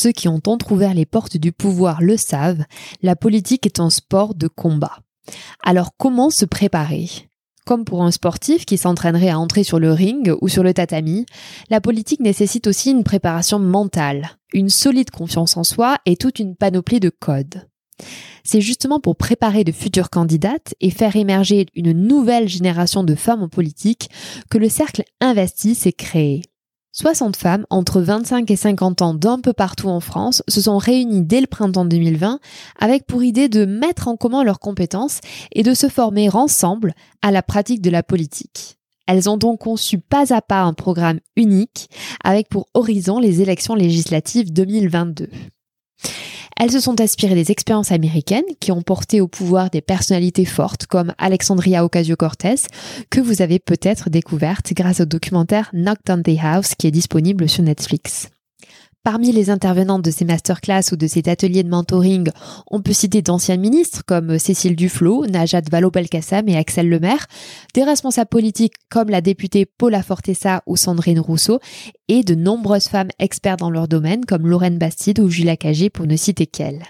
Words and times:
Ceux 0.00 0.12
qui 0.12 0.28
ont 0.28 0.40
entrouvert 0.46 0.94
les 0.94 1.06
portes 1.06 1.36
du 1.36 1.50
pouvoir 1.50 2.02
le 2.02 2.16
savent, 2.16 2.62
la 3.02 3.16
politique 3.16 3.66
est 3.66 3.80
un 3.80 3.90
sport 3.90 4.36
de 4.36 4.46
combat. 4.46 5.00
Alors 5.60 5.90
comment 5.96 6.30
se 6.30 6.44
préparer? 6.44 7.08
Comme 7.66 7.84
pour 7.84 8.04
un 8.04 8.12
sportif 8.12 8.64
qui 8.64 8.78
s'entraînerait 8.78 9.30
à 9.30 9.40
entrer 9.40 9.64
sur 9.64 9.80
le 9.80 9.90
ring 9.90 10.32
ou 10.40 10.46
sur 10.46 10.62
le 10.62 10.72
tatami, 10.72 11.26
la 11.68 11.80
politique 11.80 12.20
nécessite 12.20 12.68
aussi 12.68 12.92
une 12.92 13.02
préparation 13.02 13.58
mentale, 13.58 14.38
une 14.52 14.68
solide 14.68 15.10
confiance 15.10 15.56
en 15.56 15.64
soi 15.64 15.98
et 16.06 16.16
toute 16.16 16.38
une 16.38 16.54
panoplie 16.54 17.00
de 17.00 17.10
codes. 17.10 17.66
C'est 18.44 18.60
justement 18.60 19.00
pour 19.00 19.16
préparer 19.16 19.64
de 19.64 19.72
futures 19.72 20.10
candidates 20.10 20.76
et 20.80 20.90
faire 20.90 21.16
émerger 21.16 21.66
une 21.74 21.90
nouvelle 21.90 22.46
génération 22.46 23.02
de 23.02 23.16
femmes 23.16 23.42
en 23.42 23.48
politique 23.48 24.10
que 24.48 24.58
le 24.58 24.68
cercle 24.68 25.02
Investi 25.20 25.74
s'est 25.74 25.90
créé. 25.90 26.42
60 26.92 27.36
femmes 27.36 27.66
entre 27.70 28.00
25 28.00 28.50
et 28.50 28.56
50 28.56 29.02
ans 29.02 29.14
d'un 29.14 29.38
peu 29.38 29.52
partout 29.52 29.88
en 29.88 30.00
France 30.00 30.42
se 30.48 30.62
sont 30.62 30.78
réunies 30.78 31.22
dès 31.22 31.40
le 31.40 31.46
printemps 31.46 31.84
2020 31.84 32.40
avec 32.78 33.06
pour 33.06 33.22
idée 33.22 33.48
de 33.48 33.64
mettre 33.64 34.08
en 34.08 34.16
commun 34.16 34.42
leurs 34.42 34.58
compétences 34.58 35.20
et 35.52 35.62
de 35.62 35.74
se 35.74 35.88
former 35.88 36.28
ensemble 36.30 36.94
à 37.22 37.30
la 37.30 37.42
pratique 37.42 37.82
de 37.82 37.90
la 37.90 38.02
politique. 38.02 38.78
Elles 39.06 39.30
ont 39.30 39.36
donc 39.36 39.60
conçu 39.60 39.98
pas 39.98 40.34
à 40.34 40.42
pas 40.42 40.62
un 40.62 40.74
programme 40.74 41.20
unique 41.36 41.88
avec 42.24 42.48
pour 42.48 42.66
horizon 42.74 43.18
les 43.18 43.42
élections 43.42 43.74
législatives 43.74 44.52
2022. 44.52 45.28
Elles 46.60 46.72
se 46.72 46.80
sont 46.80 47.00
inspirées 47.00 47.36
des 47.36 47.52
expériences 47.52 47.92
américaines 47.92 48.42
qui 48.58 48.72
ont 48.72 48.82
porté 48.82 49.20
au 49.20 49.28
pouvoir 49.28 49.70
des 49.70 49.80
personnalités 49.80 50.44
fortes 50.44 50.86
comme 50.86 51.14
Alexandria 51.16 51.84
Ocasio-Cortez, 51.84 52.66
que 53.10 53.20
vous 53.20 53.42
avez 53.42 53.60
peut-être 53.60 54.10
découverte 54.10 54.72
grâce 54.74 55.00
au 55.00 55.04
documentaire 55.04 55.70
Knock 55.72 55.98
Down 56.04 56.22
the 56.24 56.36
House 56.42 56.74
qui 56.74 56.88
est 56.88 56.92
disponible 56.92 57.48
sur 57.48 57.62
Netflix. 57.62 58.28
Parmi 59.04 59.32
les 59.32 59.48
intervenantes 59.48 60.02
de 60.02 60.10
ces 60.10 60.24
masterclass 60.24 60.92
ou 60.92 60.96
de 60.96 61.06
ces 61.06 61.28
ateliers 61.28 61.62
de 61.62 61.68
mentoring, 61.68 62.30
on 62.70 62.82
peut 62.82 62.92
citer 62.92 63.22
d'anciens 63.22 63.56
ministres 63.56 64.02
comme 64.04 64.38
Cécile 64.38 64.76
Duflot, 64.76 65.26
Najat 65.26 65.62
Vallaud-Belkacem 65.70 66.48
et 66.48 66.56
Axel 66.56 66.88
Lemaire, 66.88 67.26
des 67.74 67.84
responsables 67.84 68.28
politiques 68.28 68.74
comme 68.90 69.08
la 69.08 69.20
députée 69.20 69.66
Paula 69.66 70.02
Fortessa 70.02 70.62
ou 70.66 70.76
Sandrine 70.76 71.20
Rousseau, 71.20 71.60
et 72.08 72.22
de 72.22 72.34
nombreuses 72.34 72.88
femmes 72.88 73.10
expertes 73.18 73.60
dans 73.60 73.70
leur 73.70 73.88
domaine 73.88 74.24
comme 74.24 74.46
Lorraine 74.46 74.78
Bastide 74.78 75.20
ou 75.20 75.30
Julia 75.30 75.56
Cagé 75.56 75.90
pour 75.90 76.06
ne 76.06 76.16
citer 76.16 76.46
qu'elles. 76.46 76.84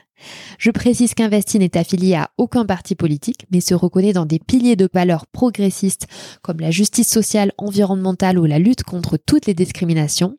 Je 0.58 0.70
précise 0.70 1.14
qu'Investi 1.14 1.58
n'est 1.58 1.76
affilié 1.76 2.14
à 2.14 2.30
aucun 2.38 2.64
parti 2.64 2.94
politique, 2.94 3.46
mais 3.50 3.60
se 3.60 3.74
reconnaît 3.74 4.12
dans 4.12 4.26
des 4.26 4.38
piliers 4.38 4.76
de 4.76 4.88
valeurs 4.92 5.26
progressistes 5.26 6.06
comme 6.42 6.60
la 6.60 6.70
justice 6.70 7.08
sociale, 7.08 7.52
environnementale 7.58 8.38
ou 8.38 8.44
la 8.44 8.58
lutte 8.58 8.82
contre 8.82 9.16
toutes 9.16 9.46
les 9.46 9.54
discriminations. 9.54 10.36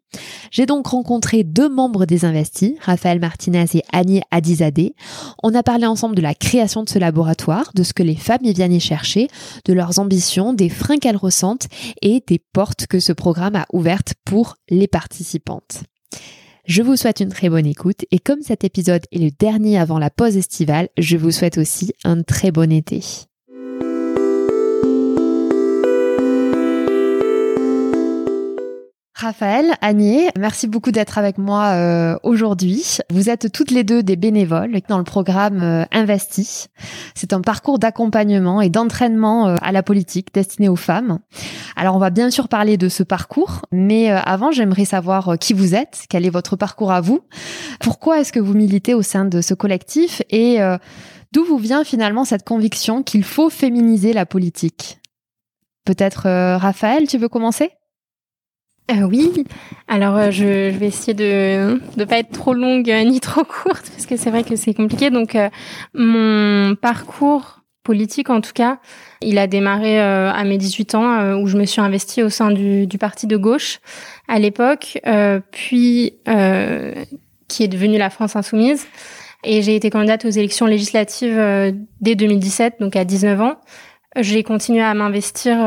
J'ai 0.51 0.65
donc 0.65 0.87
rencontré 0.87 1.43
deux 1.43 1.69
membres 1.69 2.05
des 2.05 2.25
Investis, 2.25 2.73
Raphaël 2.81 3.19
Martinez 3.19 3.65
et 3.75 3.83
Annie 3.91 4.21
Adizadeh. 4.31 4.95
On 5.43 5.53
a 5.53 5.63
parlé 5.63 5.85
ensemble 5.85 6.15
de 6.15 6.21
la 6.21 6.33
création 6.33 6.83
de 6.83 6.89
ce 6.89 6.99
laboratoire, 6.99 7.71
de 7.75 7.83
ce 7.83 7.93
que 7.93 8.03
les 8.03 8.15
femmes 8.15 8.43
y 8.43 8.53
viennent 8.53 8.73
y 8.73 8.79
chercher, 8.79 9.27
de 9.65 9.73
leurs 9.73 9.99
ambitions, 9.99 10.53
des 10.53 10.69
freins 10.69 10.97
qu'elles 10.97 11.17
ressentent 11.17 11.67
et 12.01 12.23
des 12.25 12.39
portes 12.39 12.87
que 12.87 12.99
ce 12.99 13.13
programme 13.13 13.55
a 13.55 13.65
ouvertes 13.71 14.13
pour 14.25 14.55
les 14.69 14.87
participantes. 14.87 15.83
Je 16.69 16.83
vous 16.83 16.95
souhaite 16.95 17.19
une 17.19 17.29
très 17.29 17.49
bonne 17.49 17.65
écoute 17.65 18.05
et 18.11 18.19
comme 18.19 18.43
cet 18.43 18.63
épisode 18.63 19.01
est 19.11 19.17
le 19.17 19.31
dernier 19.31 19.79
avant 19.79 19.97
la 19.97 20.11
pause 20.11 20.37
estivale, 20.37 20.89
je 20.99 21.17
vous 21.17 21.31
souhaite 21.31 21.57
aussi 21.57 21.93
un 22.03 22.21
très 22.21 22.51
bon 22.51 22.71
été. 22.71 23.01
Raphaël, 29.21 29.73
Agnier, 29.81 30.29
merci 30.39 30.65
beaucoup 30.65 30.91
d'être 30.91 31.17
avec 31.17 31.37
moi 31.37 31.73
euh, 31.73 32.15
aujourd'hui. 32.23 32.99
Vous 33.09 33.29
êtes 33.29 33.51
toutes 33.51 33.69
les 33.69 33.83
deux 33.83 34.01
des 34.01 34.15
bénévoles 34.15 34.79
dans 34.87 34.97
le 34.97 35.03
programme 35.03 35.61
euh, 35.61 35.83
Investi. 35.91 36.67
C'est 37.15 37.33
un 37.33 37.41
parcours 37.41 37.79
d'accompagnement 37.79 38.61
et 38.61 38.69
d'entraînement 38.69 39.49
euh, 39.49 39.57
à 39.61 39.73
la 39.73 39.83
politique 39.83 40.33
destiné 40.33 40.69
aux 40.69 40.77
femmes. 40.77 41.19
Alors 41.75 41.97
on 41.97 41.99
va 41.99 42.11
bien 42.11 42.31
sûr 42.31 42.47
parler 42.47 42.77
de 42.77 42.87
ce 42.87 43.03
parcours, 43.03 43.63
mais 43.73 44.09
avant 44.09 44.51
j'aimerais 44.51 44.85
savoir 44.85 45.37
qui 45.37 45.51
vous 45.51 45.75
êtes, 45.75 46.05
quel 46.09 46.25
est 46.25 46.29
votre 46.29 46.55
parcours 46.55 46.93
à 46.93 47.01
vous, 47.01 47.19
pourquoi 47.81 48.21
est-ce 48.21 48.31
que 48.31 48.39
vous 48.39 48.53
militez 48.53 48.93
au 48.93 49.01
sein 49.01 49.25
de 49.25 49.41
ce 49.41 49.53
collectif 49.53 50.21
et 50.29 50.59
d'où 51.33 51.43
vous 51.43 51.57
vient 51.57 51.83
finalement 51.83 52.23
cette 52.23 52.45
conviction 52.45 53.03
qu'il 53.03 53.25
faut 53.25 53.49
féminiser 53.49 54.13
la 54.13 54.25
politique? 54.25 54.99
Peut-être 55.83 56.23
Raphaël, 56.57 57.07
tu 57.07 57.17
veux 57.17 57.29
commencer? 57.29 57.71
Euh, 58.89 59.03
oui, 59.03 59.45
alors 59.87 60.17
euh, 60.17 60.31
je, 60.31 60.69
vais 60.69 60.87
essayer 60.87 61.13
de 61.13 61.79
ne 61.97 62.05
pas 62.05 62.19
être 62.19 62.31
trop 62.31 62.53
longue 62.53 62.89
euh, 62.89 63.03
ni 63.03 63.19
trop 63.19 63.43
courte 63.43 63.89
parce 63.89 64.05
que 64.05 64.17
c'est 64.17 64.31
vrai 64.31 64.43
que 64.43 64.55
c'est 64.55 64.73
compliqué. 64.73 65.09
Donc 65.09 65.37
mon 65.93 66.75
parcours 66.75 67.59
politique 67.83 68.29
en 68.29 68.41
tout 68.41 68.53
cas, 68.53 68.79
il 69.21 69.37
a 69.37 69.47
démarré 69.47 69.99
à 69.99 70.43
mes 70.43 70.57
18 70.57 70.95
ans 70.95 71.33
où 71.35 71.47
je 71.47 71.57
me 71.57 71.65
suis 71.65 71.81
investie 71.81 72.21
au 72.21 72.29
sein 72.29 72.51
du, 72.51 72.87
du 72.87 72.97
parti 72.97 73.25
de 73.25 73.37
gauche 73.37 73.79
à 74.27 74.37
l'époque, 74.37 74.99
puis 75.51 76.13
qui 77.47 77.63
est 77.63 77.67
devenu 77.67 77.97
la 77.97 78.09
France 78.09 78.35
insoumise. 78.35 78.85
Et 79.43 79.61
j'ai 79.61 79.75
été 79.75 79.89
candidate 79.89 80.25
aux 80.25 80.29
élections 80.29 80.65
législatives 80.65 81.41
dès 82.01 82.15
2017, 82.15 82.75
donc 82.79 82.95
à 82.95 83.05
19 83.05 83.41
ans. 83.41 83.55
J'ai 84.15 84.43
continué 84.43 84.81
à 84.81 84.93
m'investir 84.93 85.57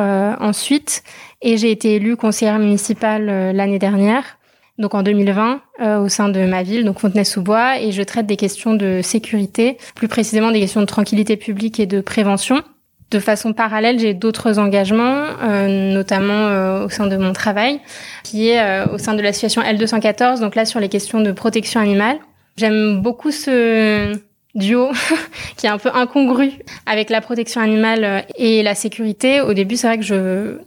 ensuite 0.41 1.05
et 1.43 1.57
j'ai 1.57 1.71
été 1.71 1.97
élue 1.97 2.17
conseillère 2.17 2.59
municipale 2.59 3.29
euh, 3.29 3.53
l'année 3.53 3.79
dernière, 3.79 4.39
donc 4.79 4.95
en 4.95 5.03
2020, 5.03 5.61
euh, 5.81 5.99
au 5.99 6.09
sein 6.09 6.29
de 6.29 6.45
ma 6.45 6.63
ville, 6.63 6.85
donc 6.85 7.01
Fontenay-sous-Bois, 7.01 7.81
et 7.81 7.93
je 7.93 8.03
traite 8.03 8.27
des 8.27 8.37
questions 8.37 8.75
de 8.75 9.01
sécurité, 9.03 9.77
plus 9.95 10.09
précisément 10.09 10.51
des 10.51 10.61
questions 10.61 10.81
de 10.81 10.87
tranquillité 10.87 11.37
publique 11.37 11.81
et 11.81 11.87
de 11.87 12.01
prévention. 12.01 12.63
De 13.11 13.19
façon 13.19 13.53
parallèle, 13.53 13.99
j'ai 13.99 14.15
d'autres 14.15 14.59
engagements, 14.59 15.25
euh, 15.43 15.93
notamment 15.93 16.85
au 16.85 16.89
sein 16.89 17.07
de 17.09 17.17
mon 17.17 17.35
travail, 17.35 17.81
qui 18.25 18.49
est 18.49 18.89
au 18.91 18.97
sein 18.97 19.13
de 19.13 19.21
l'association 19.21 19.61
L214, 19.61 20.41
donc 20.41 20.55
là 20.55 20.65
sur 20.65 20.81
les 20.81 20.89
questions 20.89 21.21
de 21.21 21.31
protection 21.31 21.79
animale. 21.79 22.19
J'aime 22.57 23.03
beaucoup 23.03 23.31
ce 23.31 24.17
duo 24.55 24.91
qui 25.57 25.67
est 25.67 25.71
un 25.71 25.79
peu 25.79 25.91
incongru 25.95 26.53
avec 26.87 27.11
la 27.11 27.21
protection 27.21 27.61
animale 27.61 28.25
et 28.37 28.63
la 28.63 28.75
sécurité. 28.75 29.41
Au 29.41 29.55
début, 29.55 29.77
c'est 29.77 29.87
vrai 29.87 29.99
que 29.99 30.05
je 30.05 30.59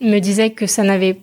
me 0.00 0.18
disait 0.18 0.50
que 0.50 0.66
ça 0.66 0.82
n'avait 0.82 1.18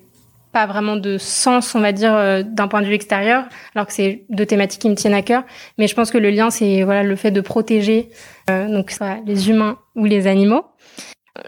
pas 0.52 0.66
vraiment 0.66 0.96
de 0.96 1.18
sens, 1.18 1.76
on 1.76 1.82
va 1.82 1.92
dire, 1.92 2.16
euh, 2.16 2.42
d'un 2.44 2.68
point 2.68 2.82
de 2.82 2.88
vue 2.88 2.94
extérieur, 2.94 3.46
alors 3.76 3.86
que 3.86 3.94
c'est 3.94 4.24
deux 4.30 4.46
thématiques 4.46 4.82
qui 4.82 4.90
me 4.90 4.96
tiennent 4.96 5.14
à 5.14 5.22
cœur. 5.22 5.44
Mais 5.78 5.88
je 5.88 5.96
pense 5.96 6.10
que 6.10 6.18
le 6.18 6.30
lien, 6.30 6.50
c'est 6.50 6.84
voilà 6.84 7.04
le 7.04 7.16
fait 7.16 7.32
de 7.32 7.42
protéger 7.42 8.10
euh, 8.50 8.68
donc 8.68 8.92
soit 8.92 9.18
les 9.26 9.50
humains 9.50 9.78
ou 9.96 10.06
les 10.06 10.28
animaux. 10.28 10.66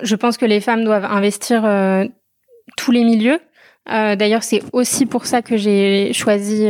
Je 0.03 0.15
pense 0.15 0.37
que 0.37 0.45
les 0.45 0.61
femmes 0.61 0.83
doivent 0.83 1.05
investir 1.05 1.65
euh, 1.65 2.05
tous 2.77 2.91
les 2.91 3.03
milieux. 3.03 3.39
D'ailleurs, 3.87 4.43
c'est 4.43 4.61
aussi 4.71 5.07
pour 5.07 5.25
ça 5.25 5.41
que 5.41 5.57
j'ai 5.57 6.13
choisi 6.13 6.67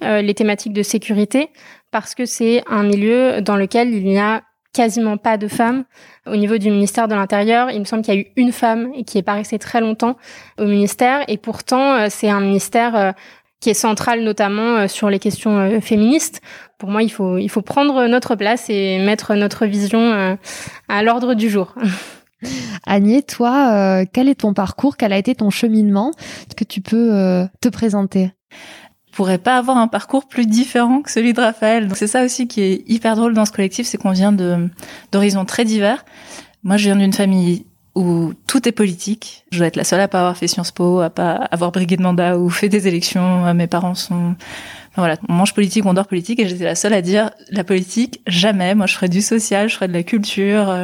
les 0.00 0.34
thématiques 0.34 0.72
de 0.72 0.82
sécurité, 0.82 1.50
parce 1.90 2.14
que 2.14 2.24
c'est 2.24 2.62
un 2.66 2.84
milieu 2.84 3.42
dans 3.42 3.56
lequel 3.56 3.92
il 3.92 4.04
n'y 4.04 4.18
a 4.18 4.42
quasiment 4.74 5.16
pas 5.16 5.38
de 5.38 5.48
femmes. 5.48 5.84
Au 6.26 6.36
niveau 6.36 6.58
du 6.58 6.70
ministère 6.70 7.08
de 7.08 7.14
l'Intérieur, 7.14 7.70
il 7.70 7.78
me 7.78 7.84
semble 7.84 8.02
qu'il 8.02 8.14
y 8.14 8.18
a 8.18 8.20
eu 8.20 8.26
une 8.36 8.52
femme 8.52 8.92
qui 9.06 9.16
est 9.16 9.22
pas 9.22 9.34
restée 9.34 9.58
très 9.58 9.80
longtemps 9.80 10.16
au 10.58 10.66
ministère. 10.66 11.24
Et 11.28 11.38
pourtant, 11.38 11.94
euh, 11.94 12.06
c'est 12.10 12.28
un 12.28 12.40
ministère 12.40 12.96
euh, 12.96 13.12
qui 13.60 13.70
est 13.70 13.74
centrale 13.74 14.22
notamment 14.22 14.86
sur 14.88 15.08
les 15.08 15.18
questions 15.18 15.80
féministes. 15.80 16.42
Pour 16.76 16.90
moi, 16.90 17.02
il 17.02 17.10
faut 17.10 17.38
il 17.38 17.48
faut 17.48 17.62
prendre 17.62 18.06
notre 18.08 18.34
place 18.34 18.68
et 18.68 18.98
mettre 18.98 19.34
notre 19.36 19.64
vision 19.64 20.36
à 20.88 21.02
l'ordre 21.02 21.32
du 21.32 21.48
jour. 21.48 21.74
Agnès, 22.86 23.24
toi, 23.26 24.04
quel 24.12 24.28
est 24.28 24.36
ton 24.36 24.54
parcours? 24.54 24.96
Quel 24.96 25.12
a 25.12 25.18
été 25.18 25.34
ton 25.34 25.50
cheminement? 25.50 26.12
Est-ce 26.46 26.56
que 26.56 26.64
tu 26.64 26.80
peux 26.80 27.46
te 27.60 27.68
présenter? 27.68 28.32
Pourrait 29.12 29.38
pas 29.38 29.56
avoir 29.58 29.76
un 29.76 29.86
parcours 29.86 30.26
plus 30.26 30.46
différent 30.46 31.00
que 31.00 31.10
celui 31.10 31.34
de 31.34 31.40
Raphaël. 31.40 31.88
C'est 31.94 32.08
ça 32.08 32.24
aussi 32.24 32.48
qui 32.48 32.62
est 32.62 32.82
hyper 32.88 33.14
drôle 33.14 33.32
dans 33.32 33.44
ce 33.44 33.52
collectif, 33.52 33.86
c'est 33.86 33.96
qu'on 33.96 34.10
vient 34.10 34.32
de 34.32 34.68
d'horizons 35.12 35.44
très 35.44 35.64
divers. 35.64 36.04
Moi, 36.64 36.78
je 36.78 36.86
viens 36.86 36.96
d'une 36.96 37.12
famille 37.12 37.64
où 37.94 38.32
tout 38.48 38.68
est 38.68 38.72
politique. 38.72 39.44
Je 39.52 39.58
dois 39.58 39.68
être 39.68 39.76
la 39.76 39.84
seule 39.84 40.00
à 40.00 40.08
pas 40.08 40.18
avoir 40.18 40.36
fait 40.36 40.48
Sciences 40.48 40.72
Po, 40.72 40.98
à 40.98 41.10
pas 41.10 41.34
avoir 41.52 41.70
brigué 41.70 41.96
de 41.96 42.02
mandat 42.02 42.38
ou 42.38 42.50
fait 42.50 42.68
des 42.68 42.88
élections. 42.88 43.54
Mes 43.54 43.68
parents 43.68 43.94
sont, 43.94 44.34
voilà, 44.96 45.16
on 45.28 45.34
mange 45.34 45.54
politique, 45.54 45.86
on 45.86 45.94
dort 45.94 46.08
politique, 46.08 46.40
et 46.40 46.48
j'étais 46.48 46.64
la 46.64 46.74
seule 46.74 46.94
à 46.94 47.00
dire 47.00 47.30
la 47.50 47.62
politique 47.62 48.20
jamais. 48.26 48.74
Moi, 48.74 48.86
je 48.86 48.96
ferais 48.96 49.08
du 49.08 49.22
social, 49.22 49.68
je 49.68 49.76
ferais 49.76 49.86
de 49.86 49.92
la 49.92 50.02
culture. 50.02 50.74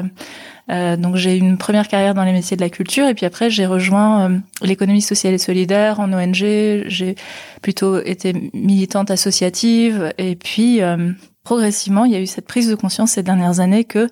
Euh, 0.70 0.96
donc 0.96 1.16
j'ai 1.16 1.36
eu 1.36 1.40
une 1.40 1.58
première 1.58 1.88
carrière 1.88 2.14
dans 2.14 2.24
les 2.24 2.32
métiers 2.32 2.56
de 2.56 2.62
la 2.62 2.70
culture 2.70 3.08
et 3.08 3.14
puis 3.14 3.26
après 3.26 3.50
j'ai 3.50 3.66
rejoint 3.66 4.30
euh, 4.30 4.38
l'économie 4.62 5.02
sociale 5.02 5.34
et 5.34 5.38
solidaire 5.38 6.00
en 6.00 6.12
ONG. 6.12 6.34
J'ai 6.34 7.16
plutôt 7.60 8.00
été 8.00 8.50
militante 8.54 9.10
associative 9.10 10.12
et 10.16 10.36
puis 10.36 10.80
euh, 10.82 11.12
progressivement 11.42 12.04
il 12.04 12.12
y 12.12 12.16
a 12.16 12.20
eu 12.20 12.26
cette 12.26 12.46
prise 12.46 12.68
de 12.68 12.74
conscience 12.74 13.12
ces 13.12 13.22
dernières 13.22 13.60
années 13.60 13.84
que 13.84 14.06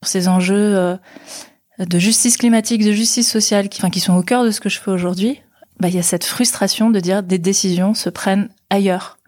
pour 0.00 0.08
ces 0.08 0.28
enjeux 0.28 0.96
de 1.78 1.98
justice 1.98 2.36
climatique, 2.36 2.84
de 2.84 2.92
justice 2.92 3.28
sociale, 3.28 3.68
qui, 3.68 3.80
enfin, 3.80 3.90
qui 3.90 3.98
sont 3.98 4.14
au 4.14 4.22
cœur 4.22 4.44
de 4.44 4.52
ce 4.52 4.60
que 4.60 4.68
je 4.68 4.78
fais 4.78 4.92
aujourd'hui, 4.92 5.40
bah, 5.80 5.88
il 5.88 5.94
y 5.96 5.98
a 5.98 6.04
cette 6.04 6.24
frustration 6.24 6.90
de 6.90 7.00
dire 7.00 7.24
des 7.24 7.38
décisions 7.38 7.94
se 7.94 8.08
prennent 8.08 8.48
ailleurs. 8.70 9.18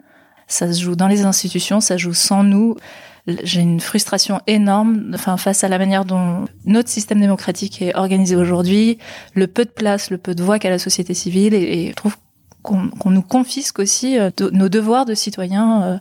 Ça 0.47 0.73
se 0.73 0.81
joue 0.81 0.95
dans 0.95 1.09
les 1.09 1.23
institutions, 1.23 1.81
ça 1.81 1.97
joue 1.97 2.15
sans 2.15 2.45
nous 2.45 2.77
j'ai 3.27 3.61
une 3.61 3.81
frustration 3.81 4.41
énorme 4.47 5.13
enfin 5.15 5.37
face 5.37 5.65
à 5.65 5.69
la 5.69 5.79
manière 5.79 6.05
dont 6.05 6.47
notre 6.65 6.89
système 6.89 7.21
démocratique 7.21 7.83
est 7.83 7.95
organisé 7.95 8.37
aujourd'hui, 8.37 8.99
le 9.35 9.47
peu 9.47 9.65
de 9.65 9.71
place, 9.71 10.11
le 10.11 10.19
peu 10.19 10.35
de 10.35 10.43
voix 10.43 10.59
qu'a 10.59 10.71
la 10.71 10.79
société 10.79 11.15
civile 11.15 11.55
et, 11.55 11.89
je 11.91 11.95
trouve 11.95 12.17
qu'on 12.63 13.11
nous 13.11 13.23
confisque 13.23 13.79
aussi 13.79 14.19
euh, 14.19 14.31
nos 14.53 14.69
devoirs 14.69 15.07
de 15.07 15.15
citoyens 15.15 15.83
euh. 15.83 15.99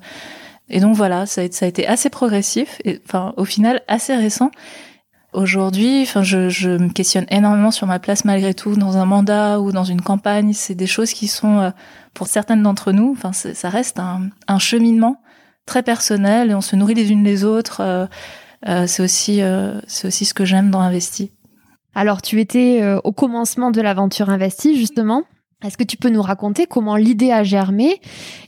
et 0.70 0.82
donc 0.82 0.96
voilà, 0.96 1.26
ça 1.26 1.42
a, 1.42 1.52
ça 1.52 1.66
a 1.66 1.70
été 1.70 1.88
assez 1.88 2.10
progressif 2.10 2.82
et 2.84 3.00
enfin 3.06 3.34
au 3.38 3.46
final 3.46 3.82
assez 3.88 4.16
récent. 4.16 4.52
Aujourd'hui, 5.32 6.02
enfin, 6.02 6.24
je, 6.24 6.50
je, 6.50 6.72
me 6.72 6.90
questionne 6.90 7.28
énormément 7.30 7.70
sur 7.70 7.86
ma 7.86 8.00
place 8.00 8.26
malgré 8.26 8.56
tout 8.56 8.76
dans 8.76 8.98
un 8.98 9.06
mandat 9.06 9.60
ou 9.60 9.72
dans 9.72 9.84
une 9.84 10.02
campagne. 10.02 10.54
C'est 10.54 10.74
des 10.74 10.88
choses 10.88 11.14
qui 11.14 11.28
sont, 11.28 11.60
euh, 11.60 11.70
pour 12.16 12.28
certaines 12.28 12.64
d'entre 12.64 12.92
nous, 12.92 13.16
enfin, 13.16 13.32
ça 13.32 13.70
reste 13.70 14.00
un, 14.00 14.30
un 14.48 14.58
cheminement 14.58 15.22
très 15.70 15.84
personnel 15.84 16.50
et 16.50 16.56
on 16.56 16.62
se 16.62 16.76
nourrit 16.76 16.96
les 16.96 17.12
unes 17.12 17.24
les 17.24 17.46
autres. 17.46 17.82
Euh, 17.82 18.08
euh, 18.68 18.88
c'est 18.88 19.04
aussi, 19.04 19.42
euh, 19.42 19.80
c'est 19.88 20.08
aussi 20.08 20.26
ce 20.26 20.34
que 20.34 20.44
j'aime 20.44 20.72
dans 20.72 20.82
Investi. 20.82 21.32
Alors, 21.94 22.22
tu 22.22 22.40
étais 22.40 22.82
au 23.04 23.12
commencement 23.12 23.72
de 23.72 23.82
l'aventure 23.82 24.30
Investi, 24.30 24.78
justement. 24.78 25.24
Est-ce 25.66 25.78
que 25.78 25.84
tu 25.84 25.98
peux 25.98 26.10
nous 26.10 26.22
raconter 26.22 26.66
comment 26.66 26.96
l'idée 26.96 27.32
a 27.32 27.44
germé? 27.44 28.00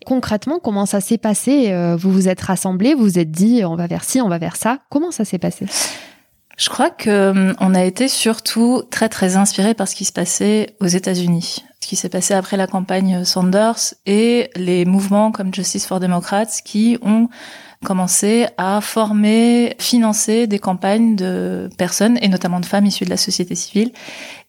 Concrètement, 0.05 0.59
comment 0.59 0.85
ça 0.85 1.01
s'est 1.01 1.17
passé? 1.17 1.73
Vous 1.97 2.11
vous 2.11 2.29
êtes 2.29 2.39
rassemblés, 2.39 2.93
vous 2.93 3.03
vous 3.03 3.19
êtes 3.19 3.31
dit 3.31 3.65
on 3.65 3.75
va 3.75 3.87
vers 3.87 4.03
ci, 4.03 4.21
on 4.21 4.29
va 4.29 4.37
vers 4.37 4.55
ça. 4.55 4.79
Comment 4.89 5.11
ça 5.11 5.25
s'est 5.25 5.39
passé? 5.39 5.65
Je 6.55 6.69
crois 6.69 6.91
que 6.91 7.53
on 7.59 7.73
a 7.73 7.83
été 7.83 8.07
surtout 8.07 8.83
très 8.89 9.09
très 9.09 9.35
inspiré 9.35 9.73
par 9.73 9.87
ce 9.87 9.95
qui 9.95 10.05
se 10.05 10.13
passait 10.13 10.75
aux 10.79 10.87
États-Unis 10.87 11.63
ce 11.81 11.87
qui 11.87 11.95
s'est 11.95 12.09
passé 12.09 12.33
après 12.33 12.57
la 12.57 12.67
campagne 12.67 13.25
Sanders 13.25 13.95
et 14.05 14.49
les 14.55 14.85
mouvements 14.85 15.31
comme 15.31 15.53
Justice 15.53 15.85
for 15.85 15.99
Democrats 15.99 16.45
qui 16.63 16.97
ont 17.01 17.27
commencé 17.83 18.45
à 18.57 18.79
former, 18.81 19.75
financer 19.79 20.45
des 20.45 20.59
campagnes 20.59 21.15
de 21.15 21.69
personnes 21.77 22.19
et 22.21 22.27
notamment 22.27 22.59
de 22.59 22.65
femmes 22.65 22.85
issues 22.85 23.05
de 23.05 23.09
la 23.09 23.17
société 23.17 23.55
civile. 23.55 23.91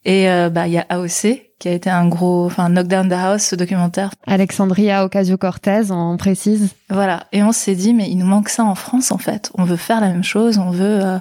Et 0.04 0.28
euh, 0.28 0.50
bah 0.50 0.66
il 0.66 0.74
y 0.74 0.78
a 0.78 0.86
AOC 0.90 1.42
qui 1.58 1.68
a 1.68 1.72
été 1.72 1.88
un 1.88 2.08
gros, 2.08 2.44
enfin 2.44 2.68
Knockdown 2.68 3.08
the 3.08 3.12
House, 3.12 3.42
ce 3.42 3.56
documentaire. 3.56 4.10
Alexandria 4.26 5.04
Ocasio-Cortez, 5.04 5.90
on 5.90 6.16
précise. 6.16 6.70
Voilà. 6.90 7.26
Et 7.32 7.42
on 7.42 7.52
s'est 7.52 7.76
dit 7.76 7.94
mais 7.94 8.10
il 8.10 8.18
nous 8.18 8.26
manque 8.26 8.50
ça 8.50 8.64
en 8.64 8.74
France 8.74 9.10
en 9.10 9.18
fait. 9.18 9.50
On 9.54 9.64
veut 9.64 9.76
faire 9.76 10.00
la 10.00 10.08
même 10.08 10.24
chose, 10.24 10.58
on 10.58 10.70
veut 10.70 11.00
euh, 11.02 11.18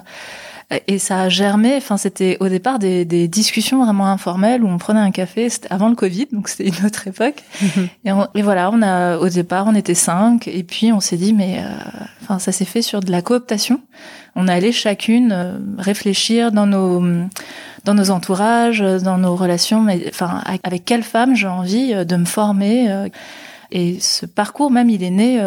et 0.86 0.98
ça 0.98 1.20
a 1.22 1.28
germé. 1.28 1.74
Enfin, 1.76 1.96
c'était 1.96 2.36
au 2.40 2.48
départ 2.48 2.78
des, 2.78 3.04
des, 3.04 3.28
discussions 3.28 3.84
vraiment 3.84 4.06
informelles 4.06 4.62
où 4.62 4.68
on 4.68 4.78
prenait 4.78 5.00
un 5.00 5.10
café. 5.10 5.48
C'était 5.48 5.72
avant 5.72 5.88
le 5.88 5.94
Covid, 5.94 6.26
donc 6.32 6.48
c'était 6.48 6.68
une 6.68 6.86
autre 6.86 7.06
époque. 7.08 7.42
Et, 8.04 8.10
et, 8.34 8.42
voilà, 8.42 8.70
on 8.72 8.82
a 8.82 9.18
au 9.18 9.28
départ 9.28 9.66
on 9.66 9.74
était 9.74 9.94
cinq, 9.94 10.48
et 10.48 10.62
puis 10.62 10.92
on 10.92 11.00
s'est 11.00 11.16
dit 11.16 11.32
mais, 11.32 11.58
euh, 11.58 11.68
enfin, 12.22 12.38
ça 12.38 12.52
s'est 12.52 12.64
fait 12.64 12.82
sur 12.82 13.00
de 13.00 13.10
la 13.10 13.22
cooptation. 13.22 13.80
On 14.34 14.48
a 14.48 14.54
allé 14.54 14.72
chacune 14.72 15.32
euh, 15.32 15.58
réfléchir 15.78 16.52
dans 16.52 16.66
nos 16.66 17.02
dans 17.84 17.94
nos 17.94 18.10
entourages, 18.10 18.80
dans 18.80 19.18
nos 19.18 19.36
relations, 19.36 19.80
mais 19.80 20.04
enfin 20.08 20.42
avec 20.62 20.84
quelle 20.84 21.02
femme 21.02 21.34
j'ai 21.34 21.48
envie 21.48 21.92
euh, 21.94 22.04
de 22.04 22.16
me 22.16 22.24
former. 22.24 23.08
et 23.70 23.98
ce 24.00 24.26
parcours 24.26 24.70
même, 24.70 24.90
il 24.90 25.02
est 25.02 25.10
né 25.10 25.40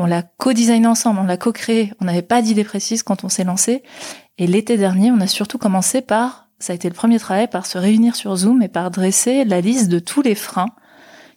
on 0.00 0.06
l'a 0.06 0.22
co-designé 0.22 0.86
ensemble, 0.86 1.20
on 1.20 1.26
l'a 1.26 1.36
co-créé. 1.36 1.92
On 2.00 2.06
n'avait 2.06 2.22
pas 2.22 2.40
d'idée 2.40 2.64
précise 2.64 3.02
quand 3.02 3.22
on 3.22 3.28
s'est 3.28 3.44
lancé. 3.44 3.82
Et 4.38 4.46
l'été 4.46 4.78
dernier, 4.78 5.10
on 5.10 5.20
a 5.20 5.26
surtout 5.26 5.58
commencé 5.58 6.00
par, 6.00 6.48
ça 6.58 6.72
a 6.72 6.76
été 6.76 6.88
le 6.88 6.94
premier 6.94 7.18
travail, 7.18 7.48
par 7.48 7.66
se 7.66 7.76
réunir 7.76 8.16
sur 8.16 8.34
Zoom 8.34 8.62
et 8.62 8.68
par 8.68 8.90
dresser 8.90 9.44
la 9.44 9.60
liste 9.60 9.88
de 9.88 9.98
tous 9.98 10.22
les 10.22 10.34
freins, 10.34 10.70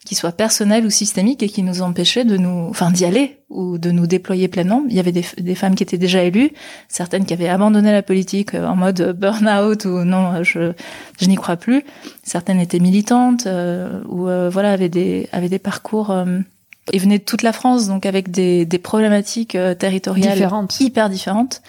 qui 0.06 0.14
soient 0.14 0.32
personnels 0.32 0.86
ou 0.86 0.90
systémiques, 0.90 1.42
et 1.42 1.48
qui 1.48 1.62
nous 1.62 1.82
empêchaient 1.82 2.24
de 2.24 2.38
nous, 2.38 2.66
enfin, 2.70 2.90
d'y 2.90 3.04
aller 3.04 3.40
ou 3.50 3.76
de 3.76 3.90
nous 3.90 4.06
déployer 4.06 4.48
pleinement. 4.48 4.82
Il 4.88 4.96
y 4.96 5.00
avait 5.00 5.12
des, 5.12 5.54
femmes 5.54 5.74
qui 5.74 5.82
étaient 5.82 5.98
déjà 5.98 6.22
élues, 6.22 6.50
certaines 6.88 7.26
qui 7.26 7.34
avaient 7.34 7.48
abandonné 7.48 7.92
la 7.92 8.02
politique 8.02 8.54
euh, 8.54 8.66
en 8.66 8.76
mode 8.76 9.14
burn-out 9.18 9.84
ou 9.84 10.04
non, 10.04 10.42
je, 10.42 10.72
je 11.20 11.26
n'y 11.26 11.36
crois 11.36 11.56
plus. 11.56 11.84
Certaines 12.22 12.60
étaient 12.60 12.80
militantes 12.80 13.46
euh, 13.46 14.02
ou 14.08 14.28
euh, 14.28 14.48
voilà 14.50 14.72
avaient 14.72 14.88
des 14.88 15.28
avaient 15.32 15.50
des 15.50 15.58
parcours. 15.58 16.10
Euh, 16.10 16.38
ils 16.92 17.00
venaient 17.00 17.18
de 17.18 17.24
toute 17.24 17.42
la 17.42 17.52
France, 17.52 17.88
donc 17.88 18.06
avec 18.06 18.30
des, 18.30 18.66
des 18.66 18.78
problématiques 18.78 19.56
territoriales 19.78 20.34
différentes. 20.34 20.80
hyper 20.80 21.08
différentes. 21.08 21.62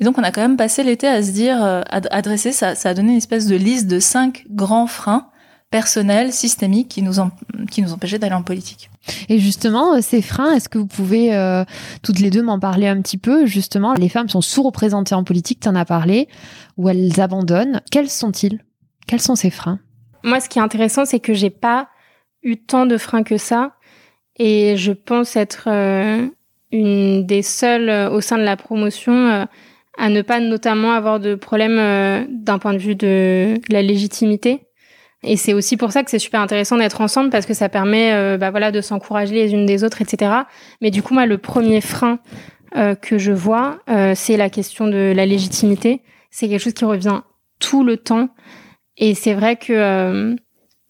Et 0.00 0.04
donc 0.04 0.18
on 0.18 0.22
a 0.22 0.32
quand 0.32 0.40
même 0.40 0.56
passé 0.56 0.82
l'été 0.82 1.06
à 1.06 1.22
se 1.22 1.30
dire, 1.30 1.62
euh, 1.64 1.82
adresser, 1.90 2.52
ça, 2.52 2.74
ça 2.74 2.90
a 2.90 2.94
donné 2.94 3.12
une 3.12 3.18
espèce 3.18 3.46
de 3.46 3.56
liste 3.56 3.86
de 3.86 4.00
cinq 4.00 4.44
grands 4.50 4.86
freins 4.86 5.28
personnels, 5.70 6.32
systémiques, 6.32 6.88
qui 6.88 7.02
nous, 7.02 7.14
qui 7.70 7.82
nous 7.82 7.92
empêchaient 7.92 8.18
d'aller 8.18 8.34
en 8.34 8.42
politique. 8.44 8.90
Et 9.28 9.40
justement, 9.40 9.94
euh, 9.94 10.00
ces 10.00 10.22
freins, 10.22 10.52
est-ce 10.52 10.68
que 10.68 10.78
vous 10.78 10.86
pouvez 10.86 11.34
euh, 11.34 11.64
toutes 12.02 12.20
les 12.20 12.30
deux 12.30 12.42
m'en 12.42 12.60
parler 12.60 12.86
un 12.86 13.00
petit 13.02 13.18
peu? 13.18 13.46
Justement, 13.46 13.94
les 13.94 14.08
femmes 14.08 14.28
sont 14.28 14.40
sous-représentées 14.40 15.16
en 15.16 15.24
politique, 15.24 15.60
tu 15.60 15.68
en 15.68 15.74
as 15.74 15.84
parlé, 15.84 16.28
ou 16.76 16.88
elles 16.88 17.20
abandonnent. 17.20 17.80
Quels 17.90 18.08
sont-ils? 18.10 18.64
Quels 19.06 19.20
sont 19.20 19.34
ces 19.34 19.50
freins? 19.50 19.80
Moi, 20.22 20.40
ce 20.40 20.48
qui 20.48 20.58
est 20.58 20.62
intéressant, 20.62 21.04
c'est 21.04 21.20
que 21.20 21.34
j'ai 21.34 21.50
pas 21.50 21.88
eu 22.42 22.56
tant 22.56 22.86
de 22.86 22.96
freins 22.96 23.24
que 23.24 23.36
ça, 23.36 23.72
et 24.38 24.76
je 24.76 24.92
pense 24.92 25.36
être 25.36 25.68
une 26.72 27.26
des 27.26 27.42
seules 27.42 28.10
au 28.12 28.20
sein 28.20 28.38
de 28.38 28.42
la 28.42 28.56
promotion 28.56 29.46
à 29.96 30.08
ne 30.08 30.22
pas 30.22 30.40
notamment 30.40 30.92
avoir 30.92 31.20
de 31.20 31.34
problème 31.34 31.78
euh, 31.78 32.24
d'un 32.28 32.58
point 32.58 32.72
de 32.72 32.78
vue 32.78 32.94
de 32.94 33.54
la 33.68 33.82
légitimité. 33.82 34.62
Et 35.22 35.36
c'est 35.36 35.54
aussi 35.54 35.76
pour 35.76 35.92
ça 35.92 36.02
que 36.02 36.10
c'est 36.10 36.18
super 36.18 36.40
intéressant 36.40 36.76
d'être 36.76 37.00
ensemble 37.00 37.30
parce 37.30 37.46
que 37.46 37.54
ça 37.54 37.68
permet, 37.68 38.12
euh, 38.12 38.36
bah 38.36 38.50
voilà, 38.50 38.70
de 38.72 38.80
s'encourager 38.80 39.34
les 39.34 39.52
unes 39.52 39.66
des 39.66 39.82
autres, 39.84 40.02
etc. 40.02 40.32
Mais 40.82 40.90
du 40.90 41.02
coup, 41.02 41.14
moi, 41.14 41.24
le 41.26 41.38
premier 41.38 41.80
frein 41.80 42.18
euh, 42.76 42.94
que 42.94 43.16
je 43.16 43.32
vois, 43.32 43.78
c'est 44.14 44.36
la 44.36 44.50
question 44.50 44.86
de 44.86 45.12
la 45.14 45.24
légitimité. 45.24 46.02
C'est 46.30 46.48
quelque 46.48 46.60
chose 46.60 46.74
qui 46.74 46.84
revient 46.84 47.20
tout 47.58 47.84
le 47.84 47.96
temps. 47.96 48.28
Et 48.98 49.14
c'est 49.14 49.34
vrai 49.34 49.56
que 49.56 50.36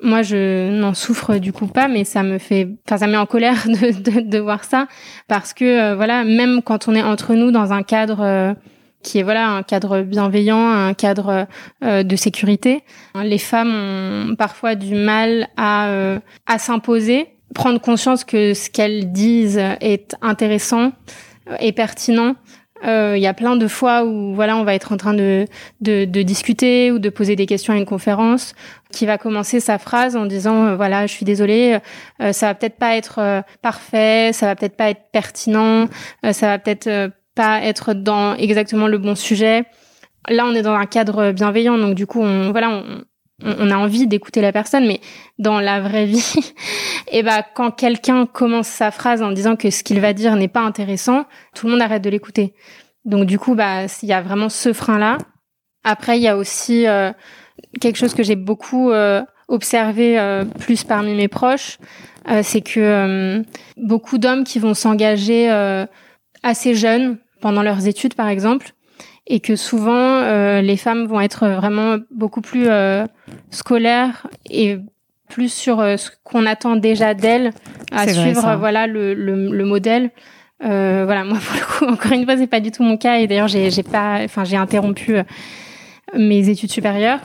moi, 0.05 0.23
je 0.23 0.71
n'en 0.71 0.95
souffre 0.95 1.37
du 1.39 1.53
coup 1.53 1.67
pas, 1.67 1.89
mais 1.89 2.05
ça 2.05 2.23
me 2.23 2.39
fait, 2.39 2.69
enfin, 2.87 2.99
ça 2.99 3.07
met 3.07 3.17
en 3.17 3.27
colère 3.27 3.65
de, 3.67 4.21
de, 4.21 4.21
de 4.21 4.39
voir 4.39 4.65
ça 4.65 4.87
parce 5.29 5.53
que 5.55 5.95
voilà, 5.95 6.25
même 6.25 6.63
quand 6.63 6.89
on 6.89 6.95
est 6.95 7.03
entre 7.03 7.35
nous 7.35 7.51
dans 7.51 7.73
un 7.73 7.83
cadre 7.83 8.55
qui 9.05 9.19
est 9.19 9.23
voilà 9.23 9.51
un 9.51 9.63
cadre 9.63 10.01
bienveillant, 10.03 10.69
un 10.69 10.95
cadre 10.95 11.47
euh, 11.85 12.03
de 12.03 12.17
sécurité. 12.17 12.83
Les 13.23 13.39
femmes 13.39 14.31
ont 14.31 14.35
parfois 14.35 14.75
du 14.75 14.97
mal 14.97 15.49
à 15.57 15.89
euh, 15.89 16.19
à 16.47 16.59
s'imposer, 16.59 17.29
prendre 17.55 17.81
conscience 17.81 18.25
que 18.25 18.55
ce 18.55 18.69
qu'elles 18.69 19.13
disent 19.13 19.63
est 19.81 20.17
intéressant 20.21 20.91
et 21.61 21.73
pertinent. 21.73 22.35
Euh, 22.85 23.15
il 23.17 23.23
y 23.23 23.27
a 23.27 23.35
plein 23.35 23.57
de 23.57 23.69
fois 23.69 24.05
où 24.05 24.35
voilà 24.35 24.57
on 24.57 24.65
va 24.65 24.75
être 24.75 24.93
en 24.93 24.97
train 24.97 25.15
de, 25.15 25.47
de, 25.81 26.05
de 26.05 26.23
discuter 26.23 26.91
ou 26.91 26.99
de 26.99 27.09
poser 27.09 27.37
des 27.37 27.47
questions 27.47 27.73
à 27.73 27.77
une 27.77 27.87
conférence 27.87 28.55
qui 28.91 29.07
va 29.07 29.17
commencer 29.17 29.61
sa 29.61 29.79
phrase 29.79 30.17
en 30.17 30.27
disant 30.27 30.75
voilà 30.75 31.07
je 31.07 31.13
suis 31.13 31.25
désolée 31.25 31.79
ça 32.33 32.47
va 32.49 32.55
peut-être 32.55 32.77
pas 32.77 32.97
être 32.97 33.45
parfait 33.63 34.33
ça 34.33 34.47
va 34.47 34.57
peut-être 34.57 34.77
pas 34.77 34.91
être 34.91 35.03
pertinent 35.13 35.87
ça 36.33 36.49
va 36.49 36.59
peut-être 36.59 37.13
pas 37.35 37.63
être 37.63 37.95
dans 37.95 38.35
exactement 38.37 38.87
le 38.87 38.99
bon 38.99 39.15
sujet. 39.15 39.65
Là, 40.29 40.47
on 40.47 40.55
est 40.55 40.63
dans 40.63 40.75
un 40.75 40.87
cadre 40.87 41.33
bienveillant, 41.33 41.77
donc 41.77 41.95
du 41.95 42.07
coup, 42.07 42.23
on, 42.23 42.51
voilà, 42.51 42.71
on, 42.71 43.03
on, 43.45 43.71
a 43.71 43.77
envie 43.77 44.07
d'écouter 44.07 44.41
la 44.41 44.53
personne, 44.53 44.87
mais 44.87 45.01
dans 45.39 45.61
la 45.61 45.81
vraie 45.81 46.07
vie, 46.07 46.35
et 47.09 47.19
eh 47.19 47.23
ben 47.23 47.43
quand 47.55 47.71
quelqu'un 47.71 48.27
commence 48.27 48.69
sa 48.69 48.91
phrase 48.91 49.23
en 49.23 49.31
disant 49.31 49.57
que 49.57 49.71
ce 49.71 49.83
qu'il 49.83 50.01
va 50.01 50.13
dire 50.13 50.35
n'est 50.37 50.49
pas 50.49 50.63
intéressant, 50.63 51.27
tout 51.55 51.67
le 51.67 51.73
monde 51.73 51.83
arrête 51.83 52.03
de 52.03 52.11
l'écouter. 52.11 52.55
Donc 53.05 53.27
du 53.27 53.39
coup, 53.39 53.55
bah 53.55 53.85
il 54.03 54.09
y 54.09 54.13
a 54.13 54.23
vraiment 54.23 54.49
ce 54.49 54.73
frein 54.73 54.99
là. 54.99 55.19
Après, 55.85 56.19
il 56.19 56.23
y 56.23 56.29
a 56.29 56.37
aussi 56.37 56.87
euh, 56.87 57.13
quelque 57.81 57.97
chose 57.97 58.15
que 58.15 58.23
j'ai 58.23 58.37
beaucoup 58.37 58.91
euh, 58.91 59.23
observé 59.49 60.19
euh, 60.19 60.45
plus 60.45 60.83
parmi 60.83 61.15
mes 61.15 61.29
proches, 61.29 61.79
c'est 62.43 62.63
que 62.63 63.45
beaucoup 63.77 64.17
d'hommes 64.17 64.45
qui 64.45 64.59
vont 64.59 64.73
s'engager 64.73 65.51
assez 66.43 66.75
jeunes 66.75 67.19
pendant 67.43 67.63
leurs 67.63 67.87
études, 67.87 68.15
par 68.15 68.29
exemple, 68.29 68.73
et 69.27 69.41
que 69.41 69.57
souvent 69.57 70.61
les 70.61 70.77
femmes 70.77 71.07
vont 71.07 71.21
être 71.21 71.49
vraiment 71.49 71.97
beaucoup 72.11 72.43
plus 72.43 72.69
scolaires 73.51 74.27
et 74.51 74.79
plus 75.29 75.51
sur 75.53 75.79
ce 75.79 76.11
qu'on 76.25 76.45
attend 76.45 76.77
déjà 76.77 77.15
d'elles 77.15 77.53
à 77.91 78.07
suivre 78.07 78.57
voilà 78.57 78.87
le, 78.87 79.15
le, 79.15 79.51
le 79.51 79.65
modèle 79.65 80.11
euh, 80.63 81.05
voilà 81.07 81.25
moi 81.25 81.39
pour 81.47 81.57
le 81.57 81.65
coup 81.65 81.93
encore 81.93 82.13
une 82.13 82.25
fois 82.25 82.37
c'est 82.37 82.47
pas 82.47 82.61
du 82.61 82.71
tout 82.71 82.83
mon 82.83 82.99
cas 82.99 83.17
et 83.17 83.27
d'ailleurs 83.27 83.49
j'ai 83.49 83.71
j'ai 83.71 83.83
pas 83.83 84.21
enfin 84.25 84.45
j'ai 84.45 84.57
interrompu 84.57 85.17
mes 86.17 86.49
études 86.49 86.71
supérieures, 86.71 87.21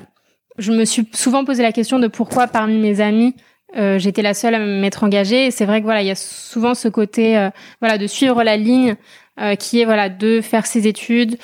je 0.57 0.71
me 0.71 0.85
suis 0.85 1.07
souvent 1.13 1.45
posé 1.45 1.63
la 1.63 1.71
question 1.71 1.99
de 1.99 2.07
pourquoi 2.07 2.47
parmi 2.47 2.77
mes 2.77 3.01
amis 3.01 3.35
euh, 3.77 3.99
j'étais 3.99 4.23
la 4.23 4.33
seule 4.33 4.55
à 4.55 4.59
m'être 4.59 5.03
engagée. 5.03 5.45
Et 5.45 5.51
c'est 5.51 5.65
vrai 5.65 5.79
que 5.79 5.85
voilà, 5.85 6.01
il 6.01 6.07
y 6.07 6.11
a 6.11 6.15
souvent 6.15 6.73
ce 6.73 6.87
côté 6.87 7.37
euh, 7.37 7.49
voilà 7.81 7.99
de 7.99 8.07
suivre 8.07 8.43
la 8.43 8.57
ligne 8.57 8.95
euh, 9.39 9.55
qui 9.55 9.81
est 9.81 9.85
voilà 9.85 10.09
de 10.09 10.41
faire 10.41 10.65
ses 10.65 10.87
études 10.87 11.37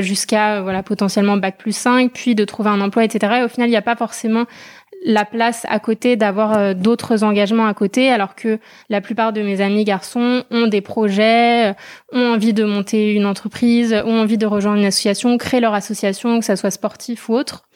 jusqu'à 0.00 0.60
voilà 0.62 0.82
potentiellement 0.82 1.36
bac 1.36 1.56
plus 1.58 1.76
5, 1.76 2.12
puis 2.12 2.34
de 2.34 2.44
trouver 2.44 2.70
un 2.70 2.80
emploi, 2.80 3.04
etc. 3.04 3.36
Et 3.40 3.44
au 3.44 3.48
final, 3.48 3.68
il 3.68 3.72
n'y 3.72 3.76
a 3.76 3.82
pas 3.82 3.96
forcément 3.96 4.46
la 5.04 5.24
place 5.24 5.64
à 5.68 5.78
côté 5.78 6.16
d'avoir 6.16 6.56
euh, 6.56 6.74
d'autres 6.74 7.24
engagements 7.24 7.66
à 7.66 7.74
côté 7.74 8.10
alors 8.10 8.34
que 8.34 8.58
la 8.88 9.00
plupart 9.00 9.32
de 9.32 9.42
mes 9.42 9.60
amis 9.60 9.84
garçons 9.84 10.44
ont 10.50 10.66
des 10.66 10.80
projets, 10.80 11.70
euh, 11.70 11.74
ont 12.12 12.34
envie 12.34 12.52
de 12.52 12.64
monter 12.64 13.14
une 13.14 13.26
entreprise, 13.26 13.94
ont 14.04 14.20
envie 14.20 14.38
de 14.38 14.46
rejoindre 14.46 14.78
une 14.78 14.86
association, 14.86 15.36
créer 15.38 15.60
leur 15.60 15.74
association, 15.74 16.38
que 16.38 16.44
ça 16.44 16.56
soit 16.56 16.70
sportif 16.70 17.28
ou 17.28 17.34
autre. 17.34 17.67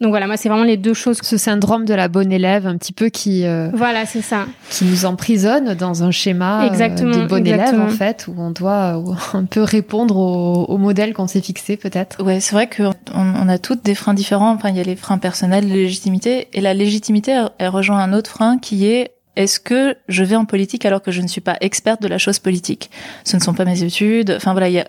Donc 0.00 0.10
voilà, 0.10 0.26
moi 0.26 0.36
c'est 0.36 0.48
vraiment 0.48 0.64
les 0.64 0.76
deux 0.76 0.94
choses. 0.94 1.18
Ce 1.22 1.36
syndrome 1.36 1.84
de 1.84 1.94
la 1.94 2.08
bonne 2.08 2.32
élève, 2.32 2.66
un 2.66 2.76
petit 2.76 2.92
peu 2.92 3.08
qui 3.08 3.46
euh, 3.46 3.70
voilà, 3.74 4.06
c'est 4.06 4.22
ça, 4.22 4.46
qui 4.70 4.84
nous 4.84 5.04
emprisonne 5.04 5.74
dans 5.74 6.02
un 6.02 6.10
schéma 6.10 6.66
exactement, 6.66 7.16
de 7.16 7.26
bonne 7.26 7.46
élève 7.46 7.80
en 7.80 7.88
fait, 7.88 8.26
où 8.28 8.34
on 8.38 8.50
doit 8.50 9.02
un 9.32 9.44
peu 9.44 9.62
répondre 9.62 10.16
au, 10.16 10.64
au 10.64 10.78
modèle 10.78 11.14
qu'on 11.14 11.26
s'est 11.26 11.40
fixé 11.40 11.76
peut-être. 11.76 12.22
Ouais, 12.22 12.40
c'est 12.40 12.54
vrai 12.54 12.68
qu'on 12.68 12.92
on 13.14 13.48
a 13.48 13.58
toutes 13.58 13.84
des 13.84 13.94
freins 13.94 14.14
différents. 14.14 14.52
Enfin, 14.52 14.70
il 14.70 14.76
y 14.76 14.80
a 14.80 14.84
les 14.84 14.96
freins 14.96 15.18
personnels, 15.18 15.68
les 15.68 15.84
légitimités, 15.84 16.48
et 16.52 16.60
la 16.60 16.74
légitimité, 16.74 17.44
elle 17.58 17.68
rejoint 17.68 17.98
un 17.98 18.12
autre 18.12 18.30
frein 18.30 18.58
qui 18.58 18.86
est 18.86 19.12
est-ce 19.36 19.58
que 19.58 19.96
je 20.08 20.22
vais 20.22 20.36
en 20.36 20.44
politique 20.44 20.84
alors 20.86 21.02
que 21.02 21.10
je 21.10 21.20
ne 21.20 21.26
suis 21.26 21.40
pas 21.40 21.56
experte 21.60 22.00
de 22.02 22.08
la 22.08 22.18
chose 22.18 22.38
politique? 22.38 22.90
Ce 23.24 23.36
ne 23.36 23.42
sont 23.42 23.54
pas 23.54 23.64
mes 23.64 23.82
études. 23.82 24.32
Enfin 24.36 24.52
voilà, 24.52 24.68
il 24.68 24.74
y 24.74 24.80
a 24.80 24.88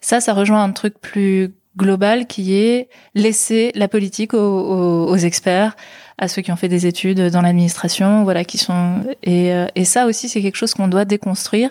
ça, 0.00 0.20
ça 0.20 0.34
rejoint 0.34 0.62
un 0.62 0.72
truc 0.72 1.00
plus 1.00 1.54
global 1.76 2.26
qui 2.26 2.54
est 2.54 2.88
laisser 3.14 3.72
la 3.74 3.88
politique 3.88 4.34
aux, 4.34 5.06
aux, 5.08 5.16
experts, 5.16 5.76
à 6.18 6.28
ceux 6.28 6.42
qui 6.42 6.50
ont 6.50 6.56
fait 6.56 6.68
des 6.68 6.86
études 6.86 7.20
dans 7.20 7.42
l'administration, 7.42 8.24
voilà, 8.24 8.44
qui 8.44 8.58
sont 8.58 9.02
et, 9.22 9.52
euh, 9.52 9.66
et 9.74 9.84
ça 9.84 10.06
aussi 10.06 10.28
c'est 10.28 10.40
quelque 10.40 10.56
chose 10.56 10.74
qu'on 10.74 10.88
doit 10.88 11.04
déconstruire 11.04 11.70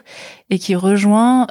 et 0.49 0.59
qui 0.59 0.75
rejoint 0.75 1.47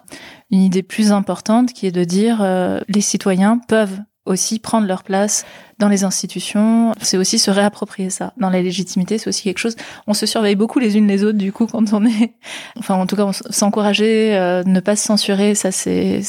une 0.51 0.61
idée 0.61 0.83
plus 0.83 1.13
importante 1.13 1.73
qui 1.73 1.87
est 1.87 1.93
de 1.93 2.05
dire 2.05 2.39
euh, 2.43 2.81
les 2.89 3.01
citoyens 3.01 3.59
peuvent 3.69 3.99
aussi 4.27 4.59
prendre 4.59 4.87
leur 4.87 5.03
place 5.03 5.45
dans 5.79 5.89
les 5.89 6.05
institutions. 6.05 6.93
C'est 7.01 7.19
aussi 7.19 7.39
se 7.39 7.51
réapproprier 7.51 8.11
ça. 8.11 8.33
Dans 8.39 8.51
la 8.51 8.63
légitimité, 8.63 9.19
c'est 9.19 9.29
aussi 9.29 9.43
quelque 9.43 9.59
chose. 9.59 9.77
On 10.07 10.15
se 10.15 10.27
surveille 10.27 10.55
beaucoup 10.55 10.79
les 10.79 10.97
unes 10.97 11.07
les 11.07 11.25
autres, 11.25 11.39
du 11.39 11.53
coup, 11.53 11.67
quand 11.67 11.93
on 11.93 12.07
est, 12.07 12.33
enfin, 12.79 12.95
en 12.95 13.07
tout 13.07 13.17
cas, 13.17 13.31
s'encourager, 13.51 14.37
euh, 14.37 14.63
ne 14.65 14.81
pas 14.81 14.97
se 14.97 15.05
censurer, 15.05 15.55
ça, 15.55 15.73
c'est, 15.73 16.21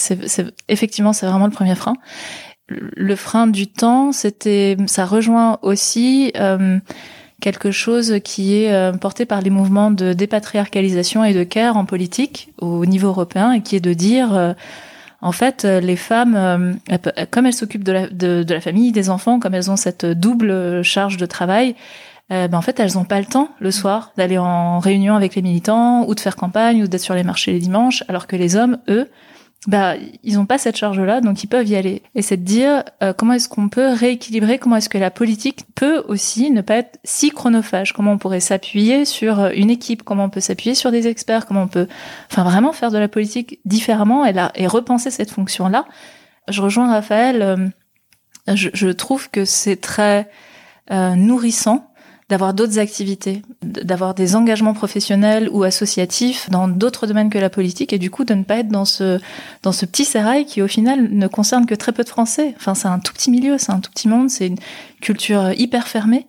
effectivement, 0.67 1.13
c'est 1.13 1.25
vraiment 1.25 1.45
le 1.45 1.51
premier 1.51 1.75
frein. 1.75 1.95
Le 2.67 3.15
frein 3.15 3.47
du 3.47 3.67
temps, 3.67 4.11
c'était, 4.11 4.75
ça 4.87 5.05
rejoint 5.05 5.59
aussi 5.61 6.31
euh, 6.35 6.79
quelque 7.39 7.69
chose 7.69 8.15
qui 8.23 8.55
est 8.55 8.73
euh, 8.73 8.91
porté 8.93 9.25
par 9.25 9.41
les 9.41 9.51
mouvements 9.51 9.91
de 9.91 10.13
dépatriarcalisation 10.13 11.23
et 11.23 11.33
de 11.33 11.43
care 11.43 11.77
en 11.77 11.85
politique 11.85 12.51
au 12.59 12.87
niveau 12.87 13.09
européen 13.09 13.51
et 13.51 13.61
qui 13.61 13.75
est 13.75 13.81
de 13.81 13.93
dire 13.93 14.55
en 15.22 15.31
fait, 15.31 15.65
euh, 15.65 15.79
les 15.79 15.95
femmes, 15.95 16.36
euh, 16.36 16.74
comme 17.31 17.45
elles 17.45 17.53
s'occupent 17.53 17.84
de 17.84 17.91
la, 17.91 18.07
de, 18.07 18.45
la, 18.48 18.62
famille, 18.62 18.91
des 18.91 19.10
enfants, 19.10 19.39
comme 19.39 19.53
elles 19.53 19.72
ont 19.72 19.75
cette 19.75 20.05
double 20.05 20.84
charge 20.84 21.17
de 21.17 21.25
travail, 21.25 21.75
euh, 22.31 22.48
ben 22.48 22.57
en 22.57 22.62
fait, 22.62 22.79
elles 22.79 22.93
n'ont 22.95 23.05
pas 23.05 23.19
le 23.19 23.25
temps 23.25 23.50
le 23.60 23.72
soir 23.72 24.12
d'aller 24.17 24.38
en 24.38 24.79
réunion 24.79 25.15
avec 25.15 25.36
les 25.36 25.41
militants 25.41 26.07
ou 26.07 26.15
de 26.15 26.19
faire 26.19 26.36
campagne 26.36 26.84
ou 26.84 26.88
d'être 26.88 27.01
sur 27.01 27.13
les 27.13 27.24
marchés 27.24 27.51
les 27.51 27.60
dimanches, 27.60 28.03
alors 28.07 28.25
que 28.25 28.36
les 28.36 28.55
hommes, 28.55 28.79
eux, 28.88 29.10
bah 29.67 29.95
ils 30.24 30.35
n'ont 30.35 30.45
pas 30.45 30.57
cette 30.57 30.77
charge-là, 30.77 31.21
donc 31.21 31.43
ils 31.43 31.47
peuvent 31.47 31.67
y 31.67 31.75
aller. 31.75 32.03
Et 32.13 32.21
c'est 32.21 32.38
de 32.38 32.43
dire 32.43 32.83
euh, 33.01 33.13
comment 33.13 33.33
est-ce 33.33 33.50
qu'on 33.50 33.69
peut 33.69 33.89
rééquilibrer, 33.93 34.59
comment 34.59 34.75
est-ce 34.75 34.89
que 34.89 34.97
la 34.97 35.09
politique 35.09 35.65
peut 35.74 36.03
aussi 36.07 36.51
ne 36.51 36.62
pas 36.62 36.75
être 36.75 37.00
si 37.03 37.31
chronophage, 37.31 37.93
comment 37.93 38.12
on 38.12 38.17
pourrait 38.17 38.39
s'appuyer 38.39 39.05
sur 39.05 39.39
euh, 39.39 39.51
une 39.55 39.71
équipe, 39.71 40.03
comment 40.03 40.25
on 40.25 40.29
peut 40.29 40.39
s'appuyer 40.39 40.75
sur 40.75 40.91
des 40.91 41.07
experts, 41.07 41.47
comment 41.47 41.63
on 41.63 41.67
peut, 41.67 41.88
enfin 42.31 42.43
vraiment 42.43 42.74
faire 42.74 42.91
de 42.91 43.00
la 43.00 43.07
politique 43.07 43.59
différemment 43.65 44.25
et, 44.25 44.33
et 44.55 44.67
repenser 44.67 45.09
cette 45.09 45.31
fonction-là? 45.31 45.85
Je 46.47 46.62
rejoins 46.62 46.91
Raphaël. 46.91 47.41
Euh, 47.41 47.57
je, 48.53 48.69
je, 48.74 48.89
trouve 48.89 49.31
que 49.31 49.43
c'est 49.43 49.77
très 49.77 50.29
nourrissant 50.91 51.89
d'avoir 52.29 52.55
d'autres 52.55 52.79
activités, 52.79 53.44
d'avoir 53.62 54.15
des 54.15 54.36
engagements 54.36 54.74
professionnels 54.74 55.48
ou 55.51 55.63
associatifs 55.63 56.50
dans 56.50 56.67
d'autres 56.67 57.05
domaines 57.05 57.29
que 57.29 57.38
la 57.38 57.51
politique 57.51 57.94
et 57.94 58.00
du 58.00 58.10
coup 58.10 58.24
de 58.24 58.34
ne 58.34 58.44
pas 58.44 58.58
être 58.58 58.70
dans 58.70 58.86
ce 58.86 59.20
dans 59.62 59.72
ce 59.72 59.86
petit 59.86 60.05
sérail 60.05 60.46
qui 60.46 60.63
au 60.63 60.67
final 60.67 61.10
ne 61.12 61.27
concerne 61.27 61.67
que 61.67 61.75
très 61.75 61.91
peu 61.91 62.03
de 62.03 62.10
Français. 62.10 62.55
Enfin, 62.58 62.74
c'est 62.74 62.88
un 62.88 63.00
tout 63.00 63.13
petit 63.13 63.29
milieu, 63.29 63.58
c'est 63.60 63.72
un 63.72 63.79
tout 63.79 63.91
petit 63.91 64.08
monde, 64.08 64.29
c'est 64.29 64.48
une 64.48 64.58
culture 65.01 65.51
hyper 65.51 65.88
fermée. 65.88 66.27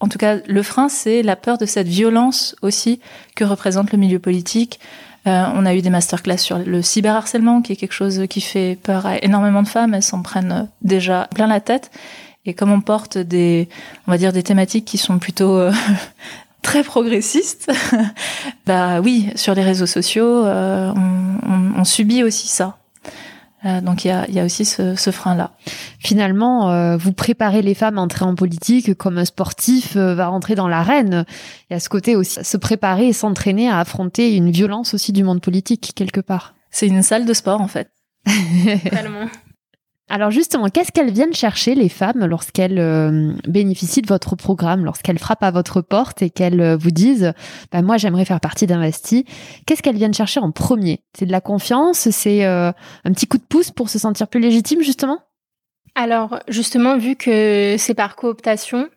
En 0.00 0.08
tout 0.08 0.18
cas, 0.18 0.36
le 0.46 0.62
frein, 0.62 0.90
c'est 0.90 1.22
la 1.22 1.36
peur 1.36 1.56
de 1.56 1.64
cette 1.64 1.88
violence 1.88 2.56
aussi 2.60 3.00
que 3.34 3.44
représente 3.44 3.92
le 3.92 3.98
milieu 3.98 4.18
politique. 4.18 4.78
Euh, 5.26 5.44
on 5.54 5.64
a 5.64 5.74
eu 5.74 5.80
des 5.80 5.88
masterclass 5.88 6.36
sur 6.36 6.58
le 6.58 6.82
cyberharcèlement, 6.82 7.62
qui 7.62 7.72
est 7.72 7.76
quelque 7.76 7.94
chose 7.94 8.26
qui 8.28 8.42
fait 8.42 8.78
peur 8.82 9.06
à 9.06 9.16
énormément 9.24 9.62
de 9.62 9.68
femmes. 9.68 9.94
Elles 9.94 10.02
s'en 10.02 10.20
prennent 10.20 10.68
déjà 10.82 11.28
plein 11.34 11.46
la 11.46 11.60
tête. 11.60 11.90
Et 12.46 12.54
comme 12.54 12.72
on 12.72 12.80
porte 12.80 13.18
des, 13.18 13.68
on 14.06 14.10
va 14.10 14.18
dire 14.18 14.32
des 14.32 14.42
thématiques 14.42 14.84
qui 14.84 14.98
sont 14.98 15.18
plutôt 15.18 15.56
euh, 15.56 15.72
très 16.62 16.82
progressistes, 16.82 17.72
bah 18.66 19.00
oui, 19.00 19.30
sur 19.36 19.54
les 19.54 19.62
réseaux 19.62 19.86
sociaux, 19.86 20.44
euh, 20.44 20.92
on, 20.94 21.50
on, 21.50 21.80
on, 21.80 21.84
subit 21.84 22.22
aussi 22.22 22.48
ça. 22.48 22.78
Euh, 23.64 23.80
donc 23.80 24.04
il 24.04 24.08
y 24.08 24.10
a, 24.10 24.28
y 24.30 24.38
a, 24.40 24.44
aussi 24.44 24.64
ce, 24.64 24.94
ce 24.94 25.10
frein-là. 25.10 25.52
Finalement, 25.98 26.70
euh, 26.70 26.96
vous 26.96 27.12
préparez 27.12 27.62
les 27.62 27.74
femmes 27.74 27.98
à 27.98 28.02
entrer 28.02 28.24
en 28.24 28.34
politique 28.34 28.94
comme 28.94 29.18
un 29.18 29.24
sportif 29.24 29.96
va 29.96 30.26
rentrer 30.26 30.54
dans 30.54 30.68
l'arène. 30.68 31.24
Il 31.70 31.74
y 31.74 31.76
a 31.76 31.80
ce 31.80 31.88
côté 31.88 32.16
aussi, 32.16 32.44
se 32.44 32.56
préparer 32.56 33.08
et 33.08 33.12
s'entraîner 33.12 33.70
à 33.70 33.78
affronter 33.78 34.36
une 34.36 34.50
violence 34.50 34.92
aussi 34.92 35.12
du 35.12 35.24
monde 35.24 35.40
politique 35.40 35.92
quelque 35.94 36.20
part. 36.20 36.54
C'est 36.70 36.88
une 36.88 37.02
salle 37.02 37.24
de 37.24 37.32
sport 37.32 37.60
en 37.60 37.68
fait. 37.68 37.90
Tellement. 38.90 39.28
Alors 40.14 40.30
justement, 40.30 40.68
qu'est-ce 40.68 40.92
qu'elles 40.92 41.10
viennent 41.10 41.34
chercher 41.34 41.74
les 41.74 41.88
femmes 41.88 42.24
lorsqu'elles 42.26 42.78
euh, 42.78 43.32
bénéficient 43.48 44.00
de 44.00 44.06
votre 44.06 44.36
programme, 44.36 44.84
lorsqu'elles 44.84 45.18
frappent 45.18 45.42
à 45.42 45.50
votre 45.50 45.80
porte 45.80 46.22
et 46.22 46.30
qu'elles 46.30 46.60
euh, 46.60 46.76
vous 46.76 46.92
disent 46.92 47.32
bah, 47.72 47.82
moi 47.82 47.96
j'aimerais 47.96 48.24
faire 48.24 48.38
partie 48.38 48.68
d'Investi 48.68 49.24
Qu'est-ce 49.66 49.82
qu'elles 49.82 49.96
viennent 49.96 50.14
chercher 50.14 50.38
en 50.38 50.52
premier? 50.52 51.00
C'est 51.18 51.26
de 51.26 51.32
la 51.32 51.40
confiance, 51.40 52.10
c'est 52.10 52.46
euh, 52.46 52.70
un 53.04 53.12
petit 53.12 53.26
coup 53.26 53.38
de 53.38 53.42
pouce 53.42 53.72
pour 53.72 53.90
se 53.90 53.98
sentir 53.98 54.28
plus 54.28 54.38
légitime 54.38 54.82
justement? 54.82 55.18
Alors 55.96 56.38
justement, 56.46 56.96
vu 56.96 57.16
que 57.16 57.74
c'est 57.76 57.94
par 57.94 58.14
cooptation, 58.14 58.88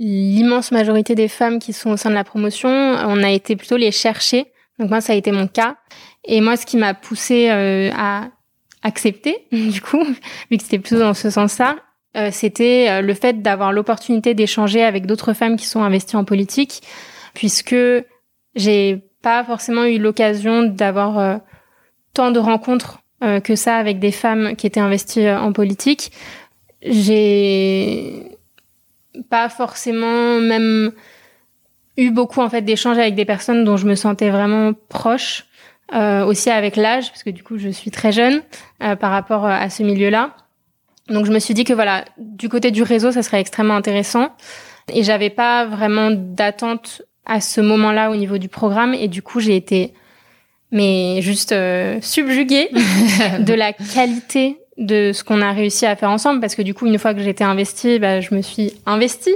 l'immense 0.00 0.72
majorité 0.72 1.14
des 1.14 1.28
femmes 1.28 1.60
qui 1.60 1.74
sont 1.74 1.90
au 1.90 1.96
sein 1.96 2.10
de 2.10 2.16
la 2.16 2.24
promotion, 2.24 2.70
on 2.70 3.22
a 3.22 3.30
été 3.30 3.54
plutôt 3.54 3.76
les 3.76 3.92
chercher. 3.92 4.46
Donc 4.80 4.90
moi 4.90 5.00
ça 5.00 5.12
a 5.12 5.16
été 5.16 5.30
mon 5.30 5.46
cas. 5.46 5.76
Et 6.24 6.40
moi 6.40 6.56
ce 6.56 6.66
qui 6.66 6.76
m'a 6.76 6.92
poussé 6.92 7.50
à 7.50 8.30
accepté, 8.86 9.46
du 9.52 9.80
coup, 9.80 10.02
vu 10.50 10.56
que 10.56 10.62
c'était 10.62 10.78
plutôt 10.78 11.00
dans 11.00 11.14
ce 11.14 11.28
sens-là, 11.28 11.76
euh, 12.16 12.30
c'était 12.32 12.86
euh, 12.88 13.00
le 13.02 13.12
fait 13.12 13.42
d'avoir 13.42 13.72
l'opportunité 13.72 14.32
d'échanger 14.32 14.82
avec 14.82 15.06
d'autres 15.06 15.34
femmes 15.34 15.56
qui 15.56 15.66
sont 15.66 15.82
investies 15.82 16.16
en 16.16 16.24
politique, 16.24 16.82
puisque 17.34 17.76
j'ai 18.54 19.02
pas 19.22 19.44
forcément 19.44 19.84
eu 19.84 19.98
l'occasion 19.98 20.62
d'avoir 20.62 21.18
euh, 21.18 21.36
tant 22.14 22.30
de 22.30 22.38
rencontres 22.38 23.00
que 23.44 23.56
ça 23.56 23.78
avec 23.78 23.98
des 23.98 24.12
femmes 24.12 24.56
qui 24.56 24.66
étaient 24.66 24.78
investies 24.78 25.30
en 25.30 25.50
politique. 25.50 26.12
J'ai 26.82 28.24
pas 29.30 29.48
forcément 29.48 30.38
même 30.38 30.92
eu 31.96 32.10
beaucoup 32.10 32.42
en 32.42 32.50
fait 32.50 32.60
d'échanges 32.60 32.98
avec 32.98 33.14
des 33.14 33.24
personnes 33.24 33.64
dont 33.64 33.78
je 33.78 33.86
me 33.86 33.94
sentais 33.94 34.28
vraiment 34.28 34.74
proche 34.90 35.46
euh, 35.46 35.55
aussi 35.92 36.50
avec 36.50 36.76
l'âge, 36.76 37.10
parce 37.10 37.22
que 37.22 37.30
du 37.30 37.42
coup 37.42 37.58
je 37.58 37.68
suis 37.68 37.90
très 37.90 38.12
jeune 38.12 38.42
euh, 38.82 38.96
par 38.96 39.10
rapport 39.10 39.44
euh, 39.44 39.50
à 39.50 39.70
ce 39.70 39.82
milieu-là. 39.82 40.34
Donc 41.08 41.26
je 41.26 41.32
me 41.32 41.38
suis 41.38 41.54
dit 41.54 41.64
que 41.64 41.72
voilà, 41.72 42.04
du 42.18 42.48
côté 42.48 42.70
du 42.70 42.82
réseau, 42.82 43.12
ça 43.12 43.22
serait 43.22 43.40
extrêmement 43.40 43.76
intéressant. 43.76 44.30
Et 44.92 45.02
j'avais 45.02 45.30
pas 45.30 45.64
vraiment 45.64 46.10
d'attente 46.10 47.02
à 47.24 47.40
ce 47.40 47.60
moment-là 47.60 48.10
au 48.10 48.16
niveau 48.16 48.38
du 48.38 48.48
programme. 48.48 48.94
Et 48.94 49.08
du 49.08 49.22
coup, 49.22 49.40
j'ai 49.40 49.56
été 49.56 49.94
mais 50.72 51.22
juste 51.22 51.52
euh, 51.52 51.98
subjuguée 52.02 52.70
de 53.38 53.54
la 53.54 53.72
qualité 53.72 54.58
de 54.78 55.12
ce 55.14 55.24
qu'on 55.24 55.40
a 55.40 55.52
réussi 55.52 55.86
à 55.86 55.96
faire 55.96 56.10
ensemble 56.10 56.40
parce 56.40 56.54
que 56.54 56.62
du 56.62 56.74
coup 56.74 56.86
une 56.86 56.98
fois 56.98 57.14
que 57.14 57.20
j'étais 57.20 57.44
investie 57.44 57.98
bah, 57.98 58.20
je 58.20 58.34
me 58.34 58.42
suis 58.42 58.74
investie 58.84 59.34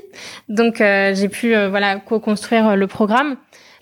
donc 0.51 0.81
euh, 0.81 1.15
j'ai 1.15 1.29
pu 1.29 1.55
euh, 1.55 1.71
voilà 1.71 1.97
co-construire 1.97 2.77
le 2.77 2.87
programme 2.87 3.37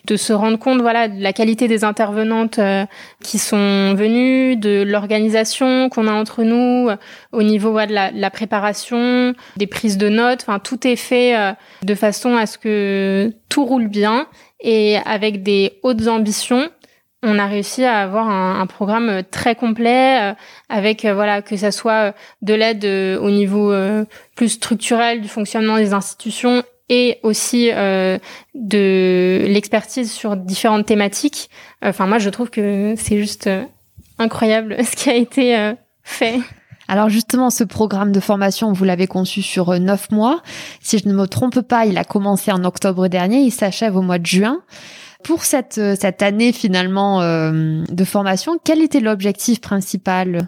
de 0.05 0.15
se 0.15 0.33
rendre 0.33 0.57
compte 0.57 0.81
voilà 0.81 1.07
de 1.07 1.21
la 1.21 1.33
qualité 1.33 1.67
des 1.67 1.83
intervenantes 1.83 2.59
euh, 2.59 2.85
qui 3.23 3.37
sont 3.37 3.93
venues, 3.95 4.55
de 4.55 4.83
l'organisation 4.83 5.89
qu'on 5.89 6.07
a 6.07 6.11
entre 6.11 6.43
nous, 6.43 6.89
euh, 6.89 6.95
au 7.31 7.43
niveau 7.43 7.73
de, 7.73 7.93
la, 7.93 8.11
de, 8.11 8.19
la, 8.19 8.29
préparation, 8.29 9.33
des 9.57 9.67
prises 9.67 9.97
de 9.97 10.09
notes. 10.09 10.41
Enfin, 10.41 10.59
tout 10.59 10.87
est 10.87 10.95
fait 10.95 11.37
euh, 11.37 11.51
de 11.83 11.95
façon 11.95 12.35
à 12.35 12.45
ce 12.45 12.57
que 12.57 13.33
tout 13.49 13.65
roule 13.65 13.87
bien 13.87 14.27
et 14.61 14.97
avec 15.05 15.43
des 15.43 15.79
hautes 15.83 16.07
ambitions. 16.07 16.69
On 17.21 17.37
a 17.37 17.47
réussi 17.47 17.83
à 17.83 17.99
avoir 17.99 18.29
un, 18.29 18.61
un 18.61 18.65
programme 18.65 19.23
très 19.29 19.53
complet 19.53 20.33
avec 20.69 21.05
voilà 21.05 21.41
que 21.41 21.57
ça 21.57 21.71
soit 21.71 22.15
de 22.41 22.53
l'aide 22.53 22.85
au 23.19 23.29
niveau 23.29 23.73
plus 24.37 24.47
structurel 24.47 25.19
du 25.19 25.27
fonctionnement 25.27 25.75
des 25.75 25.93
institutions 25.93 26.63
et 26.89 27.19
aussi 27.23 27.71
euh, 27.71 28.17
de 28.55 29.45
l'expertise 29.47 30.11
sur 30.11 30.35
différentes 30.35 30.85
thématiques. 30.85 31.49
Enfin, 31.83 32.07
moi, 32.07 32.17
je 32.17 32.29
trouve 32.29 32.49
que 32.49 32.95
c'est 32.97 33.17
juste 33.19 33.47
euh, 33.47 33.63
incroyable 34.19 34.75
ce 34.83 34.95
qui 34.95 35.09
a 35.09 35.15
été 35.15 35.57
euh, 35.57 35.73
fait. 36.03 36.39
Alors 36.87 37.09
justement, 37.09 37.49
ce 37.51 37.63
programme 37.63 38.11
de 38.11 38.19
formation, 38.19 38.73
vous 38.73 38.83
l'avez 38.83 39.07
conçu 39.07 39.41
sur 39.41 39.69
euh, 39.69 39.79
neuf 39.79 40.11
mois. 40.11 40.41
Si 40.81 40.97
je 40.97 41.07
ne 41.07 41.13
me 41.13 41.27
trompe 41.27 41.61
pas, 41.61 41.85
il 41.85 41.97
a 41.97 42.03
commencé 42.03 42.51
en 42.51 42.63
octobre 42.63 43.07
dernier, 43.07 43.41
il 43.41 43.51
s'achève 43.51 43.95
au 43.95 44.01
mois 44.01 44.19
de 44.19 44.25
juin. 44.25 44.61
Pour 45.23 45.43
cette, 45.43 45.73
cette 45.73 46.21
année 46.21 46.53
finalement 46.53 47.21
euh, 47.21 47.83
de 47.89 48.03
formation, 48.05 48.57
quel 48.63 48.81
était 48.81 49.01
l'objectif 49.01 49.59
principal? 49.61 50.47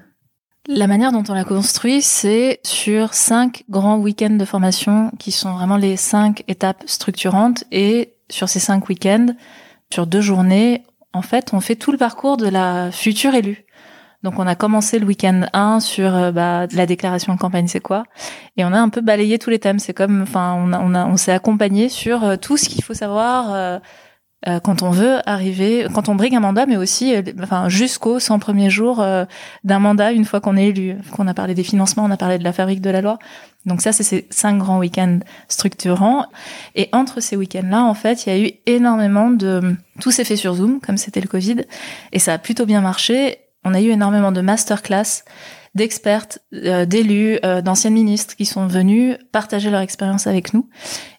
La 0.68 0.88
manière 0.88 1.12
dont 1.12 1.24
on 1.28 1.34
l'a 1.34 1.44
construit, 1.44 2.02
c'est 2.02 2.60
sur 2.64 3.14
cinq 3.14 3.64
grands 3.70 3.98
week-ends 3.98 4.38
de 4.38 4.46
formation 4.46 5.12
qui 5.18 5.32
sont 5.32 5.54
vraiment 5.54 5.78
les 5.78 5.98
cinq 5.98 6.44
étapes 6.48 6.84
structurantes. 6.86 7.64
Et 7.72 8.14
sur 8.30 8.48
ces 8.48 8.60
cinq 8.60 8.88
week-ends, 8.88 9.28
sur 9.92 10.08
deux 10.08 10.22
journées, 10.22 10.84
en 11.14 11.22
fait, 11.22 11.54
on 11.54 11.60
fait 11.60 11.76
tout 11.76 11.92
le 11.92 11.98
parcours 11.98 12.38
de 12.38 12.48
la 12.48 12.92
future 12.92 13.34
élue. 13.34 13.66
Donc 14.24 14.38
on 14.38 14.46
a 14.46 14.54
commencé 14.54 15.00
le 15.00 15.06
week-end 15.08 15.48
1 15.52 15.80
sur 15.80 16.16
euh, 16.16 16.32
bah, 16.32 16.68
la 16.72 16.86
déclaration 16.86 17.34
de 17.34 17.40
campagne, 17.40 17.68
c'est 17.68 17.80
quoi 17.80 18.04
Et 18.56 18.64
on 18.64 18.72
a 18.72 18.80
un 18.80 18.90
peu 18.90 19.02
balayé 19.02 19.40
tous 19.40 19.50
les 19.50 19.58
thèmes. 19.58 19.80
C'est 19.80 19.96
comme, 19.96 20.22
enfin, 20.22 20.54
on, 20.56 21.18
s'est 21.18 21.32
accompagné 21.32 21.90
sur 21.90 22.24
euh, 22.24 22.36
tout 22.36 22.56
ce 22.56 22.70
qu'il 22.70 22.84
faut 22.84 22.94
savoir 22.94 23.54
euh, 23.54 23.80
euh, 24.48 24.60
quand 24.60 24.82
on 24.82 24.90
veut 24.90 25.18
arriver, 25.30 25.86
quand 25.94 26.10
on 26.10 26.16
brigue 26.16 26.36
un 26.36 26.40
mandat, 26.40 26.66
mais 26.66 26.78
aussi, 26.78 27.16
euh, 27.16 27.22
enfin, 27.44 27.70
jusqu'au 27.70 28.20
100 28.20 28.40
premiers 28.40 28.72
jours 28.72 29.00
euh, 29.00 29.26
d'un 29.64 29.80
mandat, 29.80 30.12
une 30.12 30.26
fois 30.26 30.42
qu'on 30.42 30.58
est 30.58 30.70
élu. 30.70 30.96
Qu'on 31.12 31.28
a 31.28 31.34
parlé 31.34 31.54
des 31.54 31.64
financements, 31.64 32.06
on 32.06 32.12
a 32.12 32.18
parlé 32.18 32.40
de 32.40 32.44
la 32.44 32.54
fabrique 32.54 32.82
de 32.82 32.90
la 32.90 33.02
loi. 33.02 33.20
Donc 33.68 33.82
ça, 33.82 33.92
c'est 33.92 34.04
ces 34.04 34.28
cinq 34.32 34.58
grands 34.58 34.80
week-ends 34.80 35.20
structurants. 35.48 36.26
Et 36.74 36.90
entre 36.92 37.20
ces 37.20 37.36
week-ends-là, 37.36 37.84
en 37.84 37.94
fait, 37.94 38.26
il 38.26 38.30
y 38.30 38.36
a 38.36 38.48
eu 38.48 38.52
énormément 38.66 39.30
de... 39.30 39.76
Tout 40.00 40.10
s'est 40.10 40.24
fait 40.24 40.36
sur 40.36 40.56
Zoom, 40.56 40.80
comme 40.80 40.98
c'était 40.98 41.22
le 41.22 41.28
Covid, 41.28 41.58
et 42.12 42.18
ça 42.18 42.34
a 42.34 42.38
plutôt 42.40 42.66
bien 42.66 42.82
marché. 42.82 43.38
On 43.64 43.76
a 43.76 43.82
eu 43.82 43.90
énormément 43.90 44.32
de 44.32 44.42
masterclass 44.42 45.24
d'expertes, 45.74 46.40
euh, 46.54 46.86
d'élus, 46.86 47.40
euh, 47.46 47.62
d'anciennes 47.62 47.94
ministres 47.94 48.36
qui 48.36 48.46
sont 48.46 48.68
venus 48.68 49.16
partager 49.32 49.70
leur 49.70 49.82
expérience 49.82 50.28
avec 50.28 50.54
nous. 50.54 50.68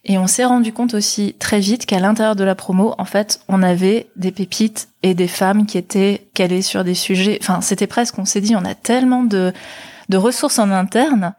Et 0.05 0.19
on 0.19 0.27
s'est 0.27 0.45
rendu 0.45 0.73
compte 0.73 0.95
aussi 0.95 1.35
très 1.39 1.61
vite 1.61 1.87
qu'à 1.87 2.01
l'intérieur 2.01 2.37
de 2.37 2.45
la 2.45 2.55
promo, 2.55 2.95
en 2.99 3.05
fait, 3.07 3.41
on 3.49 3.63
avait 3.63 4.09
des 4.17 4.31
pépites 4.31 4.89
et 5.03 5.15
des 5.15 5.29
femmes 5.29 5.65
qui 5.65 5.79
étaient 5.79 6.29
calées 6.35 6.63
sur 6.63 6.85
des 6.85 6.95
sujets. 6.95 7.39
Enfin, 7.41 7.63
c'était 7.63 7.87
presque, 7.87 8.19
on 8.19 8.27
s'est 8.27 8.43
dit, 8.43 8.55
on 8.55 8.65
a 8.65 8.75
tellement 8.75 9.23
de, 9.23 9.53
de 10.11 10.17
ressources 10.19 10.59
en 10.59 10.71
interne 10.71 11.33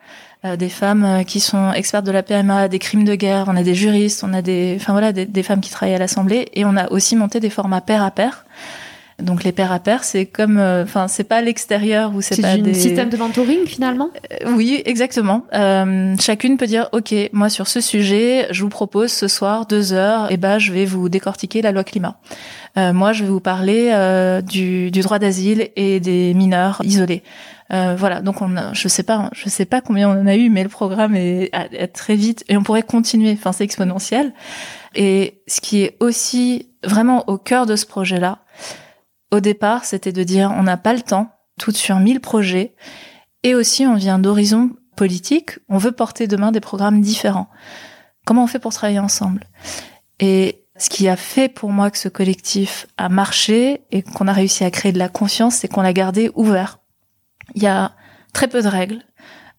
euh, 0.44 0.56
des 0.56 0.70
femmes 0.70 1.24
qui 1.26 1.40
sont 1.40 1.72
expertes 1.72 2.06
de 2.06 2.12
la 2.12 2.24
PMA, 2.24 2.68
des 2.68 2.80
crimes 2.80 3.06
de 3.06 3.14
guerre, 3.14 3.46
on 3.48 3.56
a 3.56 3.64
des 3.64 3.76
juristes, 3.76 4.24
on 4.24 4.34
a 4.34 4.42
des, 4.42 4.76
enfin 4.80 4.94
voilà, 4.94 5.14
des 5.14 5.44
femmes 5.44 5.62
qui 5.62 5.70
travaillent 5.70 5.96
à 5.96 6.00
l'Assemblée, 6.00 6.50
et 6.54 6.66
on 6.66 6.76
a 6.76 6.92
aussi 6.92 7.16
monté 7.16 7.40
des 7.40 7.52
formats 7.52 7.82
pair 7.82 8.02
à 8.02 8.10
pair 8.10 8.44
donc 9.22 9.44
les 9.44 9.52
pairs 9.52 9.72
à 9.72 9.80
pairs, 9.80 10.04
c'est 10.04 10.26
comme, 10.26 10.58
euh, 10.58 10.84
enfin, 10.84 11.08
c'est 11.08 11.24
pas 11.24 11.42
l'extérieur 11.42 12.14
ou 12.16 12.22
c'est 12.22 12.42
pas 12.42 12.58
des 12.58 12.74
système 12.74 13.10
de 13.10 13.18
mentoring 13.18 13.66
finalement? 13.66 14.10
Euh, 14.32 14.52
oui, 14.56 14.82
exactement. 14.86 15.46
Euh, 15.54 16.16
chacune 16.20 16.58
peut 16.58 16.66
dire, 16.66 16.90
ok, 16.94 17.14
moi 17.32 17.50
sur 17.50 17.68
ce 17.68 17.80
sujet, 17.80 18.48
je 18.52 18.64
vous 18.64 18.70
propose 18.70 19.12
ce 19.12 19.28
soir 19.28 19.66
deux 19.68 19.94
heures, 19.94 20.32
et 20.32 20.36
eh 20.36 20.38
ben 20.38 20.58
je 20.58 20.72
vais 20.72 20.86
vous 20.86 21.10
décortiquer 21.10 21.62
la 21.62 21.72
loi 21.72 21.84
climat. 21.84 22.18
moi, 22.76 23.14
je 23.14 23.24
vais 23.24 23.30
vous 23.30 23.40
parler 23.40 23.92
du, 24.48 24.90
du, 24.90 25.02
droit 25.02 25.20
d'asile 25.20 25.70
et 25.76 26.00
des 26.00 26.34
mineurs 26.34 26.82
isolés. 26.84 27.22
voilà, 27.70 28.22
donc 28.22 28.42
on, 28.42 28.58
a, 28.58 28.74
je 28.74 28.88
sais 28.88 29.04
pas, 29.04 29.30
je 29.34 29.48
sais 29.48 29.66
pas 29.66 29.82
combien 29.82 30.10
on 30.10 30.20
en 30.20 30.28
a 30.28 30.36
eu, 30.36 30.50
mais 30.50 30.64
le 30.64 30.70
programme 30.70 31.16
est, 31.16 31.52
est 31.54 31.88
très 31.88 32.16
vite 32.16 32.44
et 32.50 32.58
on 32.58 32.64
pourrait 32.64 32.84
continuer. 32.84 33.32
Enfin, 33.34 33.52
c'est 33.52 33.64
exponentiel. 33.64 34.34
Et 34.96 35.42
ce 35.48 35.62
qui 35.62 35.84
est 35.84 35.98
aussi 36.00 36.70
vraiment 36.84 37.28
au 37.28 37.38
cœur 37.38 37.66
de 37.66 37.76
ce 37.76 37.86
projet-là, 37.86 38.40
au 39.34 39.40
départ, 39.40 39.84
c'était 39.84 40.12
de 40.12 40.24
dire 40.24 40.54
on 40.56 40.64
n'a 40.64 40.78
pas 40.78 40.94
le 40.94 41.02
temps, 41.02 41.32
tout 41.60 41.72
sur 41.72 41.98
mille 42.00 42.20
projets, 42.20 42.76
et 43.42 43.56
aussi 43.56 43.86
on 43.88 43.96
vient 43.96 44.20
d'horizons 44.20 44.70
politiques, 44.96 45.58
on 45.70 45.80
veut 45.80 45.92
porter 45.92 46.28
demain 46.28 46.52
des 46.52 46.60
programmes 46.60 47.02
différents. 47.02 47.50
Comment 48.26 48.44
on 48.44 48.48
fait 48.48 48.60
pour 48.60 48.74
travailler 48.74 49.00
ensemble? 49.00 49.48
Et 50.20 50.66
ce 50.78 50.88
qui 50.90 51.10
a 51.10 51.16
fait 51.16 51.50
pour 51.50 51.72
moi 51.72 51.90
que 51.90 51.98
ce 51.98 52.10
collectif 52.10 52.86
a 52.98 53.10
marché 53.10 53.82
et 53.90 54.04
qu'on 54.04 54.28
a 54.28 54.34
réussi 54.34 54.64
à 54.64 54.72
créer 54.72 54.92
de 54.92 55.00
la 55.00 55.10
confiance, 55.10 55.56
c'est 55.56 55.68
qu'on 55.68 55.82
l'a 55.82 55.94
gardé 55.94 56.30
ouvert. 56.36 56.80
Il 57.56 57.64
y 57.64 57.68
a 57.68 57.94
très 58.34 58.48
peu 58.48 58.62
de 58.62 58.68
règles, 58.68 59.02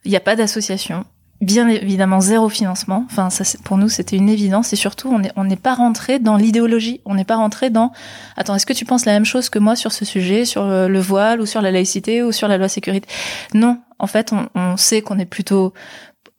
il 0.04 0.10
n'y 0.12 0.16
a 0.16 0.20
pas 0.20 0.36
d'association, 0.36 1.04
bien 1.44 1.68
évidemment 1.68 2.20
zéro 2.20 2.48
financement. 2.48 3.04
Enfin, 3.10 3.30
ça, 3.30 3.44
pour 3.64 3.76
nous, 3.76 3.88
c'était 3.88 4.16
une 4.16 4.28
évidence. 4.28 4.72
Et 4.72 4.76
surtout, 4.76 5.08
on 5.08 5.18
n'est 5.18 5.32
on 5.36 5.48
pas 5.56 5.74
rentré 5.74 6.18
dans 6.18 6.36
l'idéologie. 6.36 7.00
On 7.04 7.14
n'est 7.14 7.24
pas 7.24 7.36
rentré 7.36 7.70
dans. 7.70 7.92
Attends, 8.36 8.54
est-ce 8.54 8.66
que 8.66 8.72
tu 8.72 8.84
penses 8.84 9.04
la 9.04 9.12
même 9.12 9.24
chose 9.24 9.48
que 9.48 9.58
moi 9.58 9.76
sur 9.76 9.92
ce 9.92 10.04
sujet, 10.04 10.44
sur 10.44 10.66
le 10.66 11.00
voile 11.00 11.40
ou 11.40 11.46
sur 11.46 11.62
la 11.62 11.70
laïcité 11.70 12.22
ou 12.22 12.32
sur 12.32 12.48
la 12.48 12.58
loi 12.58 12.68
sécurité? 12.68 13.08
Non. 13.52 13.78
En 13.98 14.06
fait, 14.06 14.32
on, 14.32 14.48
on 14.54 14.76
sait 14.76 15.02
qu'on 15.02 15.18
est 15.18 15.24
plutôt 15.26 15.72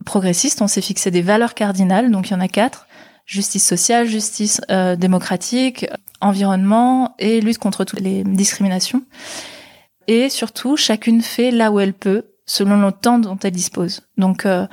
progressiste. 0.06 0.62
On 0.62 0.68
s'est 0.68 0.82
fixé 0.82 1.12
des 1.12 1.22
valeurs 1.22 1.54
cardinales. 1.54 2.12
Donc, 2.12 2.30
il 2.30 2.34
y 2.34 2.36
en 2.36 2.42
a 2.42 2.48
quatre 2.48 2.88
justice 3.26 3.66
sociale, 3.66 4.08
justice 4.08 4.62
euh, 4.70 4.96
démocratique, 4.96 5.88
environnement 6.22 7.16
et 7.20 7.42
lutte 7.42 7.58
contre 7.58 7.84
toutes 7.84 8.00
les 8.00 8.24
discriminations. 8.24 9.04
Et 10.08 10.30
surtout, 10.30 10.78
chacune 10.78 11.22
fait 11.22 11.52
là 11.52 11.72
où 11.72 11.80
elle 11.80 11.94
peut 11.94 12.26
selon 12.46 12.78
le 12.78 12.92
temps 12.92 13.20
dont 13.20 13.38
elle 13.44 13.52
dispose. 13.52 14.02
Donc 14.18 14.46
euh, 14.46 14.68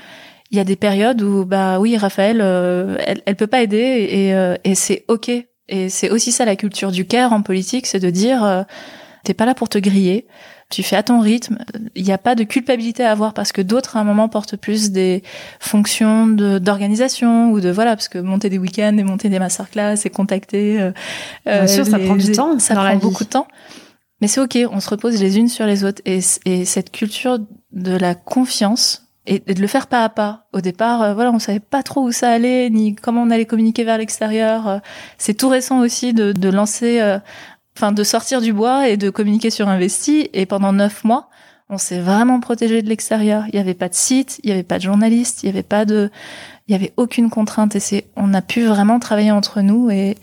il 0.50 0.58
y 0.58 0.60
a 0.60 0.64
des 0.64 0.76
périodes 0.76 1.22
où 1.22 1.44
bah 1.44 1.80
oui 1.80 1.96
Raphaël 1.96 2.40
euh, 2.42 2.96
elle, 3.06 3.22
elle 3.26 3.36
peut 3.36 3.46
pas 3.46 3.62
aider 3.62 4.08
et, 4.10 4.34
euh, 4.34 4.56
et 4.64 4.74
c'est 4.74 5.04
ok. 5.08 5.30
Et 5.68 5.88
c'est 5.88 6.10
aussi 6.10 6.32
ça 6.32 6.44
la 6.44 6.56
culture 6.56 6.90
du 6.90 7.06
care 7.06 7.32
en 7.32 7.42
politique 7.42 7.86
c'est 7.86 8.00
de 8.00 8.10
dire 8.10 8.66
t'es 9.24 9.32
pas 9.32 9.46
là 9.46 9.54
pour 9.54 9.68
te 9.68 9.78
griller 9.78 10.26
tu 10.68 10.82
fais 10.82 10.96
à 10.96 11.02
ton 11.02 11.20
rythme. 11.20 11.58
Il 11.94 12.02
n'y 12.02 12.12
a 12.12 12.18
pas 12.18 12.34
de 12.34 12.44
culpabilité 12.44 13.04
à 13.04 13.10
avoir 13.10 13.34
parce 13.34 13.52
que 13.52 13.60
d'autres 13.60 13.98
à 13.98 14.00
un 14.00 14.04
moment 14.04 14.30
portent 14.30 14.56
plus 14.56 14.90
des 14.90 15.22
fonctions 15.60 16.26
d'organisation 16.26 17.50
ou 17.50 17.60
de 17.60 17.68
voilà 17.70 17.94
parce 17.94 18.08
que 18.08 18.18
monter 18.18 18.48
des 18.48 18.56
week-ends 18.56 18.96
et 18.96 19.02
monter 19.02 19.28
des 19.28 19.38
masterclass 19.38 19.96
et 20.04 20.10
contacter 20.10 20.90
bien 21.44 21.66
sûr 21.66 21.86
ça 21.86 21.98
prend 21.98 22.16
du 22.16 22.32
temps 22.32 22.58
ça 22.58 22.74
prend 22.74 22.96
beaucoup 22.96 23.24
de 23.24 23.28
temps 23.28 23.48
mais 24.22 24.28
c'est 24.28 24.40
ok, 24.40 24.56
on 24.70 24.78
se 24.78 24.88
repose 24.88 25.20
les 25.20 25.36
unes 25.36 25.48
sur 25.48 25.66
les 25.66 25.82
autres. 25.82 26.00
Et, 26.04 26.20
et 26.44 26.64
cette 26.64 26.92
culture 26.92 27.40
de 27.72 27.96
la 27.96 28.14
confiance 28.14 29.08
et, 29.26 29.40
de 29.40 29.60
le 29.60 29.66
faire 29.66 29.88
pas 29.88 30.04
à 30.04 30.08
pas. 30.08 30.46
Au 30.52 30.60
départ, 30.60 31.02
euh, 31.02 31.14
voilà, 31.14 31.32
on 31.32 31.40
savait 31.40 31.58
pas 31.58 31.82
trop 31.82 32.02
où 32.02 32.12
ça 32.12 32.30
allait, 32.30 32.70
ni 32.70 32.94
comment 32.94 33.22
on 33.22 33.30
allait 33.30 33.46
communiquer 33.46 33.82
vers 33.82 33.98
l'extérieur. 33.98 34.68
Euh, 34.68 34.78
c'est 35.18 35.34
tout 35.34 35.48
récent 35.48 35.80
aussi 35.80 36.14
de, 36.14 36.30
de 36.30 36.48
lancer, 36.50 37.00
euh, 37.00 37.18
enfin, 37.76 37.90
de 37.90 38.04
sortir 38.04 38.40
du 38.40 38.52
bois 38.52 38.88
et 38.88 38.96
de 38.96 39.10
communiquer 39.10 39.50
sur 39.50 39.68
Investi. 39.68 40.30
Et 40.32 40.46
pendant 40.46 40.72
neuf 40.72 41.02
mois, 41.02 41.28
on 41.68 41.76
s'est 41.76 42.00
vraiment 42.00 42.38
protégé 42.38 42.80
de 42.80 42.88
l'extérieur. 42.88 43.46
Il 43.48 43.56
y 43.56 43.58
avait 43.58 43.74
pas 43.74 43.88
de 43.88 43.94
site, 43.94 44.38
il 44.44 44.50
y 44.50 44.52
avait 44.52 44.62
pas 44.62 44.78
de 44.78 44.84
journalistes, 44.84 45.42
il 45.42 45.46
y 45.46 45.48
avait 45.48 45.64
pas 45.64 45.84
de, 45.84 46.12
il 46.68 46.72
y 46.72 46.74
avait 46.76 46.92
aucune 46.96 47.28
contrainte. 47.28 47.74
Et 47.74 47.80
c'est, 47.80 48.06
on 48.14 48.34
a 48.34 48.42
pu 48.42 48.62
vraiment 48.66 49.00
travailler 49.00 49.32
entre 49.32 49.62
nous 49.62 49.90
et 49.90 50.16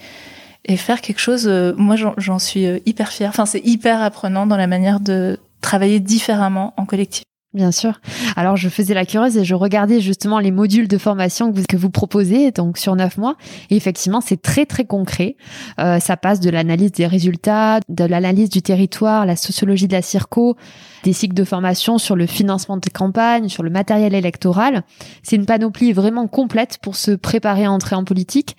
et 0.69 0.77
faire 0.77 1.01
quelque 1.01 1.19
chose. 1.19 1.47
Euh, 1.47 1.73
moi, 1.75 1.95
j'en 1.95 2.39
suis 2.39 2.65
euh, 2.65 2.79
hyper 2.85 3.09
fière. 3.09 3.29
Enfin, 3.29 3.45
c'est 3.45 3.65
hyper 3.65 4.01
apprenant 4.01 4.45
dans 4.45 4.57
la 4.57 4.67
manière 4.67 4.99
de 4.99 5.39
travailler 5.61 5.99
différemment 5.99 6.73
en 6.77 6.85
collectif. 6.85 7.23
Bien 7.55 7.71
sûr. 7.71 7.99
Alors, 8.35 8.57
je 8.57 8.69
faisais 8.69 8.93
la 8.93 9.05
curieuse 9.05 9.35
et 9.35 9.43
je 9.43 9.55
regardais 9.55 10.01
justement 10.01 10.37
les 10.37 10.51
modules 10.51 10.87
de 10.87 10.99
formation 10.99 11.51
que 11.51 11.57
vous, 11.57 11.65
que 11.67 11.77
vous 11.77 11.89
proposez, 11.89 12.51
donc 12.51 12.77
sur 12.77 12.95
neuf 12.95 13.17
mois. 13.17 13.37
Et 13.71 13.75
effectivement, 13.75 14.21
c'est 14.21 14.39
très, 14.39 14.67
très 14.67 14.85
concret. 14.85 15.35
Euh, 15.79 15.99
ça 15.99 16.15
passe 16.15 16.39
de 16.41 16.51
l'analyse 16.51 16.91
des 16.91 17.07
résultats, 17.07 17.79
de 17.89 18.05
l'analyse 18.05 18.49
du 18.49 18.61
territoire, 18.61 19.25
la 19.25 19.35
sociologie 19.35 19.87
de 19.87 19.93
la 19.93 20.03
circo, 20.03 20.57
des 21.03 21.11
cycles 21.11 21.33
de 21.33 21.43
formation 21.43 21.97
sur 21.97 22.15
le 22.15 22.27
financement 22.27 22.77
des 22.77 22.91
campagnes, 22.91 23.49
sur 23.49 23.63
le 23.63 23.71
matériel 23.71 24.13
électoral. 24.13 24.83
C'est 25.23 25.35
une 25.35 25.47
panoplie 25.47 25.91
vraiment 25.91 26.27
complète 26.27 26.77
pour 26.83 26.95
se 26.95 27.11
préparer 27.11 27.65
à 27.65 27.71
entrer 27.71 27.95
en 27.95 28.03
politique. 28.03 28.57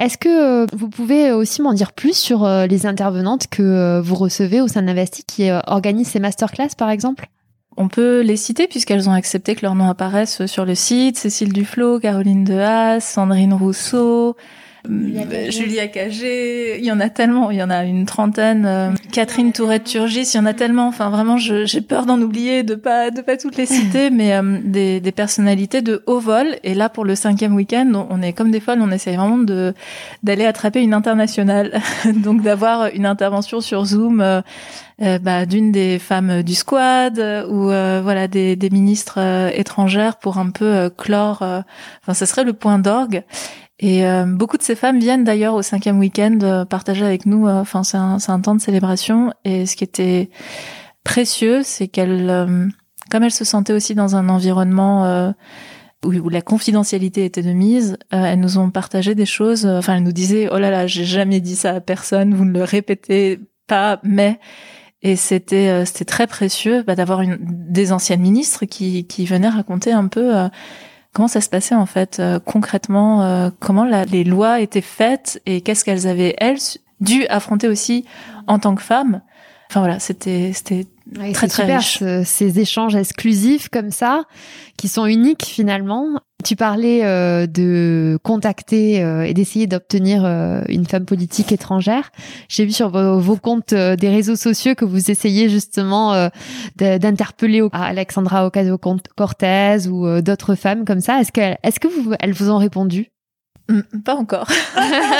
Est-ce 0.00 0.18
que 0.18 0.64
euh, 0.64 0.66
vous 0.72 0.88
pouvez 0.88 1.30
aussi 1.30 1.62
m'en 1.62 1.74
dire 1.74 1.92
plus 1.92 2.16
sur 2.16 2.44
euh, 2.44 2.66
les 2.66 2.86
intervenantes 2.86 3.46
que 3.46 3.62
euh, 3.62 4.02
vous 4.02 4.16
recevez 4.16 4.60
au 4.60 4.66
sein 4.66 4.82
d'Investi 4.82 5.22
qui 5.24 5.48
organisent 5.66 6.08
ces 6.08 6.20
masterclass, 6.20 6.70
par 6.76 6.90
exemple? 6.90 7.28
On 7.76 7.88
peut 7.88 8.20
les 8.20 8.36
citer 8.36 8.66
puisqu'elles 8.66 9.08
ont 9.08 9.12
accepté 9.12 9.54
que 9.54 9.62
leurs 9.62 9.74
noms 9.74 9.88
apparaissent 9.88 10.46
sur 10.46 10.64
le 10.64 10.74
site. 10.74 11.16
Cécile 11.16 11.52
Duflo, 11.52 12.00
Caroline 12.00 12.44
Dehaas, 12.44 13.00
Sandrine 13.00 13.54
Rousseau, 13.54 14.36
Julia 14.84 15.86
Cagé, 15.86 16.78
il 16.78 16.84
y 16.84 16.90
en 16.90 16.98
a 16.98 17.08
tellement, 17.08 17.52
il 17.52 17.58
y 17.58 17.62
en 17.62 17.70
a 17.70 17.84
une 17.84 18.04
trentaine. 18.04 18.66
Euh, 18.66 18.90
Catherine 19.12 19.52
Tourette-Turgis, 19.52 20.32
il 20.34 20.36
y 20.36 20.40
en 20.40 20.46
a 20.46 20.54
tellement. 20.54 20.88
Enfin, 20.88 21.08
vraiment, 21.10 21.36
j'ai 21.36 21.80
peur 21.80 22.04
d'en 22.04 22.20
oublier, 22.20 22.64
de 22.64 22.74
pas 22.74 23.10
de 23.10 23.20
pas 23.20 23.36
toutes 23.36 23.56
les 23.56 23.66
citer, 23.66 24.10
mais 24.10 24.34
euh, 24.34 24.58
des, 24.64 25.00
des, 25.00 25.12
personnalités 25.12 25.82
de 25.82 26.02
haut 26.06 26.18
vol. 26.18 26.56
Et 26.64 26.74
là, 26.74 26.88
pour 26.88 27.04
le 27.04 27.14
cinquième 27.14 27.54
week-end, 27.54 28.06
on 28.10 28.22
est 28.22 28.32
comme 28.32 28.50
des 28.50 28.58
folles. 28.58 28.80
On 28.80 28.90
essaye 28.90 29.14
vraiment 29.14 29.38
de 29.38 29.72
d'aller 30.24 30.44
attraper 30.44 30.80
une 30.80 30.94
internationale, 30.94 31.80
donc 32.16 32.42
d'avoir 32.42 32.86
une 32.86 33.06
intervention 33.06 33.60
sur 33.60 33.84
Zoom. 33.84 34.20
Euh, 34.20 34.42
bah, 35.22 35.46
d'une 35.46 35.72
des 35.72 35.98
femmes 35.98 36.42
du 36.42 36.54
squad 36.54 37.18
ou 37.48 37.64
voilà 37.64 38.28
des, 38.28 38.56
des 38.56 38.70
ministres 38.70 39.18
étrangères 39.54 40.16
pour 40.16 40.38
un 40.38 40.50
peu 40.50 40.90
clore. 40.96 41.42
Enfin, 41.42 42.14
ce 42.14 42.24
serait 42.24 42.44
le 42.44 42.52
point 42.52 42.78
d'orgue. 42.78 43.24
Et 43.82 44.06
euh, 44.06 44.24
beaucoup 44.26 44.56
de 44.56 44.62
ces 44.62 44.76
femmes 44.76 45.00
viennent 45.00 45.24
d'ailleurs 45.24 45.54
au 45.54 45.62
cinquième 45.62 45.98
week-end 45.98 46.38
euh, 46.42 46.64
partager 46.64 47.04
avec 47.04 47.26
nous. 47.26 47.48
Euh, 47.48 47.60
enfin, 47.60 47.82
c'est 47.82 47.96
un, 47.96 48.18
un, 48.26 48.40
temps 48.40 48.54
de 48.54 48.60
célébration. 48.60 49.32
Et 49.44 49.66
ce 49.66 49.74
qui 49.74 49.82
était 49.82 50.30
précieux, 51.02 51.62
c'est 51.64 51.88
qu'elles, 51.88 52.70
comme 53.10 53.22
elles 53.24 53.32
se 53.32 53.44
sentaient 53.44 53.72
aussi 53.72 53.96
dans 53.96 54.14
un 54.14 54.28
environnement 54.28 55.32
où, 56.04 56.14
où, 56.14 56.28
la 56.28 56.42
confidentialité 56.42 57.24
était 57.24 57.42
de 57.42 57.50
mise, 57.50 57.98
elles 58.12 58.38
nous 58.38 58.56
ont 58.56 58.70
partagé 58.70 59.16
des 59.16 59.26
choses. 59.26 59.66
Enfin, 59.66 59.96
elles 59.96 60.04
nous 60.04 60.12
disaient 60.12 60.48
"Oh 60.52 60.58
là 60.58 60.70
là, 60.70 60.86
j'ai 60.86 61.04
jamais 61.04 61.40
dit 61.40 61.56
ça 61.56 61.72
à 61.72 61.80
personne. 61.80 62.34
Vous 62.34 62.44
ne 62.44 62.52
le 62.52 62.62
répétez 62.62 63.40
pas, 63.66 63.98
mais." 64.04 64.38
Et 65.02 65.16
c'était 65.16 65.84
c'était 65.84 66.04
très 66.04 66.26
précieux 66.26 66.84
bah, 66.84 66.94
d'avoir 66.94 67.22
une 67.22 67.36
des 67.40 67.92
anciennes 67.92 68.20
ministres 68.20 68.66
qui 68.66 69.04
qui 69.06 69.26
venaient 69.26 69.48
raconter 69.48 69.92
un 69.92 70.06
peu 70.06 70.48
Comment 71.14 71.28
ça 71.28 71.42
se 71.42 71.50
passait 71.50 71.74
en 71.74 71.84
fait 71.84 72.20
euh, 72.20 72.40
concrètement 72.40 73.22
euh, 73.22 73.50
Comment 73.60 73.84
la, 73.84 74.04
les 74.06 74.24
lois 74.24 74.60
étaient 74.60 74.80
faites 74.80 75.42
et 75.44 75.60
qu'est-ce 75.60 75.84
qu'elles 75.84 76.06
avaient 76.06 76.34
elles 76.38 76.58
dû 77.00 77.26
affronter 77.26 77.68
aussi 77.68 78.06
en 78.46 78.58
tant 78.58 78.74
que 78.74 78.82
femmes 78.82 79.20
Enfin 79.68 79.80
voilà, 79.80 79.98
c'était 79.98 80.52
c'était 80.54 80.86
très 81.32 81.48
très 81.48 81.48
super, 81.48 81.78
riche. 81.78 82.02
ces 82.24 82.60
échanges 82.60 82.94
exclusifs 82.94 83.68
comme 83.70 83.90
ça, 83.90 84.24
qui 84.76 84.88
sont 84.88 85.06
uniques 85.06 85.44
finalement. 85.46 86.20
Tu 86.44 86.56
parlais 86.56 87.00
euh, 87.04 87.46
de 87.46 88.18
contacter 88.22 89.02
euh, 89.02 89.22
et 89.22 89.34
d'essayer 89.34 89.66
d'obtenir 89.66 90.24
euh, 90.24 90.62
une 90.68 90.86
femme 90.86 91.04
politique 91.04 91.52
étrangère. 91.52 92.10
J'ai 92.48 92.64
vu 92.64 92.72
sur 92.72 92.90
vos, 92.90 93.36
comptes 93.36 93.74
des 93.74 94.08
réseaux 94.08 94.36
sociaux 94.36 94.74
que 94.74 94.84
vous 94.84 95.10
essayez 95.10 95.48
justement 95.48 96.28
d'interpeller 96.76 97.62
Alexandra 97.72 98.46
Ocasio-Cortez 98.46 99.88
ou 99.88 100.20
d'autres 100.20 100.54
femmes 100.54 100.84
comme 100.84 101.00
ça. 101.00 101.20
Est-ce 101.20 101.32
que, 101.32 101.56
est-ce 101.62 101.80
que 101.80 101.88
vous, 101.88 102.12
elles 102.20 102.32
vous 102.32 102.50
ont 102.50 102.58
répondu? 102.58 103.11
Pas 104.04 104.14
encore. 104.14 104.48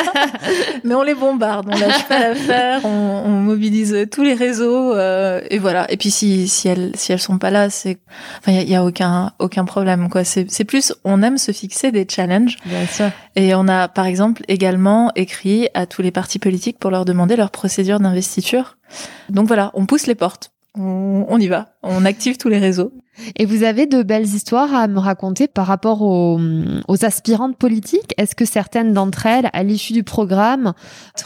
Mais 0.85 0.95
on 0.95 1.03
les 1.03 1.15
bombarde, 1.15 1.69
on 1.71 1.79
lâche 1.79 2.07
pas 2.09 2.19
l'affaire, 2.19 2.85
on, 2.85 3.23
on 3.25 3.31
mobilise 3.31 4.07
tous 4.11 4.23
les 4.23 4.35
réseaux 4.35 4.95
euh, 4.95 5.41
et 5.51 5.59
voilà. 5.59 5.91
Et 5.91 5.97
puis 5.97 6.11
si 6.11 6.49
si 6.49 6.69
elles 6.69 6.93
si 6.95 7.13
elles 7.13 7.21
sont 7.21 7.39
pas 7.39 7.51
là, 7.51 7.71
c'est 7.71 7.99
enfin 8.39 8.53
il 8.53 8.69
y, 8.69 8.75
a, 8.75 8.85
aucun 8.85 9.33
aucun 9.39 9.65
problème 9.65 10.09
quoi. 10.09 10.25
C'est 10.25 10.51
c'est 10.51 10.65
plus 10.65 10.93
on 11.05 11.23
aime 11.23 11.39
se 11.39 11.53
fixer 11.53 11.91
des 11.91 12.07
challenges. 12.09 12.57
Bien 12.67 12.87
sûr. 12.87 13.11
Et 13.37 13.55
on 13.55 13.69
a 13.69 13.89
par 13.89 14.07
exemple 14.07 14.43
également 14.49 15.11
écrit 15.17 15.69
à 15.75 15.87
tous 15.87 16.03
les 16.03 16.11
partis 16.11 16.39
politiques 16.39 16.79
pour 16.79 16.91
leur 16.91 17.05
demander 17.05 17.37
leur 17.37 17.51
procédure 17.51 18.01
d'investiture. 18.01 18.77
Donc 19.31 19.47
voilà, 19.47 19.71
on 19.75 19.87
pousse 19.87 20.07
les 20.07 20.15
portes. 20.15 20.52
On, 20.75 21.27
on 21.29 21.39
y 21.39 21.49
va, 21.49 21.77
on 21.83 22.05
active 22.05 22.39
tous 22.39 22.49
les 22.49 22.59
réseaux. 22.59 22.93
Et 23.37 23.45
vous 23.45 23.63
avez 23.63 23.87
de 23.87 24.03
belles 24.03 24.27
histoires 24.27 24.75
à 24.75 24.89
me 24.89 24.99
raconter 24.99 25.47
par 25.47 25.67
rapport 25.67 26.03
aux, 26.03 26.39
aspirantes 27.03 27.57
politiques. 27.57 28.15
Est-ce 28.17 28.35
que 28.35 28.45
certaines 28.45 28.93
d'entre 28.93 29.27
elles, 29.27 29.51
à 29.53 29.63
l'issue 29.63 29.93
du 29.93 30.03
programme, 30.03 30.73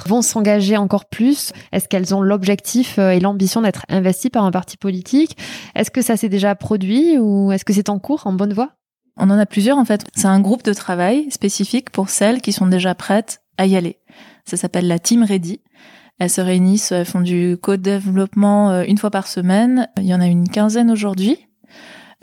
vont 0.06 0.22
s'engager 0.22 0.76
encore 0.76 1.06
plus? 1.06 1.52
Est-ce 1.72 1.88
qu'elles 1.88 2.14
ont 2.14 2.22
l'objectif 2.22 2.98
euh, 2.98 3.10
et 3.10 3.20
l'ambition 3.20 3.62
d'être 3.62 3.84
investies 3.88 4.30
par 4.30 4.44
un 4.44 4.50
parti 4.50 4.76
politique? 4.76 5.36
Est-ce 5.74 5.90
que 5.90 6.02
ça 6.02 6.16
s'est 6.16 6.28
déjà 6.28 6.54
produit 6.54 7.18
ou 7.18 7.52
est-ce 7.52 7.64
que 7.64 7.72
c'est 7.72 7.88
en 7.88 7.98
cours, 7.98 8.26
en 8.26 8.32
bonne 8.32 8.52
voie? 8.52 8.72
On 9.16 9.30
en 9.30 9.38
a 9.38 9.46
plusieurs 9.46 9.78
en 9.78 9.84
fait. 9.84 10.04
C'est 10.14 10.26
un 10.26 10.40
groupe 10.40 10.64
de 10.64 10.72
travail 10.72 11.30
spécifique 11.30 11.90
pour 11.90 12.10
celles 12.10 12.40
qui 12.40 12.52
sont 12.52 12.66
déjà 12.66 12.94
prêtes 12.94 13.42
à 13.58 13.66
y 13.66 13.76
aller. 13.76 13.98
Ça 14.44 14.56
s'appelle 14.56 14.88
la 14.88 14.98
Team 14.98 15.22
Ready. 15.22 15.60
Elles 16.18 16.30
se 16.30 16.40
réunissent, 16.40 16.92
elles 16.92 17.04
font 17.04 17.20
du 17.20 17.56
code 17.60 17.82
développement 17.82 18.70
euh, 18.70 18.84
une 18.86 18.98
fois 18.98 19.10
par 19.10 19.26
semaine. 19.26 19.88
Il 19.98 20.06
y 20.06 20.14
en 20.14 20.20
a 20.20 20.26
une 20.26 20.48
quinzaine 20.48 20.90
aujourd'hui. 20.90 21.38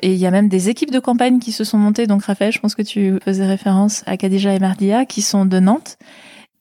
Et 0.02 0.14
il 0.14 0.20
y 0.20 0.26
a 0.26 0.32
même 0.32 0.50
des 0.50 0.70
équipes 0.70 0.92
de 0.92 1.00
campagne 1.00 1.40
qui 1.40 1.52
se 1.52 1.64
sont 1.64 1.78
montées. 1.78 2.08
Donc 2.08 2.24
Raphaël, 2.24 2.52
je 2.52 2.60
pense 2.60 2.76
que 2.76 2.82
tu 2.82 3.20
faisais 3.24 3.46
référence 3.46 4.04
à 4.06 4.18
Khadija 4.18 4.54
et 4.54 4.60
Mardia 4.60 5.06
qui 5.06 5.22
sont 5.22 5.46
de 5.46 5.60
Nantes. 5.60 5.98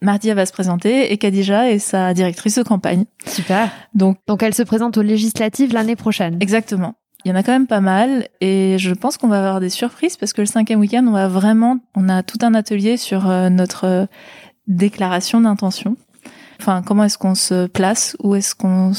Mardia 0.03 0.35
va 0.35 0.47
se 0.47 0.53
présenter 0.53 1.13
et 1.13 1.17
Khadija 1.17 1.71
est 1.71 1.79
sa 1.79 2.13
directrice 2.13 2.57
de 2.57 2.63
campagne. 2.63 3.05
Super. 3.27 3.71
Donc, 3.95 4.19
donc 4.27 4.43
elle 4.43 4.55
se 4.55 4.63
présente 4.63 4.99
aux 4.99 5.03
législatives 5.03 5.73
l'année 5.73 5.97
prochaine. 5.97 6.37
Exactement. 6.41 6.95
Il 7.25 7.29
y 7.29 7.33
en 7.33 7.37
a 7.37 7.45
quand 7.45 7.53
même 7.53 7.69
pas 7.69 7.81
mal 7.81 8.29
et 8.41 8.77
je 8.79 8.93
pense 8.93 9.17
qu'on 9.17 9.29
va 9.29 9.39
avoir 9.39 9.61
des 9.61 9.71
surprises 9.71 10.17
parce 10.17 10.33
que 10.33 10.41
le 10.41 10.47
cinquième 10.47 10.81
week-end, 10.81 11.05
on 11.07 11.13
va 11.13 11.29
vraiment, 11.29 11.79
on 11.95 12.09
a 12.09 12.25
tout 12.25 12.39
un 12.43 12.53
atelier 12.53 12.97
sur 12.97 13.31
euh, 13.31 13.49
notre 13.49 13.85
euh, 13.85 14.07
déclaration 14.67 15.41
d'intention. 15.41 15.97
Enfin, 16.63 16.81
comment 16.87 17.03
est-ce 17.03 17.19
qu'on 17.19 17.35
se 17.35 17.67
place, 17.67 18.17
où 18.23 18.37
est-ce 18.37 18.55
qu'on 18.55 18.93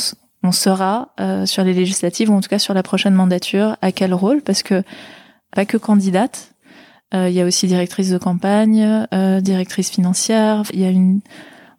on 0.44 0.52
sera 0.52 1.14
euh, 1.22 1.46
sur 1.46 1.64
les 1.64 1.72
législatives 1.72 2.30
ou 2.30 2.34
en 2.34 2.42
tout 2.42 2.50
cas 2.50 2.60
sur 2.60 2.74
la 2.74 2.84
prochaine 2.84 3.14
mandature 3.14 3.78
à 3.82 3.94
quel 3.94 4.14
rôle? 4.14 4.42
Parce 4.42 4.64
que 4.64 4.84
pas 5.56 5.64
que 5.64 5.78
candidate 5.78 6.54
euh, 7.14 7.30
il 7.30 7.36
y 7.36 7.40
a 7.40 7.46
aussi 7.46 7.68
directrice 7.68 8.10
de 8.10 8.18
campagne 8.18 9.08
euh, 9.14 9.40
directrice 9.40 9.92
financière 9.92 10.64
il 10.74 10.82
y 10.82 10.84
a 10.84 10.90
une 10.90 11.22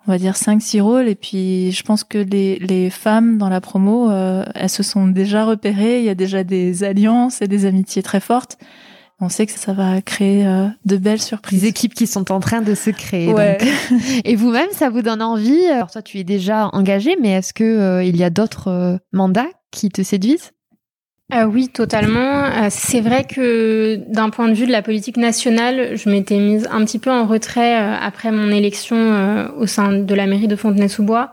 on 0.07 0.13
va 0.13 0.17
dire 0.17 0.37
cinq 0.37 0.63
six 0.63 0.81
rôles 0.81 1.07
et 1.07 1.17
puis 1.17 1.71
je 1.73 1.83
pense 1.83 2.03
que 2.03 2.17
les 2.17 2.89
femmes 2.89 3.37
dans 3.37 3.51
la 3.51 3.61
promo 3.61 4.11
elles 4.55 4.71
se 4.71 4.83
sont 4.83 5.07
déjà 5.07 5.45
repérées 5.45 5.99
il 5.99 6.05
y 6.07 6.11
a 6.11 6.15
déjà 6.15 6.45
des 6.45 6.83
alliances 6.83 7.43
et 7.43 7.47
des 7.47 7.67
amitiés 7.67 8.03
très 8.03 8.21
fortes 8.21 8.57
on 9.21 9.29
sait 9.29 9.47
que 9.47 9.53
ça 9.53 9.73
va 9.73 10.01
créer 10.03 10.47
euh, 10.47 10.67
de 10.85 10.97
belles 10.97 11.23
surprises. 11.23 11.63
Des 11.63 11.69
équipes 11.69 11.95
qui 11.95 12.07
sont 12.07 12.33
en 12.33 12.41
train 12.41 12.63
de 12.63 12.75
se 12.75 12.91
créer. 12.91 13.33
Et 14.25 14.35
vous-même, 14.35 14.69
ça 14.73 14.91
vous 14.91 15.03
donne 15.03 15.23
envie 15.23 15.67
Alors 15.67 15.91
toi, 15.91 16.03
tu 16.03 16.19
es 16.19 16.25
déjà 16.25 16.69
engagé, 16.73 17.17
mais 17.21 17.31
est-ce 17.31 17.53
que 17.53 17.65
euh, 17.65 18.05
il 18.05 18.17
y 18.17 18.25
a 18.25 18.31
d'autres 18.31 18.69
euh, 18.69 18.99
mandats 19.13 19.49
qui 19.71 19.89
te 19.89 20.03
séduisent? 20.03 20.53
Oui, 21.49 21.69
totalement. 21.69 22.69
c'est 22.71 23.01
vrai 23.01 23.25
que 23.25 23.97
d'un 24.09 24.31
point 24.31 24.47
de 24.47 24.55
vue 24.55 24.67
de 24.67 24.71
la 24.71 24.83
politique 24.83 25.17
nationale, 25.17 25.97
je 25.97 26.09
m'étais 26.09 26.39
mise 26.39 26.69
un 26.71 26.85
petit 26.85 27.01
peu 27.01 27.11
en 27.11 27.27
retrait 27.27 27.75
après 27.75 28.31
mon 28.31 28.51
élection 28.51 29.51
au 29.57 29.67
sein 29.67 29.93
de 29.95 30.15
la 30.15 30.27
mairie 30.27 30.47
de 30.47 30.55
Fontenay-sous-Bois, 30.55 31.33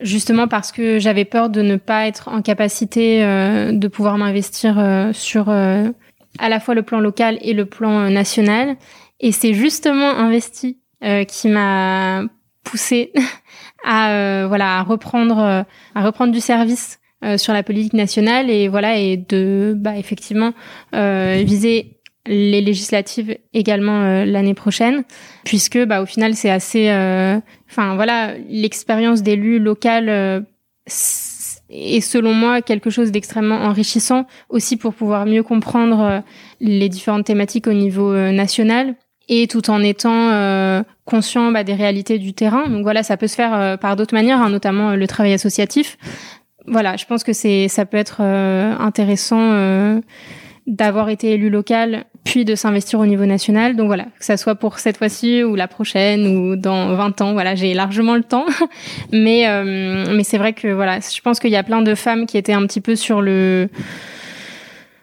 justement 0.00 0.48
parce 0.48 0.72
que 0.72 0.98
j'avais 1.00 1.26
peur 1.26 1.50
de 1.50 1.60
ne 1.60 1.76
pas 1.76 2.06
être 2.06 2.28
en 2.28 2.40
capacité 2.40 3.20
de 3.20 3.88
pouvoir 3.88 4.16
m'investir 4.16 5.10
sur 5.12 5.50
à 6.38 6.48
la 6.48 6.60
fois 6.60 6.74
le 6.74 6.82
plan 6.82 7.00
local 7.00 7.38
et 7.42 7.52
le 7.52 7.66
plan 7.66 8.00
euh, 8.00 8.08
national. 8.08 8.76
Et 9.20 9.32
c'est 9.32 9.54
justement 9.54 10.10
Investi 10.10 10.78
euh, 11.04 11.24
qui 11.24 11.48
m'a 11.48 12.24
poussé 12.64 13.12
à 13.84 14.10
euh, 14.10 14.46
voilà 14.48 14.78
à 14.78 14.82
reprendre 14.82 15.64
à 15.94 16.04
reprendre 16.04 16.32
du 16.32 16.40
service 16.40 16.98
sur 17.38 17.52
la 17.54 17.62
politique 17.62 17.94
nationale 17.94 18.50
et 18.50 18.68
voilà 18.68 18.98
et 18.98 19.16
de 19.16 19.74
bah 19.76 19.96
effectivement 19.96 20.52
viser 20.92 21.98
les 22.26 22.60
législatives 22.60 23.38
également 23.54 24.24
l'année 24.24 24.54
prochaine 24.54 25.04
puisque 25.44 25.82
bah 25.86 26.02
au 26.02 26.06
final 26.06 26.34
c'est 26.34 26.50
assez 26.50 26.90
enfin 27.70 27.94
voilà 27.94 28.34
l'expérience 28.48 29.22
d'élu 29.22 29.58
local 29.58 30.44
et 31.70 32.00
selon 32.00 32.32
moi 32.32 32.62
quelque 32.62 32.90
chose 32.90 33.10
d'extrêmement 33.10 33.62
enrichissant 33.62 34.26
aussi 34.48 34.76
pour 34.76 34.94
pouvoir 34.94 35.26
mieux 35.26 35.42
comprendre 35.42 36.00
euh, 36.00 36.20
les 36.60 36.88
différentes 36.88 37.24
thématiques 37.24 37.66
au 37.66 37.72
niveau 37.72 38.12
euh, 38.12 38.30
national 38.30 38.94
et 39.28 39.48
tout 39.48 39.70
en 39.70 39.82
étant 39.82 40.30
euh, 40.30 40.82
conscient 41.04 41.50
bah, 41.50 41.64
des 41.64 41.74
réalités 41.74 42.18
du 42.18 42.32
terrain. 42.32 42.68
Donc 42.68 42.82
voilà, 42.82 43.02
ça 43.02 43.16
peut 43.16 43.26
se 43.26 43.34
faire 43.34 43.76
par 43.80 43.96
d'autres 43.96 44.14
manières, 44.14 44.40
hein, 44.40 44.50
notamment 44.50 44.94
le 44.94 45.06
travail 45.08 45.32
associatif. 45.32 45.98
voilà, 46.66 46.96
je 46.96 47.06
pense 47.06 47.24
que 47.24 47.32
c'est 47.32 47.66
ça 47.66 47.86
peut 47.86 47.96
être 47.96 48.20
intéressant 48.20 50.00
d'avoir 50.68 51.08
été 51.08 51.32
élu 51.32 51.50
local 51.50 52.04
puis 52.26 52.44
de 52.44 52.54
s'investir 52.54 52.98
au 52.98 53.06
niveau 53.06 53.24
national. 53.24 53.76
Donc 53.76 53.86
voilà, 53.86 54.04
que 54.18 54.24
ça 54.24 54.36
soit 54.36 54.56
pour 54.56 54.78
cette 54.78 54.98
fois-ci 54.98 55.42
ou 55.44 55.54
la 55.54 55.68
prochaine 55.68 56.26
ou 56.26 56.56
dans 56.56 56.94
20 56.94 57.20
ans, 57.22 57.32
voilà, 57.32 57.54
j'ai 57.54 57.72
largement 57.72 58.16
le 58.16 58.24
temps. 58.24 58.44
mais 59.12 59.48
euh, 59.48 60.04
mais 60.12 60.24
c'est 60.24 60.36
vrai 60.36 60.52
que 60.52 60.68
voilà, 60.68 60.98
je 60.98 61.20
pense 61.22 61.38
qu'il 61.40 61.50
y 61.50 61.56
a 61.56 61.62
plein 61.62 61.80
de 61.80 61.94
femmes 61.94 62.26
qui 62.26 62.36
étaient 62.36 62.52
un 62.52 62.66
petit 62.66 62.82
peu 62.82 62.96
sur 62.96 63.22
le 63.22 63.68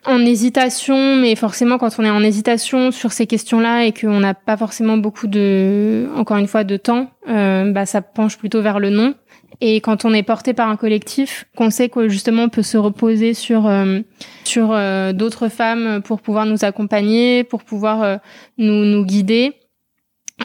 en 0.06 0.20
hésitation, 0.20 1.16
mais 1.16 1.36
forcément 1.36 1.78
quand 1.78 1.98
on 1.98 2.04
est 2.04 2.10
en 2.10 2.22
hésitation 2.22 2.92
sur 2.92 3.14
ces 3.14 3.26
questions-là 3.26 3.86
et 3.86 3.94
qu'on 3.94 4.20
n'a 4.20 4.34
pas 4.34 4.58
forcément 4.58 4.98
beaucoup 4.98 5.28
de, 5.28 6.10
encore 6.18 6.38
une 6.38 6.48
fois, 6.48 6.66
de 6.66 6.76
temps, 6.76 7.10
euh, 7.30 7.72
bah 7.72 7.86
ça 7.86 8.02
penche 8.02 8.38
plutôt 8.38 8.62
vers 8.62 8.80
le 8.80 8.90
non. 8.90 9.14
Et 9.62 9.82
quand 9.82 10.06
on 10.06 10.14
est 10.14 10.24
porté 10.24 10.54
par 10.54 10.70
un 10.70 10.76
collectif, 10.76 11.46
qu'on 11.56 11.70
sait 11.70 11.90
que 11.90 12.10
justement 12.10 12.44
on 12.44 12.50
peut 12.50 12.64
se 12.64 12.78
reposer 12.78 13.34
sur 13.34 13.68
euh, 13.68 14.02
sur 14.44 14.72
euh, 14.72 15.14
d'autres 15.14 15.50
femmes 15.50 16.02
pour 16.04 16.22
pouvoir 16.22 16.46
nous 16.46 16.64
accompagner, 16.66 17.44
pour 17.44 17.64
pouvoir 17.64 18.04
euh, 18.04 18.18
nous 18.58 18.86
nous 18.86 19.06
guider. 19.06 19.54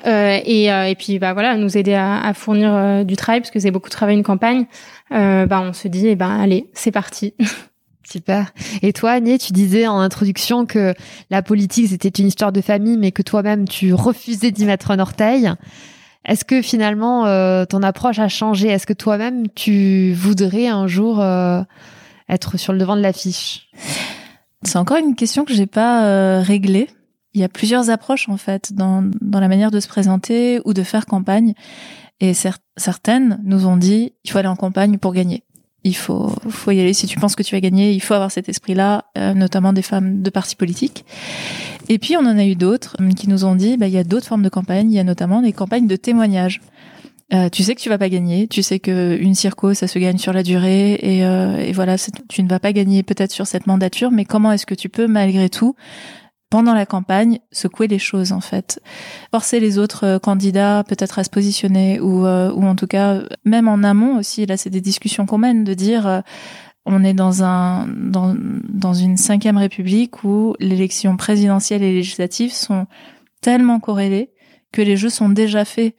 et, 0.05 0.67
et 0.67 0.95
puis 0.99 1.19
bah 1.19 1.33
voilà 1.33 1.57
nous 1.57 1.77
aider 1.77 1.95
à, 1.95 2.21
à 2.21 2.35
fournir 2.35 3.05
du 3.05 3.17
travail 3.17 3.41
parce 3.41 3.51
que 3.51 3.59
c'est 3.59 3.71
beaucoup 3.71 3.89
de 3.89 3.95
travail 3.95 4.17
une 4.17 4.23
campagne 4.23 4.67
bah 5.11 5.63
on 5.63 5.73
se 5.73 5.89
dit 5.89 6.09
eh 6.09 6.15
ben 6.15 6.39
allez 6.41 6.69
c'est 6.75 6.93
parti 6.93 7.35
Super. 8.11 8.53
Et 8.81 8.95
toi, 8.95 9.11
Annie, 9.11 9.39
tu 9.39 9.53
disais 9.53 9.87
en 9.87 9.99
introduction 9.99 10.65
que 10.65 10.95
la 11.31 11.43
politique, 11.43 11.89
c'était 11.89 12.09
une 12.09 12.29
histoire 12.29 12.53
de 12.53 12.63
famille, 12.63 12.97
mais 12.97 13.13
que 13.13 13.21
toi-même, 13.21 13.69
tu 13.69 13.93
refusais 13.93 14.51
d'y 14.51 14.65
mettre 14.65 14.91
un 14.91 14.99
orteil. 14.99 15.53
Est-ce 16.25 16.45
que 16.45 16.63
finalement 16.63 17.27
euh, 17.27 17.65
ton 17.65 17.83
approche 17.83 18.19
a 18.19 18.29
changé? 18.29 18.69
Est-ce 18.69 18.87
que 18.87 18.93
toi-même 18.93 19.49
tu 19.49 20.13
voudrais 20.13 20.69
un 20.69 20.87
jour 20.87 21.21
euh, 21.21 21.63
être 22.29 22.57
sur 22.59 22.73
le 22.73 22.79
devant 22.79 22.97
de 22.97 23.01
l'affiche? 23.01 23.71
C'est 24.63 24.79
encore 24.79 24.99
une 24.99 25.15
question 25.15 25.45
que 25.45 25.55
j'ai 25.55 25.67
pas 25.67 26.05
euh, 26.05 26.43
réglée. 26.43 26.89
Il 27.35 27.41
y 27.41 27.45
a 27.45 27.49
plusieurs 27.49 27.91
approches 27.91 28.29
en 28.29 28.37
fait 28.37 28.73
dans, 28.73 29.09
dans 29.21 29.41
la 29.41 29.49
manière 29.49 29.71
de 29.71 29.81
se 29.81 29.89
présenter 29.89 30.61
ou 30.65 30.75
de 30.75 30.83
faire 30.83 31.07
campagne. 31.07 31.55
Et 32.21 32.35
certaines 32.77 33.41
nous 33.45 33.67
ont 33.67 33.77
dit 33.77 34.13
il 34.25 34.31
faut 34.31 34.39
aller 34.39 34.49
en 34.49 34.57
campagne 34.57 34.99
pour 34.99 35.13
gagner. 35.13 35.45
Il 35.89 35.97
faut, 35.97 36.33
faut 36.49 36.71
y 36.71 36.81
aller. 36.81 36.93
Si 36.93 37.07
tu 37.07 37.19
penses 37.19 37.35
que 37.35 37.43
tu 37.43 37.55
vas 37.55 37.61
gagner, 37.61 37.93
il 37.93 38.01
faut 38.01 38.15
avoir 38.15 38.31
cet 38.31 38.49
esprit-là, 38.49 39.07
notamment 39.35 39.73
des 39.73 39.83
femmes 39.83 40.23
de 40.23 40.31
partis 40.31 40.57
politiques. 40.57 41.05
Et 41.89 41.99
puis 41.99 42.17
on 42.17 42.21
en 42.21 42.39
a 42.39 42.45
eu 42.45 42.55
d'autres 42.55 42.97
euh, 43.01 43.11
qui 43.13 43.29
nous 43.29 43.45
ont 43.45 43.55
dit, 43.55 43.77
bah, 43.77 43.87
il 43.87 43.93
y 43.93 43.99
a 43.99 44.05
d'autres 44.05 44.27
formes 44.27 44.43
de 44.43 44.49
campagnes, 44.49 44.91
il 44.91 44.95
y 44.95 45.01
a 45.01 45.05
notamment 45.05 45.43
des 45.43 45.53
campagnes 45.53 45.87
de 45.87 45.97
témoignages. 45.97 46.61
Euh, 47.35 47.49
tu 47.51 47.63
sais 47.63 47.75
que 47.75 47.81
tu 47.81 47.89
vas 47.91 47.99
pas 47.99 48.09
gagner, 48.09 48.49
tu 48.49 48.63
sais 48.63 48.79
que 48.79 49.19
une 49.21 49.35
circo 49.35 49.75
ça 49.75 49.87
se 49.87 49.99
gagne 49.99 50.17
sur 50.17 50.33
la 50.33 50.43
durée 50.43 50.99
euh, 51.03 51.59
et 51.59 51.73
voilà 51.73 51.97
tu 52.29 52.43
ne 52.43 52.49
vas 52.49 52.59
pas 52.59 52.73
gagner 52.73 53.03
peut-être 53.03 53.33
sur 53.33 53.47
cette 53.47 53.67
mandature, 53.67 54.11
mais 54.11 54.25
comment 54.25 54.51
est-ce 54.51 54.65
que 54.65 54.75
tu 54.75 54.89
peux 54.89 55.07
malgré 55.07 55.51
tout 55.51 55.75
pendant 56.51 56.75
la 56.75 56.87
campagne 56.87 57.41
secouer 57.53 57.89
les 57.89 57.99
choses 57.99 58.33
en 58.33 58.41
fait, 58.41 58.81
forcer 59.31 59.61
les 59.61 59.79
autres 59.79 60.05
euh, 60.05 60.19
candidats 60.19 60.85
peut-être 60.87 61.19
à 61.19 61.25
se 61.25 61.31
positionner 61.31 62.01
ou 62.01 62.21
ou 62.27 62.67
en 62.67 62.75
tout 62.75 62.87
cas 62.87 63.23
même 63.45 63.69
en 63.69 63.83
amont 63.83 64.19
aussi 64.19 64.47
là 64.47 64.57
c'est 64.57 64.71
des 64.71 64.81
discussions 64.81 65.27
qu'on 65.27 65.39
mène 65.39 65.65
de 65.65 65.75
dire 65.75 66.23
on 66.87 67.05
est 67.05 67.15
dans 67.15 67.45
un 67.45 67.87
dans, 67.87 68.35
dans 68.39 68.95
une 68.95 69.17
cinquième 69.17 69.59
république 69.59 70.25
où 70.25 70.55
l'élection 70.59 71.17
présidentielle 71.17 71.83
et 71.83 71.93
législative 71.93 72.53
sont 72.53 72.87
tellement 73.41 73.79
corrélées 73.79 74.31
que 74.73 74.83
les 74.83 74.97
jeux 74.97 75.11
sont 75.11 75.29
déjà 75.29 75.65
faits 75.65 75.95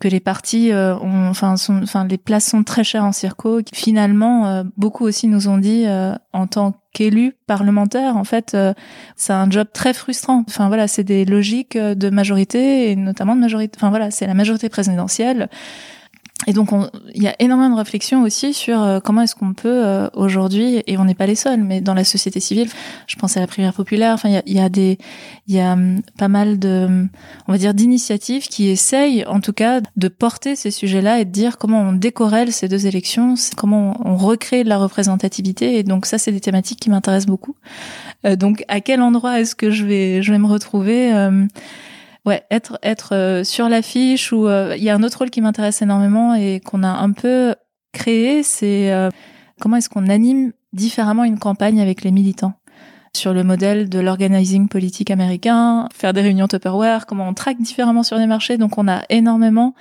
que 0.00 0.08
les 0.08 0.20
partis 0.20 0.72
euh, 0.72 0.96
ont, 0.96 1.28
enfin, 1.28 1.56
sont, 1.56 1.82
enfin, 1.82 2.06
les 2.06 2.18
places 2.18 2.46
sont 2.46 2.62
très 2.62 2.84
chères 2.84 3.04
en 3.04 3.12
circo. 3.12 3.60
Finalement, 3.72 4.46
euh, 4.46 4.62
beaucoup 4.76 5.04
aussi 5.04 5.26
nous 5.26 5.48
ont 5.48 5.58
dit, 5.58 5.84
euh, 5.86 6.14
en 6.32 6.46
tant 6.46 6.74
qu'élus 6.92 7.34
parlementaires, 7.46 8.16
en 8.16 8.24
fait, 8.24 8.56
c'est 9.16 9.32
un 9.32 9.50
job 9.50 9.68
très 9.72 9.92
frustrant. 9.92 10.44
Enfin 10.48 10.68
voilà, 10.68 10.88
c'est 10.88 11.04
des 11.04 11.24
logiques 11.24 11.76
de 11.76 12.10
majorité 12.10 12.90
et 12.90 12.96
notamment 12.96 13.36
de 13.36 13.40
majorité. 13.40 13.76
Enfin 13.76 13.90
voilà, 13.90 14.10
c'est 14.10 14.26
la 14.26 14.34
majorité 14.34 14.68
présidentielle 14.68 15.48
et 16.46 16.52
donc, 16.52 16.70
il 17.14 17.22
y 17.22 17.26
a 17.26 17.34
énormément 17.40 17.74
de 17.74 17.78
réflexions 17.78 18.22
aussi 18.22 18.54
sur 18.54 18.80
euh, 18.80 19.00
comment 19.00 19.22
est-ce 19.22 19.34
qu'on 19.34 19.54
peut 19.54 19.84
euh, 19.84 20.08
aujourd'hui, 20.14 20.82
et 20.86 20.96
on 20.96 21.04
n'est 21.04 21.16
pas 21.16 21.26
les 21.26 21.34
seuls, 21.34 21.62
mais 21.64 21.80
dans 21.80 21.94
la 21.94 22.04
société 22.04 22.38
civile, 22.38 22.68
je 23.08 23.16
pense 23.16 23.36
à 23.36 23.40
la 23.40 23.48
primaire 23.48 23.74
populaire. 23.74 24.14
Enfin, 24.14 24.28
il 24.28 24.34
y 24.34 24.36
a, 24.36 24.42
y 24.46 24.60
a, 24.60 24.68
des, 24.68 24.98
il 25.48 25.56
y 25.56 25.60
a 25.60 25.72
hum, 25.72 26.00
pas 26.16 26.28
mal 26.28 26.60
de, 26.60 27.06
on 27.48 27.52
va 27.52 27.58
dire, 27.58 27.74
d'initiatives 27.74 28.46
qui 28.46 28.68
essayent, 28.68 29.26
en 29.26 29.40
tout 29.40 29.52
cas, 29.52 29.80
de 29.96 30.08
porter 30.08 30.54
ces 30.54 30.70
sujets-là 30.70 31.18
et 31.18 31.24
de 31.24 31.30
dire 31.30 31.58
comment 31.58 31.80
on 31.80 31.92
décorrèle 31.92 32.52
ces 32.52 32.68
deux 32.68 32.86
élections, 32.86 33.34
comment 33.56 34.00
on 34.04 34.16
recrée 34.16 34.62
de 34.62 34.68
la 34.68 34.78
représentativité. 34.78 35.76
Et 35.78 35.82
donc, 35.82 36.06
ça, 36.06 36.18
c'est 36.18 36.32
des 36.32 36.40
thématiques 36.40 36.78
qui 36.78 36.88
m'intéressent 36.88 37.26
beaucoup. 37.26 37.56
Euh, 38.24 38.36
donc, 38.36 38.64
à 38.68 38.80
quel 38.80 39.02
endroit 39.02 39.40
est-ce 39.40 39.56
que 39.56 39.70
je 39.72 39.84
vais, 39.84 40.22
je 40.22 40.30
vais 40.30 40.38
me 40.38 40.46
retrouver 40.46 41.12
ouais, 42.28 42.44
être 42.50 42.78
être 42.82 43.14
euh, 43.14 43.42
sur 43.42 43.68
l'affiche 43.68 44.32
ou 44.32 44.46
euh, 44.46 44.74
il 44.76 44.84
y 44.84 44.90
a 44.90 44.94
un 44.94 45.02
autre 45.02 45.18
rôle 45.18 45.30
qui 45.30 45.40
m'intéresse 45.40 45.82
énormément 45.82 46.34
et 46.34 46.60
qu'on 46.60 46.82
a 46.82 46.88
un 46.88 47.12
peu 47.12 47.54
créé, 47.92 48.42
c'est 48.42 48.92
euh, 48.92 49.08
comment 49.60 49.76
est-ce 49.76 49.88
qu'on 49.88 50.08
anime 50.08 50.52
différemment 50.72 51.24
une 51.24 51.38
campagne 51.38 51.80
avec 51.80 52.02
les 52.02 52.12
militants? 52.12 52.52
Sur 53.16 53.32
le 53.32 53.42
modèle 53.42 53.88
de 53.88 53.98
l'organizing 53.98 54.68
politique 54.68 55.10
américain, 55.10 55.88
faire 55.92 56.12
des 56.12 56.20
réunions 56.20 56.46
Tupperware, 56.46 57.06
comment 57.06 57.26
on 57.26 57.34
traque 57.34 57.60
différemment 57.60 58.02
sur 58.02 58.18
les 58.18 58.26
marchés. 58.26 58.58
Donc 58.58 58.76
on 58.76 58.86
a 58.86 59.02
énormément. 59.08 59.74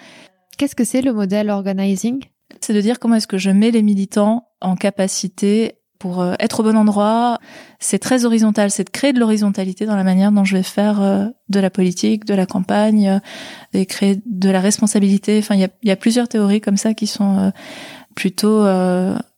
Qu'est-ce 0.57 0.75
que 0.75 0.85
c'est 0.85 1.01
le 1.01 1.13
modèle 1.13 1.49
organizing? 1.49 2.23
C'est 2.61 2.73
de 2.73 2.81
dire 2.81 2.99
comment 2.99 3.15
est-ce 3.15 3.27
que 3.27 3.37
je 3.37 3.51
mets 3.51 3.71
les 3.71 3.83
militants 3.83 4.47
en 4.61 4.75
capacité 4.75 5.75
pour 5.99 6.21
euh, 6.21 6.33
être 6.39 6.59
au 6.61 6.63
bon 6.63 6.77
endroit. 6.77 7.39
C'est 7.79 7.99
très 7.99 8.25
horizontal, 8.25 8.71
c'est 8.71 8.85
de 8.85 8.89
créer 8.89 9.13
de 9.13 9.19
l'horizontalité 9.19 9.85
dans 9.85 9.95
la 9.95 10.03
manière 10.03 10.31
dont 10.31 10.43
je 10.43 10.55
vais 10.55 10.63
faire 10.63 11.01
euh, 11.01 11.25
de 11.49 11.59
la 11.59 11.69
politique, 11.69 12.25
de 12.25 12.33
la 12.33 12.45
campagne, 12.45 13.07
euh, 13.07 13.19
et 13.73 13.85
créer 13.85 14.19
de 14.25 14.49
la 14.49 14.59
responsabilité. 14.59 15.37
Enfin, 15.39 15.55
il 15.55 15.61
y 15.61 15.65
a, 15.65 15.69
y 15.83 15.91
a, 15.91 15.95
plusieurs 15.95 16.27
théories 16.27 16.61
comme 16.61 16.77
ça 16.77 16.93
qui 16.93 17.07
sont 17.07 17.51
plutôt 18.15 18.65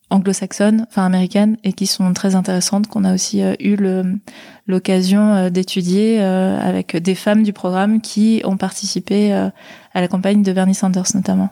anglo-saxonnes, 0.10 0.86
enfin 0.90 1.06
américaines, 1.06 1.58
et 1.64 1.74
qui 1.74 1.88
sont 1.88 2.14
très 2.14 2.36
intéressantes, 2.36 2.88
qu'on 2.88 3.04
a 3.04 3.14
aussi 3.14 3.42
eu 3.60 3.76
l'occasion 4.68 5.50
d'étudier 5.50 6.20
avec 6.20 6.96
des 6.96 7.16
femmes 7.16 7.44
du 7.44 7.52
programme 7.52 8.00
qui 8.00 8.42
ont 8.46 8.56
participé 8.56 9.34
à 9.34 9.52
la 10.02 10.08
campagne 10.08 10.44
de 10.44 10.54
Bernie 10.54 10.76
Sanders 10.76 11.16
notamment. 11.16 11.50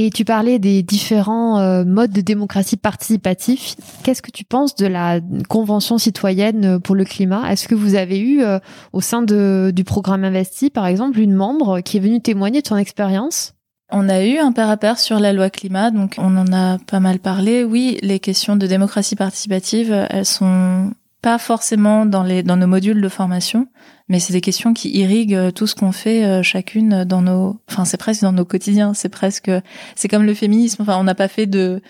Et 0.00 0.10
tu 0.10 0.24
parlais 0.24 0.60
des 0.60 0.84
différents 0.84 1.58
euh, 1.58 1.84
modes 1.84 2.12
de 2.12 2.20
démocratie 2.20 2.76
participative. 2.76 3.58
Qu'est-ce 4.04 4.22
que 4.22 4.30
tu 4.30 4.44
penses 4.44 4.76
de 4.76 4.86
la 4.86 5.18
Convention 5.48 5.98
citoyenne 5.98 6.78
pour 6.78 6.94
le 6.94 7.04
climat? 7.04 7.50
Est-ce 7.50 7.66
que 7.66 7.74
vous 7.74 7.96
avez 7.96 8.20
eu 8.20 8.40
euh, 8.44 8.60
au 8.92 9.00
sein 9.00 9.22
de, 9.22 9.72
du 9.74 9.82
programme 9.82 10.22
Investi, 10.22 10.70
par 10.70 10.86
exemple, 10.86 11.18
une 11.18 11.34
membre 11.34 11.80
qui 11.80 11.96
est 11.96 12.00
venue 12.00 12.20
témoigner 12.20 12.62
de 12.62 12.68
son 12.68 12.76
expérience? 12.76 13.54
On 13.90 14.08
a 14.08 14.22
eu 14.22 14.38
un 14.38 14.52
pair 14.52 14.70
à 14.70 14.76
pair 14.76 15.00
sur 15.00 15.18
la 15.18 15.32
loi 15.32 15.50
climat, 15.50 15.90
donc 15.90 16.14
on 16.18 16.36
en 16.36 16.52
a 16.52 16.78
pas 16.78 17.00
mal 17.00 17.18
parlé. 17.18 17.64
Oui, 17.64 17.98
les 18.00 18.20
questions 18.20 18.54
de 18.54 18.68
démocratie 18.68 19.16
participative, 19.16 20.06
elles 20.10 20.24
sont 20.24 20.92
pas 21.22 21.38
forcément 21.38 22.06
dans 22.06 22.22
les 22.22 22.42
dans 22.42 22.56
nos 22.56 22.66
modules 22.66 23.00
de 23.00 23.08
formation, 23.08 23.66
mais 24.08 24.20
c'est 24.20 24.32
des 24.32 24.40
questions 24.40 24.72
qui 24.72 24.90
irriguent 24.90 25.34
euh, 25.34 25.50
tout 25.50 25.66
ce 25.66 25.74
qu'on 25.74 25.92
fait 25.92 26.24
euh, 26.24 26.42
chacune 26.42 27.04
dans 27.04 27.22
nos 27.22 27.60
enfin 27.68 27.84
c'est 27.84 27.96
presque 27.96 28.22
dans 28.22 28.32
nos 28.32 28.44
quotidiens, 28.44 28.94
c'est 28.94 29.08
presque 29.08 29.50
c'est 29.96 30.08
comme 30.08 30.24
le 30.24 30.34
féminisme, 30.34 30.82
enfin 30.82 30.96
on 30.98 31.04
n'a 31.04 31.16
pas 31.16 31.28
fait 31.28 31.46
de 31.46 31.82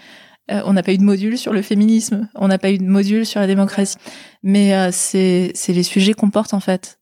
euh, 0.50 0.62
on 0.64 0.72
n'a 0.72 0.82
pas 0.82 0.92
eu 0.92 0.98
de 0.98 1.02
module 1.02 1.36
sur 1.36 1.52
le 1.52 1.60
féminisme, 1.60 2.28
on 2.34 2.48
n'a 2.48 2.58
pas 2.58 2.70
eu 2.70 2.78
de 2.78 2.84
module 2.84 3.26
sur 3.26 3.40
la 3.40 3.46
démocratie, 3.46 3.96
mais 4.42 4.90
c'est 4.92 5.52
c'est 5.54 5.74
les 5.74 5.82
sujets 5.82 6.14
qu'on 6.14 6.30
porte 6.30 6.54
en 6.54 6.60
fait. 6.60 6.98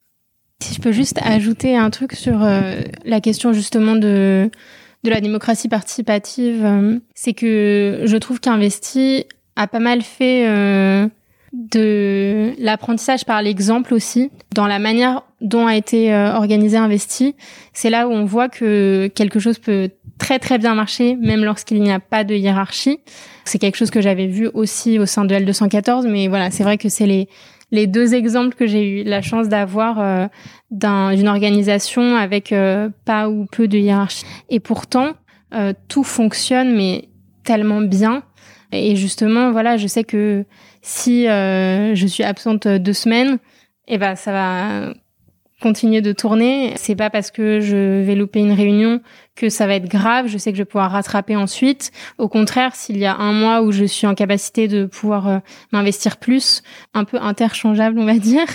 Si 0.63 0.75
je 0.75 0.81
peux 0.81 0.93
juste 0.93 1.21
ajouter 1.23 1.77
un 1.77 1.91
truc 1.91 2.15
sur 2.15 2.41
la 2.41 3.21
question 3.21 3.53
justement 3.53 3.95
de 3.95 4.51
de 5.05 5.11
la 5.11 5.21
démocratie 5.21 5.69
participative, 5.69 7.01
c'est 7.15 7.35
que 7.35 8.03
je 8.05 8.17
trouve 8.17 8.41
qu'Investi 8.41 9.27
a 9.55 9.69
pas 9.69 9.79
mal 9.79 10.03
fait 10.03 11.09
de 11.53 12.53
l'apprentissage 12.59 13.25
par 13.25 13.43
l'exemple 13.43 13.95
aussi, 13.95 14.31
dans 14.55 14.67
la 14.67 14.79
manière 14.79 15.23
dont 15.41 15.67
a 15.67 15.77
été 15.77 16.13
euh, 16.13 16.35
organisé 16.35 16.77
investi. 16.77 17.35
C'est 17.73 17.91
là 17.91 18.09
où 18.09 18.13
on 18.13 18.25
voit 18.25 18.49
que 18.49 19.11
quelque 19.15 19.39
chose 19.39 19.59
peut 19.59 19.91
très 20.19 20.39
très 20.39 20.59
bien 20.59 20.75
marcher, 20.75 21.17
même 21.17 21.45
lorsqu'il 21.45 21.81
n'y 21.83 21.93
a 21.93 22.01
pas 22.01 22.25
de 22.25 22.35
hiérarchie. 22.35 22.99
C'est 23.45 23.59
quelque 23.59 23.77
chose 23.77 23.91
que 23.91 24.01
j'avais 24.01 24.27
vu 24.27 24.49
aussi 24.55 24.99
au 24.99 25.07
sein 25.07 25.25
de 25.25 25.35
L214, 25.35 26.09
mais 26.09 26.29
voilà, 26.29 26.51
c'est 26.51 26.63
vrai 26.63 26.79
que 26.79 26.89
c'est 26.89 27.07
les 27.07 27.29
les 27.73 27.89
deux 27.89 28.15
exemples 28.15 28.55
que 28.55 28.69
j'ai 28.69 29.01
eu 29.01 29.03
la 29.03 29.23
chance 29.23 29.49
d'avoir 29.49 29.99
euh, 29.99 30.27
d'une 30.71 31.27
organisation 31.27 32.15
avec 32.15 32.53
euh, 32.53 32.91
pas 33.05 33.29
ou 33.29 33.47
peu 33.47 33.67
de 33.67 33.77
hiérarchie. 33.77 34.25
Et 34.49 34.61
pourtant, 34.61 35.15
tout 35.89 36.05
fonctionne, 36.05 36.77
mais 36.77 37.09
tellement 37.45 37.81
bien. 37.81 38.23
Et 38.73 38.95
justement, 38.97 39.53
voilà, 39.53 39.77
je 39.77 39.87
sais 39.87 40.05
que 40.05 40.45
si 40.87 41.27
euh, 41.27 41.97
je 41.97 42.07
suis 42.07 42.23
absente 42.23 42.69
deux 42.69 42.93
semaines, 42.93 43.39
eh 43.89 43.99
ben 43.99 44.15
ça 44.15 44.31
va 44.31 44.95
continuer 45.61 46.01
de 46.01 46.13
tourner. 46.13 46.75
C'est 46.77 46.95
pas 46.95 47.11
parce 47.11 47.33
que 47.33 47.59
je 47.61 48.03
vais 48.03 48.15
louper 48.15 48.39
une 48.39 48.53
réunion 48.53 49.01
que 49.35 49.49
ça 49.49 49.67
va 49.67 49.75
être 49.75 49.89
grave. 49.89 50.27
Je 50.29 50.39
sais 50.39 50.53
que 50.53 50.57
je 50.57 50.63
vais 50.63 50.67
pouvoir 50.67 50.93
rattraper 50.93 51.35
ensuite. 51.35 51.91
Au 52.19 52.29
contraire, 52.29 52.77
s'il 52.77 52.99
y 52.99 53.05
a 53.05 53.17
un 53.17 53.33
mois 53.33 53.63
où 53.63 53.73
je 53.73 53.85
suis 53.85 54.07
en 54.07 54.15
capacité 54.15 54.69
de 54.69 54.85
pouvoir 54.85 55.29
euh, 55.29 55.39
m'investir 55.73 56.19
plus, 56.19 56.63
un 56.95 57.03
peu 57.03 57.19
interchangeable, 57.21 57.99
on 57.99 58.05
va 58.05 58.19
dire. 58.19 58.47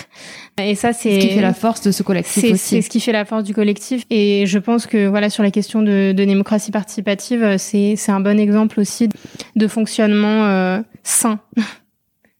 Et 0.58 0.74
ça, 0.74 0.94
c'est 0.94 1.20
ce 1.20 1.26
qui 1.26 1.34
fait 1.34 1.42
la 1.42 1.52
force 1.52 1.82
de 1.82 1.90
ce 1.90 2.02
collectif 2.02 2.44
aussi. 2.44 2.56
C'est 2.56 2.82
ce 2.82 2.88
qui 2.88 3.00
fait 3.00 3.12
la 3.12 3.26
force 3.26 3.42
du 3.42 3.52
collectif. 3.52 4.04
Et 4.08 4.46
je 4.46 4.58
pense 4.58 4.86
que 4.86 5.06
voilà, 5.06 5.28
sur 5.28 5.42
la 5.42 5.50
question 5.50 5.82
de, 5.82 6.12
de 6.12 6.24
démocratie 6.24 6.70
participative, 6.70 7.42
euh, 7.42 7.58
c'est 7.58 7.94
c'est 7.96 8.12
un 8.12 8.20
bon 8.20 8.38
exemple 8.38 8.80
aussi 8.80 9.10
de 9.54 9.66
fonctionnement 9.66 10.46
euh, 10.46 10.80
sain 11.02 11.40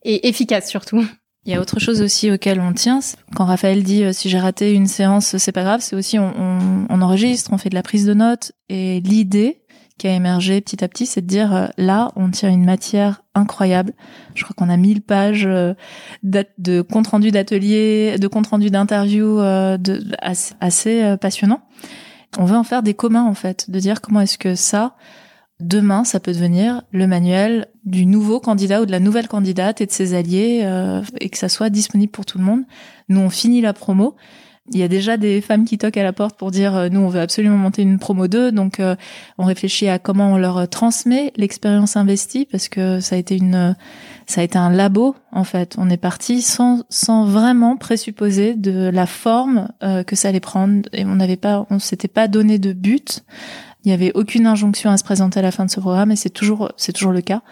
et 0.04 0.28
efficace 0.28 0.68
surtout. 0.68 1.04
Il 1.44 1.52
y 1.52 1.56
a 1.56 1.60
autre 1.60 1.80
chose 1.80 2.00
aussi 2.02 2.30
auquel 2.30 2.60
on 2.60 2.72
tient. 2.72 3.00
Quand 3.34 3.44
Raphaël 3.44 3.82
dit 3.82 4.04
euh, 4.04 4.12
si 4.12 4.28
j'ai 4.28 4.38
raté 4.38 4.72
une 4.72 4.86
séance, 4.86 5.36
c'est 5.38 5.50
pas 5.50 5.64
grave, 5.64 5.80
c'est 5.80 5.96
aussi 5.96 6.16
on, 6.18 6.86
enregistre, 6.88 7.52
on 7.52 7.58
fait 7.58 7.68
de 7.68 7.74
la 7.74 7.82
prise 7.82 8.06
de 8.06 8.14
notes. 8.14 8.52
Et 8.68 9.00
l'idée 9.00 9.62
qui 9.98 10.06
a 10.06 10.12
émergé 10.14 10.60
petit 10.60 10.84
à 10.84 10.88
petit, 10.88 11.04
c'est 11.04 11.20
de 11.20 11.26
dire 11.26 11.52
euh, 11.52 11.66
là, 11.78 12.12
on 12.14 12.30
tient 12.30 12.48
une 12.48 12.64
matière 12.64 13.24
incroyable. 13.34 13.92
Je 14.36 14.44
crois 14.44 14.54
qu'on 14.56 14.70
a 14.72 14.76
1000 14.76 15.02
pages 15.02 15.46
euh, 15.46 15.74
de 16.22 16.80
compte 16.80 17.08
rendu 17.08 17.32
d'atelier, 17.32 18.18
de 18.20 18.28
compte 18.28 18.46
rendu 18.46 18.70
d'interview 18.70 19.40
assez, 20.20 20.54
assez 20.60 21.16
passionnant. 21.20 21.62
On 22.38 22.44
veut 22.44 22.56
en 22.56 22.64
faire 22.64 22.84
des 22.84 22.94
communs 22.94 23.24
en 23.24 23.34
fait, 23.34 23.68
de 23.68 23.80
dire 23.80 24.00
comment 24.00 24.20
est-ce 24.20 24.38
que 24.38 24.54
ça, 24.54 24.94
demain, 25.62 26.04
ça 26.04 26.20
peut 26.20 26.32
devenir 26.32 26.82
le 26.92 27.06
manuel 27.06 27.68
du 27.84 28.06
nouveau 28.06 28.40
candidat 28.40 28.82
ou 28.82 28.86
de 28.86 28.90
la 28.90 29.00
nouvelle 29.00 29.28
candidate 29.28 29.80
et 29.80 29.86
de 29.86 29.92
ses 29.92 30.14
alliés 30.14 30.60
euh, 30.64 31.02
et 31.20 31.28
que 31.30 31.38
ça 31.38 31.48
soit 31.48 31.70
disponible 31.70 32.12
pour 32.12 32.26
tout 32.26 32.38
le 32.38 32.44
monde. 32.44 32.62
Nous, 33.08 33.20
on 33.20 33.30
finit 33.30 33.60
la 33.60 33.72
promo. 33.72 34.16
Il 34.72 34.78
y 34.78 34.84
a 34.84 34.88
déjà 34.88 35.16
des 35.16 35.40
femmes 35.40 35.64
qui 35.64 35.76
toquent 35.76 35.96
à 35.96 36.04
la 36.04 36.12
porte 36.12 36.38
pour 36.38 36.52
dire 36.52 36.76
euh, 36.76 36.88
nous 36.88 37.00
on 37.00 37.08
veut 37.08 37.20
absolument 37.20 37.56
monter 37.56 37.82
une 37.82 37.98
promo 37.98 38.28
2 38.28 38.52
donc 38.52 38.78
euh, 38.78 38.94
on 39.36 39.44
réfléchit 39.44 39.88
à 39.88 39.98
comment 39.98 40.34
on 40.34 40.38
leur 40.38 40.68
transmet 40.68 41.32
l'expérience 41.34 41.96
investie 41.96 42.46
parce 42.48 42.68
que 42.68 43.00
ça 43.00 43.16
a 43.16 43.18
été 43.18 43.36
une 43.36 43.74
ça 44.28 44.40
a 44.40 44.44
été 44.44 44.56
un 44.56 44.70
labo 44.70 45.16
en 45.32 45.42
fait 45.42 45.74
on 45.78 45.90
est 45.90 45.96
parti 45.96 46.42
sans 46.42 46.84
sans 46.90 47.24
vraiment 47.24 47.76
présupposer 47.76 48.54
de 48.54 48.88
la 48.88 49.06
forme 49.06 49.68
que 50.06 50.14
ça 50.14 50.28
allait 50.28 50.38
prendre 50.38 50.88
et 50.92 51.04
on 51.04 51.16
n'avait 51.16 51.36
pas 51.36 51.66
on 51.70 51.80
s'était 51.80 52.06
pas 52.06 52.28
donné 52.28 52.60
de 52.60 52.72
but 52.72 53.24
il 53.84 53.88
n'y 53.88 53.94
avait 53.94 54.12
aucune 54.14 54.46
injonction 54.46 54.90
à 54.90 54.96
se 54.96 55.02
présenter 55.02 55.40
à 55.40 55.42
la 55.42 55.50
fin 55.50 55.64
de 55.64 55.70
ce 55.70 55.80
programme 55.80 56.12
et 56.12 56.16
c'est 56.16 56.30
toujours, 56.30 56.70
c'est 56.76 56.92
toujours 56.92 57.12
le 57.12 57.20
cas. 57.20 57.42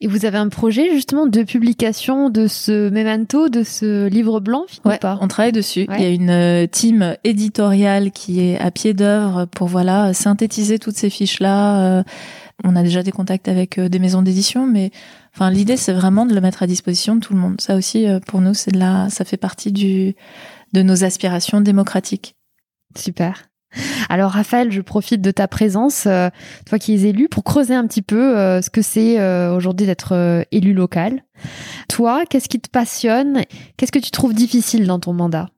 Et 0.00 0.06
vous 0.06 0.24
avez 0.24 0.38
un 0.38 0.48
projet 0.48 0.94
justement 0.94 1.26
de 1.26 1.42
publication 1.42 2.30
de 2.30 2.46
ce 2.46 2.88
memento, 2.90 3.48
de 3.48 3.64
ce 3.64 4.06
livre 4.06 4.40
blanc 4.40 4.64
ouais, 4.84 4.98
pas? 4.98 5.18
On 5.20 5.28
travaille 5.28 5.52
dessus. 5.52 5.86
Il 5.90 6.00
y 6.00 6.04
a 6.04 6.10
une 6.10 6.30
euh, 6.30 6.66
team 6.66 7.16
éditoriale 7.24 8.12
qui 8.12 8.40
est 8.40 8.58
à 8.58 8.70
pied 8.70 8.94
d'œuvre 8.94 9.46
pour 9.46 9.66
voilà 9.66 10.14
synthétiser 10.14 10.78
toutes 10.78 10.96
ces 10.96 11.10
fiches 11.10 11.40
là. 11.40 11.98
Euh, 11.98 12.02
on 12.62 12.76
a 12.76 12.82
déjà 12.82 13.02
des 13.02 13.12
contacts 13.12 13.48
avec 13.48 13.78
euh, 13.78 13.88
des 13.88 13.98
maisons 13.98 14.22
d'édition, 14.22 14.66
mais 14.66 14.90
enfin 15.34 15.50
l'idée 15.50 15.76
c'est 15.76 15.92
vraiment 15.92 16.24
de 16.24 16.34
le 16.34 16.40
mettre 16.40 16.62
à 16.62 16.66
disposition 16.66 17.16
de 17.16 17.20
tout 17.20 17.34
le 17.34 17.40
monde. 17.40 17.60
Ça 17.60 17.74
aussi 17.74 18.06
pour 18.28 18.40
nous 18.40 18.54
c'est 18.54 18.70
de 18.70 18.78
la, 18.78 19.10
ça 19.10 19.24
fait 19.24 19.36
partie 19.36 19.72
du 19.72 20.14
de 20.72 20.82
nos 20.82 21.02
aspirations 21.02 21.60
démocratiques. 21.60 22.36
Super. 22.96 23.49
Alors 24.10 24.32
Raphaël, 24.32 24.72
je 24.72 24.80
profite 24.80 25.22
de 25.22 25.30
ta 25.30 25.46
présence, 25.46 26.06
euh, 26.06 26.30
toi 26.66 26.80
qui 26.80 26.94
es 26.94 27.08
élu, 27.08 27.28
pour 27.28 27.44
creuser 27.44 27.76
un 27.76 27.86
petit 27.86 28.02
peu 28.02 28.36
euh, 28.36 28.60
ce 28.60 28.68
que 28.68 28.82
c'est 28.82 29.20
euh, 29.20 29.54
aujourd'hui 29.54 29.86
d'être 29.86 30.44
élu 30.50 30.72
local. 30.72 31.22
Toi, 31.88 32.24
qu'est-ce 32.28 32.48
qui 32.48 32.58
te 32.58 32.68
passionne? 32.68 33.44
Qu'est-ce 33.76 33.92
que 33.92 34.00
tu 34.00 34.10
trouves 34.10 34.34
difficile 34.34 34.88
dans 34.88 34.98
ton 34.98 35.12
mandat? 35.12 35.48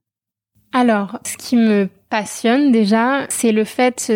Alors, 0.75 1.19
ce 1.25 1.39
qui 1.39 1.57
me 1.57 1.89
passionne 2.11 2.73
déjà, 2.73 3.25
c'est 3.31 3.53
le 3.53 3.65
fait 3.65 4.13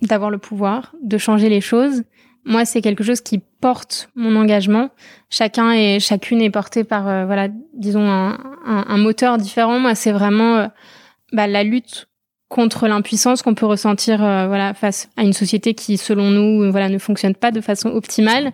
d'avoir 0.00 0.30
le 0.30 0.38
pouvoir, 0.38 0.94
de 1.02 1.18
changer 1.18 1.50
les 1.50 1.60
choses. 1.60 2.02
Moi, 2.46 2.64
c'est 2.64 2.80
quelque 2.80 3.04
chose 3.04 3.20
qui 3.20 3.42
porte 3.60 4.08
mon 4.14 4.36
engagement. 4.36 4.88
Chacun 5.28 5.72
et 5.72 6.00
chacune 6.00 6.40
est 6.40 6.50
porté 6.50 6.82
par, 6.82 7.26
voilà, 7.26 7.48
disons 7.74 8.08
un, 8.08 8.96
moteur 8.96 9.36
différent. 9.36 9.78
Moi, 9.78 9.94
c'est 9.94 10.12
vraiment 10.12 10.70
bah, 11.32 11.46
la 11.46 11.62
lutte 11.62 12.08
contre 12.48 12.86
l'impuissance 12.86 13.42
qu'on 13.42 13.54
peut 13.54 13.66
ressentir 13.66 14.22
euh, 14.22 14.46
voilà 14.46 14.74
face 14.74 15.08
à 15.16 15.22
une 15.22 15.32
société 15.32 15.74
qui 15.74 15.96
selon 15.96 16.30
nous 16.30 16.70
voilà 16.70 16.88
ne 16.88 16.98
fonctionne 16.98 17.34
pas 17.34 17.50
de 17.50 17.60
façon 17.60 17.88
optimale. 17.90 18.52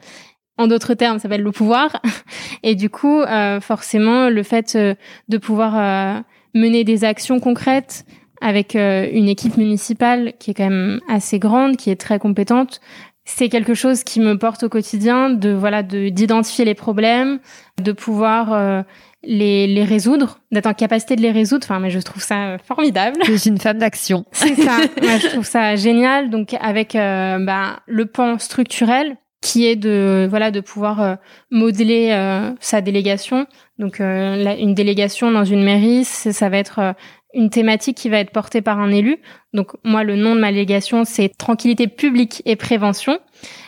En 0.58 0.66
d'autres 0.66 0.94
termes 0.94 1.18
ça 1.18 1.22
s'appelle 1.22 1.42
le 1.42 1.52
pouvoir. 1.52 2.00
Et 2.62 2.74
du 2.74 2.90
coup 2.90 3.20
euh, 3.20 3.60
forcément 3.60 4.28
le 4.28 4.42
fait 4.42 4.74
euh, 4.76 4.94
de 5.28 5.38
pouvoir 5.38 6.22
mener 6.54 6.84
des 6.84 7.04
actions 7.04 7.40
concrètes 7.40 8.04
avec 8.42 8.74
une 8.74 9.28
équipe 9.28 9.58
municipale 9.58 10.32
qui 10.38 10.50
est 10.50 10.54
quand 10.54 10.70
même 10.70 11.00
assez 11.08 11.38
grande 11.38 11.76
qui 11.76 11.90
est 11.90 12.00
très 12.00 12.18
compétente 12.18 12.80
c'est 13.26 13.50
quelque 13.50 13.74
chose 13.74 14.02
qui 14.02 14.18
me 14.18 14.38
porte 14.38 14.62
au 14.62 14.70
quotidien 14.70 15.28
de 15.28 15.50
voilà 15.50 15.82
de 15.82 16.08
d'identifier 16.08 16.64
les 16.64 16.74
problèmes 16.74 17.38
de 17.82 17.92
pouvoir 17.92 18.84
les, 19.22 19.66
les 19.66 19.84
résoudre, 19.84 20.40
d'être 20.50 20.66
en 20.66 20.74
capacité 20.74 21.16
de 21.16 21.22
les 21.22 21.30
résoudre. 21.30 21.64
Enfin, 21.64 21.78
mais 21.78 21.90
je 21.90 21.98
trouve 21.98 22.22
ça 22.22 22.50
euh, 22.50 22.58
formidable. 22.58 23.18
Je 23.24 23.34
suis 23.34 23.50
une 23.50 23.58
femme 23.58 23.78
d'action. 23.78 24.24
C'est 24.32 24.54
ça. 24.54 24.78
Je 24.96 25.28
trouve 25.28 25.44
ça 25.44 25.76
génial. 25.76 26.30
Donc, 26.30 26.54
avec 26.60 26.94
euh, 26.94 27.38
bah, 27.44 27.80
le 27.86 28.06
pan 28.06 28.38
structurel 28.38 29.16
qui 29.42 29.66
est 29.66 29.76
de 29.76 30.26
voilà 30.28 30.50
de 30.50 30.60
pouvoir 30.60 31.00
euh, 31.00 31.14
modeler 31.50 32.14
sa 32.60 32.82
délégation. 32.82 33.46
Donc, 33.78 34.00
une 34.00 34.74
délégation 34.74 35.30
dans 35.30 35.44
une 35.44 35.64
mairie, 35.64 36.04
ça 36.04 36.50
va 36.50 36.58
être 36.58 36.94
une 37.32 37.48
thématique 37.48 37.96
qui 37.96 38.10
va 38.10 38.18
être 38.18 38.32
portée 38.32 38.60
par 38.60 38.78
un 38.78 38.90
élu. 38.90 39.16
Donc 39.54 39.72
moi, 39.82 40.04
le 40.04 40.16
nom 40.16 40.34
de 40.34 40.40
ma 40.40 40.50
délégation, 40.50 41.06
c'est 41.06 41.30
tranquillité 41.30 41.86
publique 41.86 42.42
et 42.44 42.56
prévention, 42.56 43.18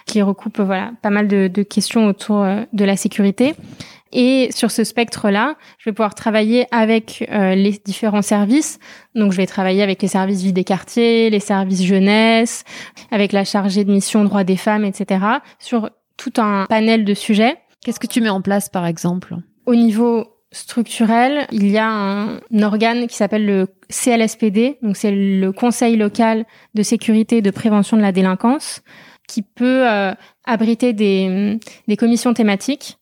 qui 0.04 0.20
recoupe 0.20 0.60
voilà 0.60 0.92
pas 1.00 1.08
mal 1.08 1.26
de, 1.26 1.48
de 1.48 1.62
questions 1.62 2.06
autour 2.06 2.44
de 2.70 2.84
la 2.84 2.96
sécurité. 2.98 3.54
Et 4.12 4.50
sur 4.54 4.70
ce 4.70 4.84
spectre-là, 4.84 5.56
je 5.78 5.88
vais 5.88 5.94
pouvoir 5.94 6.14
travailler 6.14 6.66
avec 6.70 7.26
euh, 7.30 7.54
les 7.54 7.80
différents 7.84 8.22
services. 8.22 8.78
Donc, 9.14 9.32
je 9.32 9.38
vais 9.38 9.46
travailler 9.46 9.82
avec 9.82 10.02
les 10.02 10.08
services 10.08 10.42
vie 10.42 10.52
des 10.52 10.64
quartiers, 10.64 11.30
les 11.30 11.40
services 11.40 11.82
jeunesse, 11.82 12.64
avec 13.10 13.32
la 13.32 13.44
chargée 13.44 13.84
de 13.84 13.92
mission 13.92 14.24
droits 14.24 14.44
des 14.44 14.56
femmes, 14.56 14.84
etc. 14.84 15.24
sur 15.58 15.90
tout 16.18 16.32
un 16.36 16.66
panel 16.68 17.04
de 17.04 17.14
sujets. 17.14 17.56
Qu'est-ce 17.84 18.00
que 18.00 18.06
tu 18.06 18.20
mets 18.20 18.28
en 18.28 18.42
place, 18.42 18.68
par 18.68 18.86
exemple? 18.86 19.36
Au 19.66 19.74
niveau 19.74 20.26
structurel, 20.52 21.46
il 21.50 21.70
y 21.70 21.78
a 21.78 21.88
un, 21.88 22.40
organe 22.62 23.06
qui 23.06 23.16
s'appelle 23.16 23.46
le 23.46 23.68
CLSPD, 23.88 24.78
donc 24.82 24.96
c'est 24.96 25.10
le 25.10 25.50
Conseil 25.50 25.96
local 25.96 26.44
de 26.74 26.82
sécurité 26.82 27.38
et 27.38 27.42
de 27.42 27.50
prévention 27.50 27.96
de 27.96 28.02
la 28.02 28.12
délinquance, 28.12 28.82
qui 29.26 29.40
peut 29.40 29.88
euh, 29.88 30.12
abriter 30.44 30.92
des, 30.92 31.58
des 31.88 31.96
commissions 31.96 32.34
thématiques 32.34 32.98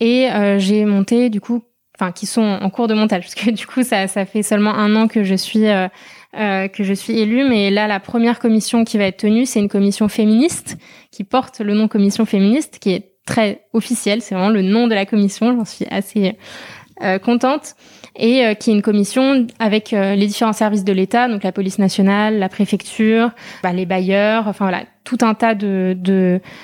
et 0.00 0.30
euh, 0.30 0.58
j'ai 0.58 0.84
monté 0.84 1.30
du 1.30 1.40
coup, 1.40 1.62
enfin 1.98 2.12
qui 2.12 2.26
sont 2.26 2.42
en 2.42 2.70
cours 2.70 2.88
de 2.88 2.94
montage. 2.94 3.22
Parce 3.24 3.34
que 3.34 3.50
du 3.50 3.66
coup 3.66 3.82
ça, 3.82 4.08
ça 4.08 4.24
fait 4.24 4.42
seulement 4.42 4.74
un 4.74 4.94
an 4.96 5.08
que 5.08 5.24
je 5.24 5.34
suis 5.34 5.66
euh, 5.66 5.88
euh, 6.36 6.68
que 6.68 6.82
je 6.82 6.94
suis 6.94 7.18
élue, 7.18 7.48
mais 7.48 7.70
là 7.70 7.86
la 7.86 8.00
première 8.00 8.38
commission 8.38 8.84
qui 8.84 8.98
va 8.98 9.04
être 9.04 9.18
tenue, 9.18 9.46
c'est 9.46 9.60
une 9.60 9.68
commission 9.68 10.08
féministe 10.08 10.76
qui 11.10 11.24
porte 11.24 11.60
le 11.60 11.74
nom 11.74 11.88
commission 11.88 12.24
féministe, 12.24 12.78
qui 12.80 12.90
est 12.90 13.12
très 13.26 13.62
officielle, 13.72 14.20
c'est 14.20 14.34
vraiment 14.34 14.50
le 14.50 14.62
nom 14.62 14.86
de 14.86 14.94
la 14.94 15.06
commission, 15.06 15.56
j'en 15.56 15.64
suis 15.64 15.86
assez 15.90 16.36
euh, 17.02 17.18
contente. 17.18 17.74
Et 18.16 18.46
euh, 18.46 18.54
qui 18.54 18.70
est 18.70 18.74
une 18.74 18.82
commission 18.82 19.48
avec 19.58 19.90
les 19.90 20.26
différents 20.28 20.52
services 20.52 20.84
de 20.84 20.92
l'État, 20.92 21.26
donc 21.26 21.42
la 21.42 21.50
police 21.50 21.80
nationale, 21.80 22.38
la 22.38 22.48
préfecture, 22.48 23.32
bah, 23.64 23.72
les 23.72 23.86
bailleurs, 23.86 24.46
enfin 24.46 24.66
voilà, 24.66 24.84
tout 25.02 25.18
un 25.22 25.34
tas 25.34 25.56
de 25.56 25.96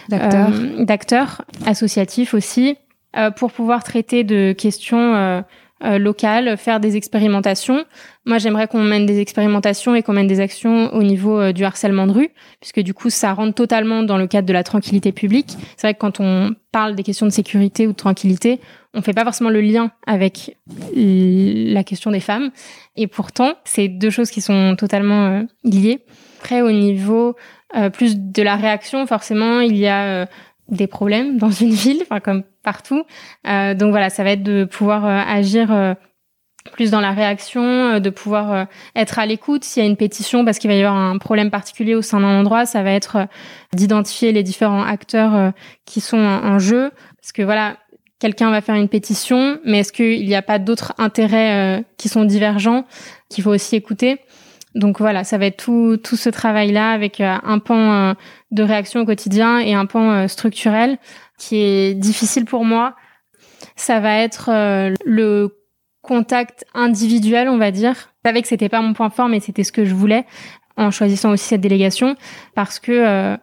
d'acteurs. 0.09 1.43
associatifs 1.66 2.35
aussi, 2.35 2.69
euh, 2.71 2.89
pour 3.37 3.53
pouvoir 3.53 3.83
traiter 3.85 4.25
de 4.25 4.53
questions 4.53 5.14
euh, 5.14 5.40
euh, 5.83 5.99
locales, 5.99 6.57
faire 6.57 6.79
des 6.79 6.96
expérimentations. 6.96 7.85
Moi, 8.27 8.38
j'aimerais 8.38 8.68
qu'on 8.68 8.83
mène 8.83 9.07
des 9.07 9.18
expérimentations 9.18 9.94
et 9.94 10.03
qu'on 10.03 10.12
mène 10.12 10.27
des 10.27 10.40
actions 10.40 10.92
au 10.94 11.03
niveau 11.03 11.53
du 11.53 11.64
harcèlement 11.64 12.07
de 12.07 12.12
rue, 12.12 12.29
puisque 12.61 12.81
du 12.81 12.92
coup, 12.92 13.11
ça 13.11 13.33
rentre 13.33 13.55
totalement 13.55 14.03
dans 14.03 14.18
le 14.18 14.27
cadre 14.27 14.46
de 14.46 14.53
la 14.53 14.62
tranquillité 14.62 15.11
publique. 15.11 15.57
C'est 15.77 15.87
vrai 15.87 15.94
que 15.94 15.99
quand 15.99 16.20
on 16.20 16.55
parle 16.70 16.94
des 16.94 17.03
questions 17.03 17.27
de 17.27 17.33
sécurité 17.33 17.87
ou 17.87 17.92
de 17.92 17.96
tranquillité, 17.96 18.61
on 18.92 19.03
fait 19.03 19.14
pas 19.14 19.25
forcément 19.25 19.51
le 19.51 19.61
lien 19.61 19.90
avec 20.07 20.57
la 20.94 21.83
question 21.83 22.11
des 22.11 22.20
femmes. 22.20 22.51
Et 22.96 23.07
pourtant, 23.07 23.55
c'est 23.64 23.88
deux 23.88 24.11
choses 24.11 24.31
qui 24.31 24.42
sont 24.42 24.77
totalement 24.77 25.44
liées. 25.64 26.05
Après, 26.40 26.61
au 26.61 26.73
niveau 26.73 27.37
plus 27.92 28.18
de 28.18 28.42
la 28.42 28.57
réaction, 28.57 29.07
forcément, 29.07 29.61
il 29.61 29.77
y 29.77 29.87
a 29.87 30.27
des 30.70 30.87
problèmes 30.87 31.38
dans 31.38 31.50
une 31.50 31.72
ville, 31.72 32.00
enfin 32.02 32.20
comme 32.20 32.42
partout. 32.62 33.04
Euh, 33.46 33.74
donc 33.74 33.90
voilà, 33.90 34.11
ça 34.11 34.24
va 34.24 34.33
être 34.33 34.42
de 34.42 34.64
pouvoir 34.64 35.04
euh, 35.04 35.20
agir 35.26 35.72
euh, 35.72 35.94
plus 36.72 36.90
dans 36.90 37.00
la 37.00 37.12
réaction, 37.12 38.01
de 38.01 38.11
pouvoir 38.11 38.66
être 38.95 39.18
à 39.18 39.24
l'écoute. 39.24 39.64
S'il 39.64 39.82
y 39.82 39.86
a 39.86 39.88
une 39.88 39.97
pétition 39.97 40.45
parce 40.45 40.59
qu'il 40.59 40.68
va 40.68 40.76
y 40.76 40.82
avoir 40.82 40.95
un 40.95 41.16
problème 41.16 41.51
particulier 41.51 41.95
au 41.95 42.03
sein 42.03 42.20
d'un 42.20 42.38
endroit, 42.38 42.66
ça 42.66 42.82
va 42.82 42.92
être 42.92 43.28
d'identifier 43.72 44.30
les 44.32 44.42
différents 44.42 44.84
acteurs 44.84 45.55
qui 45.86 46.03
sont 46.03 46.18
en, 46.18 46.59
jeu. 46.59 46.90
Parce 47.18 47.32
que 47.32 47.40
voilà, 47.42 47.76
quelqu'un 48.20 48.51
va 48.51 48.61
faire 48.61 48.76
une 48.76 48.88
pétition, 48.88 49.59
mais 49.64 49.80
est-ce 49.80 49.92
qu'il 49.92 50.24
n'y 50.24 50.36
a 50.36 50.42
pas 50.42 50.61
d'autres 50.61 50.92
intérêts 50.99 51.78
euh, 51.78 51.82
qui 51.97 52.09
sont 52.09 52.24
divergents 52.24 52.84
qu'il 53.28 53.42
faut 53.42 53.51
aussi 53.51 53.74
écouter? 53.74 54.20
Donc 54.75 55.01
voilà, 55.01 55.25
ça 55.25 55.39
va 55.39 55.47
être 55.47 55.64
tout, 55.64 55.97
tout 55.97 56.16
ce 56.16 56.29
travail-là 56.29 56.93
avec 56.93 57.21
euh, 57.21 57.37
un 57.43 57.59
pan 57.59 57.93
euh, 57.93 58.14
de 58.51 58.62
réaction 58.62 59.01
au 59.01 59.05
quotidien 59.05 59.59
et 59.59 59.75
un 59.75 59.87
pan 59.87 60.29
structurel 60.29 60.99
qui 61.39 61.57
est 61.57 61.95
difficile 61.95 62.45
pour 62.45 62.64
moi. 62.64 62.95
Ça 63.77 64.01
va 64.01 64.18
être 64.18 64.51
le 65.05 65.57
contact 66.03 66.64
individuel, 66.75 67.49
on 67.49 67.59
va 67.59 67.71
dire. 67.71 67.95
Je 68.25 68.29
savais 68.29 68.43
que 68.43 68.49
c'était 68.49 68.68
pas 68.68 68.81
mon 68.81 68.93
point 68.93 69.11
fort, 69.11 69.29
mais 69.29 69.41
c'était 69.41 69.64
ce 69.64 69.73
que 69.73 69.85
je 69.85 69.95
voulais 69.95 70.27
en 70.77 70.91
choisissant 70.91 71.31
aussi 71.31 71.45
cette 71.45 71.61
délégation 71.61 72.16
parce 72.55 72.79
que 72.79 73.39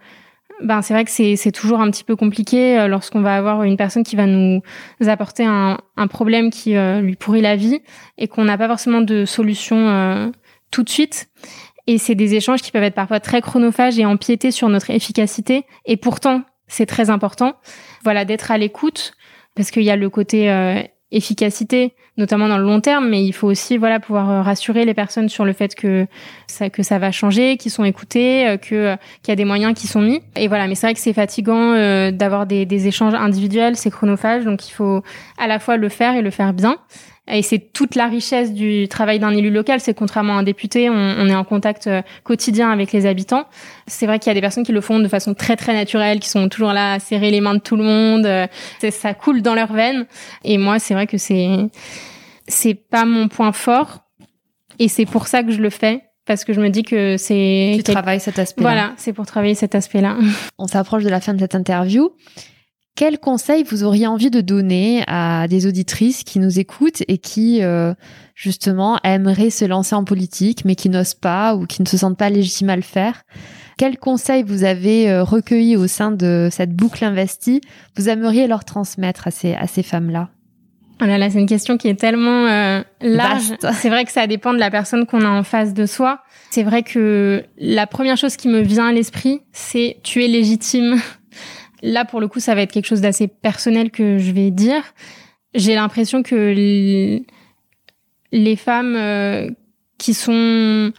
ben 0.61 0.81
c'est 0.81 0.93
vrai 0.93 1.05
que 1.05 1.11
c'est 1.11 1.51
toujours 1.51 1.81
un 1.81 1.91
petit 1.91 2.03
peu 2.03 2.15
compliqué 2.15 2.79
euh, 2.79 2.87
lorsqu'on 2.87 3.21
va 3.21 3.35
avoir 3.35 3.63
une 3.63 3.77
personne 3.77 4.03
qui 4.03 4.15
va 4.15 4.25
nous 4.25 4.61
apporter 5.05 5.45
un, 5.45 5.77
un 5.95 6.07
problème 6.07 6.49
qui 6.49 6.75
euh, 6.75 7.01
lui 7.01 7.15
pourrit 7.15 7.41
la 7.41 7.55
vie 7.55 7.79
et 8.17 8.27
qu'on 8.27 8.45
n'a 8.45 8.57
pas 8.57 8.67
forcément 8.67 9.01
de 9.01 9.25
solution 9.25 9.77
euh, 9.89 10.29
tout 10.71 10.83
de 10.83 10.89
suite. 10.89 11.29
Et 11.87 11.97
c'est 11.97 12.15
des 12.15 12.35
échanges 12.35 12.61
qui 12.61 12.71
peuvent 12.71 12.83
être 12.83 12.95
parfois 12.95 13.19
très 13.19 13.41
chronophages 13.41 13.97
et 13.97 14.05
empiéter 14.05 14.51
sur 14.51 14.67
notre 14.69 14.89
efficacité. 14.89 15.65
Et 15.85 15.97
pourtant, 15.97 16.43
c'est 16.67 16.85
très 16.85 17.09
important, 17.09 17.55
voilà, 18.03 18.25
d'être 18.25 18.51
à 18.51 18.57
l'écoute 18.57 19.13
parce 19.55 19.71
qu'il 19.71 19.83
y 19.83 19.89
a 19.89 19.95
le 19.95 20.09
côté 20.09 20.49
efficacité, 21.11 21.93
notamment 22.17 22.49
dans 22.49 22.57
le 22.57 22.65
long 22.65 22.81
terme, 22.81 23.07
mais 23.07 23.23
il 23.23 23.31
faut 23.31 23.47
aussi 23.47 23.77
voilà 23.77 23.99
pouvoir 23.99 24.29
euh, 24.29 24.41
rassurer 24.41 24.83
les 24.83 24.93
personnes 24.93 25.29
sur 25.29 25.45
le 25.45 25.53
fait 25.53 25.73
que 25.73 26.05
ça 26.47 26.69
que 26.69 26.83
ça 26.83 26.99
va 26.99 27.11
changer, 27.11 27.55
qu'ils 27.55 27.71
sont 27.71 27.85
écoutés, 27.85 28.47
euh, 28.47 28.57
que 28.57 28.75
euh, 28.75 28.95
qu'il 29.21 29.31
y 29.31 29.33
a 29.33 29.35
des 29.35 29.45
moyens 29.45 29.73
qui 29.73 29.87
sont 29.87 30.01
mis. 30.01 30.21
Et 30.35 30.47
voilà, 30.49 30.67
mais 30.67 30.75
c'est 30.75 30.87
vrai 30.87 30.93
que 30.93 30.99
c'est 30.99 31.13
fatigant 31.13 31.73
d'avoir 32.11 32.45
des, 32.45 32.65
des 32.65 32.87
échanges 32.87 33.13
individuels, 33.13 33.77
c'est 33.77 33.89
chronophage, 33.89 34.43
donc 34.43 34.67
il 34.67 34.71
faut 34.71 35.01
à 35.37 35.47
la 35.47 35.59
fois 35.59 35.77
le 35.77 35.89
faire 35.89 36.15
et 36.15 36.21
le 36.21 36.31
faire 36.31 36.53
bien. 36.53 36.77
Et 37.29 37.41
c'est 37.41 37.59
toute 37.59 37.95
la 37.95 38.07
richesse 38.07 38.53
du 38.53 38.87
travail 38.87 39.19
d'un 39.19 39.31
élu 39.31 39.49
local. 39.49 39.79
C'est 39.79 39.93
contrairement 39.93 40.37
à 40.37 40.39
un 40.39 40.43
député, 40.43 40.89
on, 40.89 40.93
on, 40.93 41.27
est 41.27 41.35
en 41.35 41.43
contact 41.43 41.87
euh, 41.87 42.01
quotidien 42.23 42.71
avec 42.71 42.93
les 42.93 43.05
habitants. 43.05 43.45
C'est 43.85 44.05
vrai 44.05 44.17
qu'il 44.19 44.29
y 44.29 44.31
a 44.31 44.33
des 44.33 44.41
personnes 44.41 44.63
qui 44.63 44.71
le 44.71 44.81
font 44.81 44.99
de 44.99 45.07
façon 45.07 45.33
très 45.33 45.57
très 45.57 45.73
naturelle, 45.73 46.19
qui 46.19 46.29
sont 46.29 46.47
toujours 46.47 46.71
là 46.71 46.93
à 46.93 46.99
serrer 46.99 47.31
les 47.31 47.41
mains 47.41 47.55
de 47.55 47.59
tout 47.59 47.75
le 47.75 47.83
monde. 47.83 48.25
Euh, 48.25 48.47
ça 48.91 49.13
coule 49.13 49.41
dans 49.41 49.55
leurs 49.55 49.73
veines. 49.73 50.05
Et 50.45 50.57
moi, 50.57 50.79
c'est 50.79 50.93
vrai 50.93 51.07
que 51.07 51.17
c'est 51.17 51.49
c'est 52.47 52.75
pas 52.75 53.05
mon 53.05 53.27
point 53.27 53.51
fort. 53.51 54.05
Et 54.79 54.87
c'est 54.87 55.05
pour 55.05 55.27
ça 55.27 55.43
que 55.43 55.51
je 55.51 55.59
le 55.59 55.69
fais 55.69 56.03
parce 56.25 56.43
que 56.43 56.53
je 56.53 56.61
me 56.61 56.69
dis 56.69 56.83
que 56.83 57.17
c'est 57.17 57.73
tu 57.77 57.83
travailles 57.83 58.19
cet 58.19 58.39
aspect-là. 58.39 58.69
Voilà, 58.69 58.93
c'est 58.97 59.13
pour 59.13 59.25
travailler 59.25 59.55
cet 59.55 59.75
aspect-là. 59.75 60.17
On 60.57 60.67
s'approche 60.67 61.03
de 61.03 61.09
la 61.09 61.19
fin 61.19 61.33
de 61.33 61.39
cette 61.39 61.55
interview. 61.55 62.11
Quel 62.97 63.19
conseil 63.19 63.61
vous 63.61 63.83
auriez 63.83 64.07
envie 64.07 64.31
de 64.31 64.41
donner 64.41 65.03
à 65.05 65.47
des 65.47 65.67
auditrices 65.67 66.23
qui 66.23 66.39
nous 66.39 66.57
écoutent 66.57 67.03
et 67.07 67.19
qui, 67.19 67.61
euh, 67.61 67.93
justement, 68.33 68.97
aimeraient 69.03 69.51
se 69.51 69.65
lancer 69.65 69.93
en 69.93 70.03
politique, 70.03 70.65
mais 70.65 70.73
qui 70.73 70.89
n'osent 70.89 71.13
pas 71.13 71.55
ou 71.55 71.67
qui 71.67 71.83
ne 71.83 71.87
se 71.87 71.95
sentent 71.95 72.17
pas 72.17 72.31
légitimes 72.31 72.71
à 72.71 72.75
le 72.75 72.81
faire? 72.81 73.21
Quel 73.77 73.99
conseil 73.99 74.41
vous 74.41 74.63
avez 74.63 75.11
euh, 75.11 75.23
recueilli 75.23 75.75
au 75.77 75.85
sein 75.85 76.09
de 76.09 76.49
cette 76.51 76.75
boucle 76.75 77.05
investie? 77.05 77.61
Vous 77.95 78.09
aimeriez 78.09 78.47
leur 78.47 78.65
transmettre 78.65 79.27
à 79.27 79.31
ces, 79.31 79.53
à 79.53 79.67
ces 79.67 79.83
femmes-là? 79.83 80.29
Oh 80.99 81.05
là 81.05 81.19
là, 81.19 81.29
c'est 81.29 81.37
une 81.37 81.45
question 81.45 81.77
qui 81.77 81.89
est 81.89 81.99
tellement 81.99 82.47
euh, 82.47 82.81
large. 83.01 83.53
C'est 83.73 83.89
vrai 83.89 84.05
que 84.05 84.11
ça 84.11 84.25
dépend 84.25 84.53
de 84.55 84.59
la 84.59 84.71
personne 84.71 85.05
qu'on 85.05 85.21
a 85.21 85.29
en 85.29 85.43
face 85.43 85.75
de 85.75 85.85
soi. 85.85 86.21
C'est 86.49 86.63
vrai 86.63 86.81
que 86.81 87.43
la 87.59 87.85
première 87.85 88.17
chose 88.17 88.37
qui 88.37 88.47
me 88.47 88.61
vient 88.61 88.87
à 88.87 88.91
l'esprit, 88.91 89.41
c'est 89.51 89.97
tu 90.01 90.23
es 90.23 90.27
légitime 90.27 90.99
Là, 91.81 92.05
pour 92.05 92.19
le 92.19 92.27
coup, 92.27 92.39
ça 92.39 92.55
va 92.55 92.61
être 92.61 92.71
quelque 92.71 92.87
chose 92.87 93.01
d'assez 93.01 93.27
personnel 93.27 93.91
que 93.91 94.17
je 94.17 94.31
vais 94.31 94.51
dire. 94.51 94.83
J'ai 95.53 95.75
l'impression 95.75 96.23
que 96.23 96.53
les 98.31 98.55
femmes 98.55 98.95
euh, 98.95 99.49
qui 99.97 100.13
sont 100.13 100.91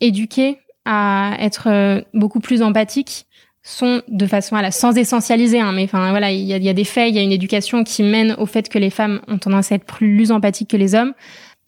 éduquées 0.00 0.58
à 0.84 1.36
être 1.40 1.68
euh, 1.68 2.00
beaucoup 2.12 2.40
plus 2.40 2.62
empathiques 2.62 3.26
sont 3.62 4.02
de 4.08 4.26
façon 4.26 4.56
à 4.56 4.62
la 4.62 4.70
sans 4.70 4.96
essentialiser 4.96 5.58
hein, 5.58 5.72
mais 5.72 5.84
enfin 5.84 6.10
voilà 6.10 6.30
il 6.30 6.44
y 6.44 6.68
a, 6.68 6.72
des 6.74 6.84
faits 6.84 7.08
il 7.08 7.16
y 7.16 7.18
a 7.18 7.22
une 7.22 7.32
éducation 7.32 7.82
qui 7.82 8.02
mène 8.02 8.34
au 8.38 8.44
fait 8.44 8.68
que 8.68 8.78
les 8.78 8.90
femmes 8.90 9.22
ont 9.26 9.38
tendance 9.38 9.72
à 9.72 9.76
être 9.76 9.86
plus 9.86 10.30
empathiques 10.30 10.68
que 10.68 10.76
les 10.76 10.94
hommes 10.94 11.14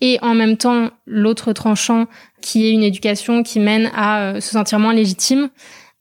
et 0.02 0.18
en 0.20 0.34
même 0.34 0.58
temps 0.58 0.90
l'autre 1.06 1.54
tranchant 1.54 2.06
qui 2.42 2.66
est 2.66 2.72
une 2.72 2.82
éducation 2.82 3.42
qui 3.42 3.60
mène 3.60 3.90
à 3.94 4.20
euh, 4.20 4.40
se 4.40 4.50
sentir 4.50 4.78
moins 4.78 4.92
légitime 4.92 5.48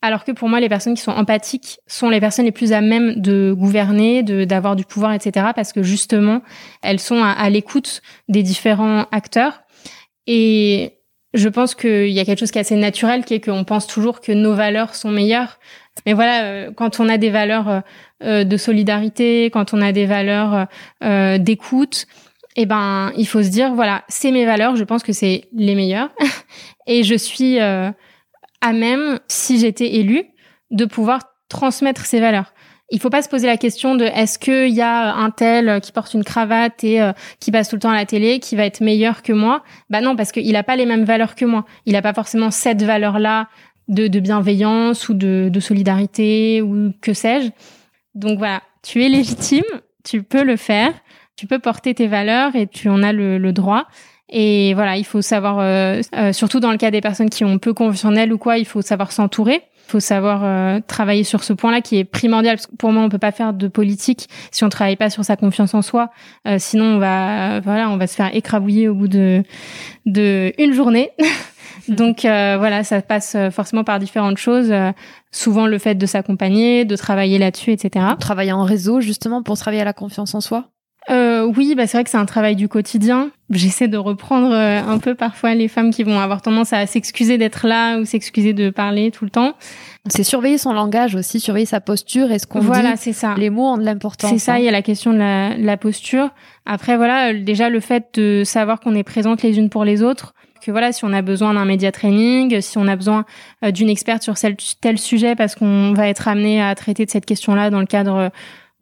alors 0.06 0.24
que 0.24 0.32
pour 0.32 0.50
moi, 0.50 0.60
les 0.60 0.70
personnes 0.70 0.94
qui 0.94 1.02
sont 1.02 1.12
empathiques 1.12 1.80
sont 1.88 2.10
les 2.10 2.20
personnes 2.20 2.46
les 2.46 2.52
plus 2.52 2.74
à 2.74 2.82
même 2.82 3.16
de 3.16 3.54
gouverner, 3.58 4.22
d'avoir 4.22 4.76
du 4.76 4.86
pouvoir, 4.86 5.14
etc. 5.14 5.48
Parce 5.56 5.74
que 5.74 5.82
justement, 5.82 6.42
elles 6.84 7.00
sont 7.00 7.24
à, 7.24 7.50
l'écoute 7.50 8.02
des 8.30 8.44
différents 8.44 9.08
acteurs. 9.12 9.64
Et 10.28 11.00
je 11.34 11.50
pense 11.50 11.74
qu'il 11.74 12.10
y 12.10 12.20
a 12.20 12.26
quelque 12.26 12.40
chose 12.40 12.52
qui 12.52 12.60
est 12.60 12.62
assez 12.62 12.76
naturel, 12.76 13.26
qui 13.26 13.34
est 13.34 13.44
qu'on 13.44 13.64
pense 13.64 13.88
toujours 13.88 14.22
que 14.22 14.32
nos 14.32 14.54
valeurs 14.54 14.94
sont 14.94 15.10
meilleures. 15.10 15.60
Mais 16.06 16.14
voilà, 16.14 16.44
euh, 16.44 16.72
quand 16.72 17.00
on 17.00 17.10
a 17.10 17.18
des 17.18 17.32
valeurs 17.32 17.82
euh, 18.24 18.44
de 18.44 18.58
solidarité, 18.58 19.50
quand 19.52 19.74
on 19.74 19.82
a 19.82 19.92
des 19.92 20.06
valeurs 20.06 20.68
euh, 21.04 21.38
d'écoute, 21.40 22.06
eh 22.56 22.66
ben, 22.66 23.12
il 23.18 23.28
faut 23.28 23.42
se 23.42 23.50
dire, 23.50 23.74
voilà, 23.74 24.04
c'est 24.08 24.32
mes 24.32 24.46
valeurs, 24.46 24.76
je 24.76 24.84
pense 24.84 25.04
que 25.04 25.14
c'est 25.14 25.46
les 25.54 25.76
meilleures. 25.76 26.10
et 26.88 27.04
je 27.04 27.16
suis 27.16 27.58
à 28.66 28.74
même, 28.74 29.20
si 29.28 29.60
j'étais 29.60 29.96
élue, 29.98 30.24
de 30.72 30.86
pouvoir 30.86 31.20
transmettre 31.50 32.04
ces 32.06 32.20
valeurs. 32.20 32.52
Il 32.90 33.00
faut 33.00 33.12
pas 33.12 33.22
se 33.22 33.30
poser 33.30 33.46
la 33.46 33.58
question 33.58 33.94
de 33.94 34.06
est-ce 34.06 34.40
qu'il 34.40 34.74
y 34.74 34.82
a 34.82 35.14
un 35.14 35.30
tel 35.30 35.80
qui 35.82 35.92
porte 35.92 36.16
une 36.16 36.24
cravate 36.24 36.84
et 36.84 37.00
euh, 37.00 37.14
qui 37.40 37.52
passe 37.52 37.70
tout 37.70 37.76
le 37.76 37.82
temps 37.82 37.92
à 37.92 37.96
la 37.96 38.08
télé 38.08 38.40
qui 38.40 38.56
va 38.56 38.66
être 38.66 38.82
meilleur 38.82 39.22
que 39.22 39.34
moi? 39.34 39.64
Bah 39.92 40.02
non, 40.02 40.16
parce 40.16 40.32
qu'il 40.32 40.56
a 40.56 40.64
pas 40.64 40.76
les 40.76 40.88
mêmes 40.88 41.04
valeurs 41.04 41.36
que 41.36 41.46
moi. 41.46 41.66
Il 41.86 41.96
a 41.96 42.02
pas 42.02 42.14
forcément 42.14 42.50
cette 42.50 42.82
valeur-là 42.82 43.50
de, 43.88 44.08
de, 44.08 44.20
bienveillance 44.20 45.10
ou 45.10 45.14
de, 45.14 45.60
solidarité 45.60 46.64
ou 46.64 46.92
que 47.02 47.14
sais-je. 47.14 47.50
Donc 48.16 48.40
voilà, 48.40 48.64
tu 48.82 49.04
es 49.04 49.10
légitime, 49.10 49.64
tu 50.04 50.24
peux 50.24 50.44
le 50.44 50.56
faire, 50.56 50.92
tu 51.36 51.46
peux 51.46 51.60
porter 51.60 51.94
tes 51.94 52.08
valeurs 52.08 52.56
et 52.56 52.66
tu 52.66 52.90
en 52.90 53.04
as 53.04 53.14
le 53.14 53.52
droit. 53.52 53.86
Et 54.30 54.74
voilà, 54.74 54.98
il 54.98 55.06
faut 55.06 55.22
savoir, 55.22 55.60
euh, 55.60 56.02
euh, 56.16 56.34
surtout 56.34 56.60
dans 56.60 56.72
le 56.72 56.78
cas 56.78 56.90
des 56.90 57.02
personnes 57.02 57.30
qui 57.30 57.46
ont 57.46 57.60
peu 57.60 57.74
confiance 57.74 58.06
en 58.06 58.16
elles 58.16 58.34
ou 58.34 58.38
quoi, 58.38 58.58
il 58.58 58.66
faut 58.66 58.82
savoir 58.82 59.12
s'entourer. 59.12 59.62
Il 59.88 59.92
faut 59.92 60.00
savoir 60.00 60.42
euh, 60.44 60.80
travailler 60.88 61.24
sur 61.24 61.44
ce 61.44 61.54
point-là 61.54 61.82
qui 61.82 61.98
est 61.98 62.06
primordial. 62.06 62.56
Parce 62.56 62.66
que 62.66 62.76
pour 62.76 62.92
moi, 62.92 63.04
on 63.04 63.10
peut 63.10 63.20
pas 63.20 63.32
faire 63.32 63.54
de 63.54 63.68
politique 63.68 64.28
si 64.50 64.64
on 64.64 64.70
travaille 64.70 64.96
pas 64.96 65.12
sur 65.12 65.24
sa 65.24 65.36
confiance 65.36 65.76
en 65.76 65.84
soi. 65.84 66.10
sinon, 66.58 66.96
on 66.96 66.98
va, 66.98 67.60
voilà, 67.60 67.90
on 67.92 67.98
va 67.98 68.08
se 68.08 68.16
faire 68.16 68.36
écrabouiller 68.36 68.88
au 68.90 68.96
bout 68.96 69.08
de 69.08 69.44
de 70.08 70.54
une 70.58 70.74
journée. 70.74 71.12
Donc 71.88 72.22
voilà, 72.22 72.84
ça 72.84 73.04
passe 73.04 73.38
forcément 73.52 73.84
par 73.84 74.00
différentes 74.00 74.38
choses. 74.38 74.74
souvent 75.32 75.68
le 75.68 75.78
fait 75.78 75.94
de 75.94 76.06
s'accompagner, 76.08 76.84
de 76.84 76.96
travailler 76.96 77.38
là-dessus, 77.38 77.72
etc. 77.72 78.08
Travailler 78.20 78.54
en 78.54 78.64
réseau 78.64 79.02
justement 79.02 79.44
pour 79.44 79.56
travailler 79.56 79.84
à 79.84 79.86
la 79.86 79.94
confiance 79.94 80.34
en 80.34 80.42
soi. 80.42 80.72
Euh, 81.46 81.52
oui, 81.56 81.76
bah 81.76 81.88
c'est 81.88 81.98
vrai 81.98 82.04
que 82.04 82.10
c'est 82.10 82.18
un 82.18 82.26
travail 82.26 82.56
du 82.56 82.68
quotidien. 82.68 83.30
J'essaie 83.50 83.88
de 83.88 83.98
reprendre 83.98 84.52
euh, 84.52 84.82
un 84.82 84.98
peu 84.98 85.16
parfois 85.16 85.54
les 85.54 85.68
femmes 85.68 85.92
qui 85.92 86.04
vont 86.04 86.20
avoir 86.20 86.42
tendance 86.42 86.74
à 86.74 86.86
s'excuser 86.88 87.38
d'être 87.38 87.68
là 87.68 87.98
ou 87.98 88.06
s'excuser 88.06 88.54
de 88.54 88.70
parler 88.70 89.12
tout 89.12 89.24
le 89.24 89.32
temps. 89.32 89.54
C'est 90.08 90.24
surveiller 90.24 90.58
son 90.58 90.74
langage 90.74 91.16
aussi, 91.16 91.40
surveiller 91.40 91.66
sa 91.66 91.82
posture 91.82 92.32
et 92.32 92.40
ce 92.40 92.48
qu'on 92.48 92.60
voilà, 92.60 92.96
c'est 92.96 93.14
ça. 93.14 93.36
Les 93.38 93.50
mots 93.50 93.74
ont 93.74 93.78
de 93.78 93.84
l'importance. 93.84 94.30
C'est 94.32 94.40
ça, 94.40 94.54
hein. 94.54 94.58
il 94.58 94.66
y 94.66 94.68
a 94.68 94.72
la 94.72 94.82
question 94.82 95.14
de 95.14 95.18
la, 95.18 95.58
la 95.58 95.78
posture. 95.78 96.30
Après, 96.66 96.98
voilà, 96.98 97.32
euh, 97.32 97.44
déjà 97.44 97.70
le 97.70 97.80
fait 97.80 98.06
de 98.16 98.44
savoir 98.44 98.80
qu'on 98.80 98.96
est 98.96 99.04
présente 99.04 99.42
les 99.42 99.58
unes 99.58 99.70
pour 99.70 99.86
les 99.86 100.04
autres, 100.04 100.34
que 100.64 100.72
voilà, 100.72 100.92
si 100.92 101.06
on 101.06 101.14
a 101.14 101.22
besoin 101.22 101.54
d'un 101.54 101.66
média 101.66 101.92
training, 101.92 102.60
si 102.62 102.80
on 102.80 102.88
a 102.88 102.96
besoin 102.96 103.26
d'une 103.72 103.90
experte 103.90 104.24
sur 104.24 104.34
tel 104.82 104.98
sujet 104.98 105.36
parce 105.36 105.54
qu'on 105.54 105.94
va 105.94 106.08
être 106.08 106.28
amené 106.28 106.60
à 106.60 106.74
traiter 106.74 107.06
de 107.06 107.12
cette 107.12 107.28
question-là 107.28 107.70
dans 107.70 107.82
le 107.82 107.86
cadre 107.86 108.32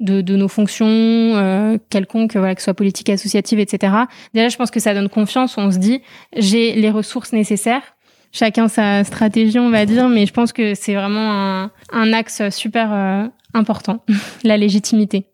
de, 0.03 0.21
de 0.21 0.35
nos 0.35 0.47
fonctions 0.47 0.87
euh, 0.87 1.77
quelconques, 1.89 2.35
voilà, 2.35 2.55
que 2.55 2.61
ce 2.61 2.65
soit 2.65 2.73
politique, 2.73 3.09
associative, 3.09 3.59
etc. 3.59 3.93
Déjà, 4.33 4.49
je 4.49 4.57
pense 4.57 4.71
que 4.71 4.79
ça 4.79 4.93
donne 4.93 5.09
confiance. 5.09 5.57
On 5.57 5.71
se 5.71 5.77
dit, 5.77 6.01
j'ai 6.35 6.73
les 6.73 6.91
ressources 6.91 7.33
nécessaires. 7.33 7.83
Chacun 8.31 8.67
sa 8.67 9.03
stratégie, 9.03 9.59
on 9.59 9.69
va 9.69 9.85
dire, 9.85 10.09
mais 10.09 10.25
je 10.25 10.33
pense 10.33 10.53
que 10.53 10.73
c'est 10.73 10.95
vraiment 10.95 11.31
un, 11.31 11.71
un, 11.91 12.13
axe 12.13 12.49
super 12.49 12.91
euh, 12.91 13.27
important, 13.53 14.03
la 14.43 14.57
légitimité. 14.57 15.27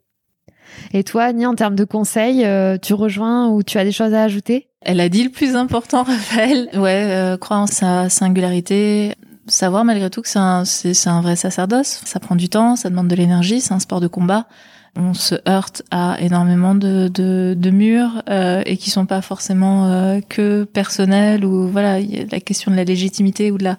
Et 0.93 1.03
toi, 1.03 1.24
Annie, 1.24 1.45
en 1.45 1.55
termes 1.55 1.76
de 1.76 1.84
conseils, 1.84 2.45
euh, 2.45 2.78
tu 2.78 2.93
rejoins 2.93 3.47
ou 3.49 3.63
tu 3.63 3.78
as 3.78 3.84
des 3.84 3.91
choses 3.91 4.13
à 4.13 4.24
ajouter? 4.24 4.67
Elle 4.82 4.99
a 5.01 5.09
dit 5.09 5.24
le 5.24 5.30
plus 5.30 5.55
important, 5.55 6.03
Raphaël. 6.07 6.70
Ouais, 6.74 7.07
euh, 7.09 7.38
croire 7.38 7.61
en 7.61 7.67
sa 7.67 8.09
singularité, 8.09 9.13
savoir 9.50 9.86
malgré 9.86 10.10
tout 10.10 10.22
que 10.22 10.30
c'est 10.30 10.39
un, 10.39 10.64
un 10.64 11.22
vrai 11.22 11.36
sacerdoce. 11.36 12.02
Ça 12.06 12.20
prend 12.20 12.36
du 12.36 12.50
temps, 12.50 12.76
ça 12.76 12.89
demande 12.89 13.08
de 13.08 13.16
l'énergie, 13.16 13.62
c'est 13.62 13.74
un 13.74 13.80
sport 13.80 14.00
de 14.00 14.08
combat. 14.08 14.47
On 14.95 15.14
se 15.14 15.36
heurte 15.47 15.84
à 15.91 16.18
énormément 16.20 16.74
de, 16.74 17.10
de, 17.10 17.56
de 17.58 17.70
murs 17.70 18.24
euh, 18.30 18.64
et 18.66 18.76
qui 18.76 18.89
sont 18.89 19.06
pas 19.06 19.22
forcément 19.22 19.86
euh, 19.86 20.20
que 20.28 20.64
personnels 20.64 21.45
ou 21.45 21.68
voilà, 21.68 22.00
y 22.00 22.20
a 22.20 22.26
la 22.32 22.39
question 22.39 22.72
de 22.72 22.76
la 22.76 22.84
légitimité 22.84 23.52
ou 23.52 23.58
de 23.58 23.66
la 23.66 23.78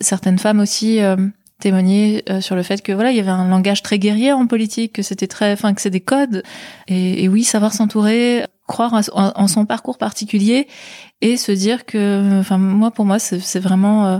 certaines 0.00 0.38
femmes 0.38 0.60
aussi 0.60 1.00
euh, 1.00 1.16
témoigner 1.60 2.24
euh, 2.28 2.40
sur 2.40 2.56
le 2.56 2.62
fait 2.62 2.82
que 2.82 2.92
voilà 2.92 3.12
il 3.12 3.16
y 3.16 3.20
avait 3.20 3.30
un 3.30 3.48
langage 3.48 3.82
très 3.82 3.98
guerrier 3.98 4.32
en 4.32 4.46
politique 4.46 4.94
que 4.94 5.02
c'était 5.02 5.28
très 5.28 5.52
enfin 5.52 5.72
que 5.74 5.80
c'est 5.80 5.90
des 5.90 6.00
codes 6.00 6.42
et, 6.88 7.28
oui 7.28 7.44
savoir 7.44 7.72
s'entourer 7.72 8.44
croire 8.66 8.94
en, 9.12 9.46
son 9.46 9.66
parcours 9.66 9.98
particulier 9.98 10.66
et 11.20 11.36
se 11.36 11.52
dire 11.52 11.84
que 11.84 12.40
enfin 12.40 12.58
moi 12.58 12.90
pour 12.90 13.04
moi 13.04 13.18
c'est 13.18 13.60
vraiment 13.60 14.06
euh, 14.06 14.18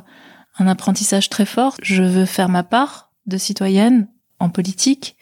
un 0.61 0.67
apprentissage 0.67 1.29
très 1.29 1.47
fort. 1.47 1.77
Je 1.83 2.03
veux 2.03 2.27
faire 2.27 2.49
ma 2.49 2.63
part 2.63 3.11
de 3.27 3.39
citoyenne 3.39 4.09
en 4.39 4.49
politique. 4.49 5.17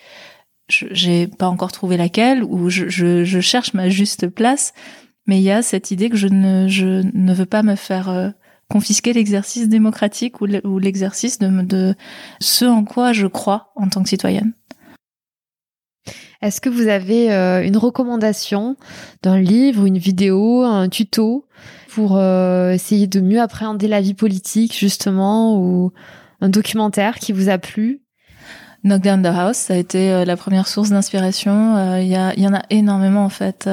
J'ai 0.69 1.27
pas 1.27 1.49
encore 1.49 1.73
trouvé 1.73 1.97
laquelle 1.97 2.45
ou 2.45 2.69
je, 2.69 2.89
je, 2.89 3.25
je, 3.25 3.41
cherche 3.41 3.73
ma 3.73 3.89
juste 3.89 4.29
place. 4.29 4.75
Mais 5.27 5.39
il 5.39 5.43
y 5.43 5.51
a 5.51 5.63
cette 5.63 5.91
idée 5.91 6.11
que 6.11 6.17
je 6.17 6.29
ne 6.29 6.69
je 6.69 7.03
ne 7.15 7.35
veux 7.35 7.47
pas 7.47 7.63
me 7.63 7.75
faire 7.75 8.09
euh, 8.11 8.31
confisquer 8.69 9.13
l'exercice 9.13 9.69
démocratique 9.69 10.41
ou 10.41 10.79
l'exercice 10.79 11.39
de, 11.39 11.63
de 11.63 11.95
ce 12.41 12.65
en 12.65 12.85
quoi 12.85 13.13
je 13.13 13.27
crois 13.27 13.73
en 13.77 13.89
tant 13.89 14.03
que 14.03 14.11
citoyenne. 14.11 14.53
Est-ce 16.41 16.61
que 16.61 16.69
vous 16.69 16.87
avez 16.87 17.33
euh, 17.33 17.65
une 17.65 17.77
recommandation 17.77 18.77
d'un 19.23 19.39
livre, 19.39 19.87
une 19.87 19.99
vidéo, 19.99 20.63
un 20.63 20.89
tuto 20.89 21.47
pour 21.91 22.17
euh, 22.17 22.71
essayer 22.71 23.09
de 23.09 23.21
mieux 23.21 23.41
appréhender 23.41 23.89
la 23.89 24.01
vie 24.01 24.15
politique 24.15 24.79
justement 24.79 25.59
ou 25.59 25.93
un 26.41 26.49
documentaire 26.49 27.19
qui 27.19 27.33
vous 27.33 27.49
a 27.49 27.59
plu? 27.59 28.03
Knock 28.85 29.03
Down 29.03 29.23
the 29.23 29.27
House, 29.27 29.57
ça 29.57 29.75
a 29.75 29.77
été 29.77 30.13
euh, 30.13 30.25
la 30.25 30.37
première 30.37 30.69
source 30.69 30.91
d'inspiration. 30.91 31.99
Il 31.99 32.07
y, 32.07 32.41
y, 32.41 32.47
en 32.47 32.55
a 32.55 32.63
énormément 32.71 33.25
en 33.25 33.29
fait. 33.29 33.69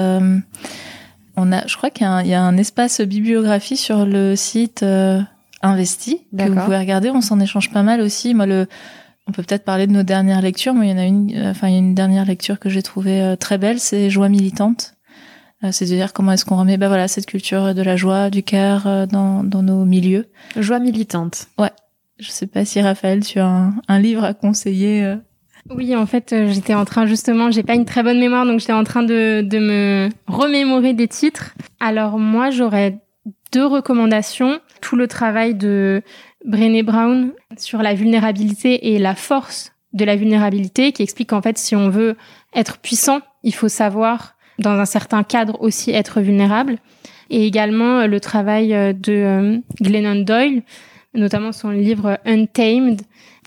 On 1.38 1.52
a, 1.52 1.68
je 1.68 1.78
crois 1.78 1.92
qu'il 1.92 2.08
y, 2.08 2.34
a 2.34 2.42
un 2.42 2.58
espace 2.58 3.02
bibliographie 3.02 3.78
sur 3.78 4.06
le 4.08 4.36
site 4.36 4.84
Investi 5.62 6.22
que 6.36 6.50
vous 6.50 6.62
pouvez 6.62 6.78
regarder. 6.78 7.12
On 7.12 7.22
s'en 7.22 7.40
échange 7.40 7.72
pas 7.72 7.84
mal 7.84 8.02
aussi. 8.02 8.34
Moi, 8.34 8.48
le, 8.48 8.68
on 9.28 9.32
peut 9.32 9.44
peut-être 9.44 9.66
parler 9.66 9.88
de 9.88 9.92
nos 9.92 10.04
dernières 10.04 10.42
lectures. 10.42 10.74
Moi, 10.74 10.86
il 10.86 10.92
y 10.92 10.94
en 10.94 10.98
a 10.98 11.06
une, 11.06 11.36
euh, 11.36 11.52
enfin, 11.52 11.68
il 11.68 11.74
y 11.74 11.76
a 11.76 11.80
une 11.80 11.96
dernière 11.96 12.26
lecture 12.26 12.60
que 12.60 12.70
j'ai 12.70 12.84
trouvée 12.84 13.22
euh, 13.22 13.36
très 13.36 13.58
belle, 13.58 13.80
c'est 13.80 14.10
Joie 14.10 14.30
militante. 14.30 14.94
C'est-à-dire 15.72 16.14
comment 16.14 16.34
est-ce 16.34 16.46
qu'on 16.46 16.58
remet, 16.58 16.78
bah 16.78 16.90
voilà, 16.90 17.08
cette 17.08 17.26
culture 17.26 17.74
de 17.74 17.82
la 17.82 17.96
joie, 17.96 18.30
du 18.30 18.44
cœur 18.44 19.08
dans, 19.08 19.44
dans 19.44 19.64
nos 19.64 19.84
milieux. 19.84 20.28
Joie 20.58 20.78
militante. 20.78 21.48
Ouais. 21.58 21.72
Je 22.20 22.30
sais 22.30 22.46
pas 22.46 22.66
si 22.66 22.80
Raphaël, 22.82 23.22
tu 23.22 23.40
as 23.40 23.48
un, 23.48 23.74
un 23.88 24.00
livre 24.00 24.24
à 24.24 24.36
conseiller. 24.36 25.16
Oui, 25.72 25.96
en 25.96 26.06
fait, 26.06 26.32
euh, 26.32 26.52
j'étais 26.52 26.76
en 26.76 26.86
train 26.86 27.08
justement, 27.08 27.50
j'ai 27.50 27.64
pas 27.64 27.74
une 27.74 27.86
très 27.86 28.04
bonne 28.04 28.20
mémoire, 28.20 28.46
donc 28.46 28.60
j'étais 28.60 28.74
en 28.74 28.84
train 28.84 29.02
de, 29.02 29.42
de 29.42 29.58
me 29.58 30.10
remémorer 30.28 30.94
des 30.94 31.08
titres. 31.08 31.56
Alors 31.80 32.20
moi, 32.20 32.52
j'aurais 32.52 33.00
deux 33.52 33.66
recommandations. 33.66 34.60
Tout 34.82 34.96
le 34.96 35.08
travail 35.08 35.56
de 35.56 36.04
Brené 36.46 36.84
Brown 36.84 37.32
sur 37.58 37.82
la 37.82 37.94
vulnérabilité 37.94 38.94
et 38.94 39.00
la 39.00 39.16
force 39.16 39.74
de 39.94 40.06
la 40.06 40.16
vulnérabilité, 40.16 40.92
qui 40.92 41.04
explique 41.04 41.30
qu'en 41.30 41.42
fait, 41.42 41.58
si 41.58 41.76
on 41.76 41.90
veut 41.90 42.16
être 42.54 42.78
puissant, 42.78 43.20
il 43.44 43.54
faut 43.54 43.70
savoir, 43.70 44.36
dans 44.60 44.72
un 44.72 44.86
certain 44.86 45.24
cadre 45.24 45.62
aussi, 45.62 45.92
être 45.92 46.22
vulnérable. 46.22 46.78
Et 47.30 47.48
également 47.48 48.00
euh, 48.00 48.08
le 48.08 48.20
travail 48.20 48.74
euh, 48.74 48.94
de 48.94 49.62
Glennon 49.82 50.24
Doyle, 50.24 50.64
notamment 51.14 51.52
son 51.52 51.70
livre 51.70 52.20
Untamed, 52.26 53.02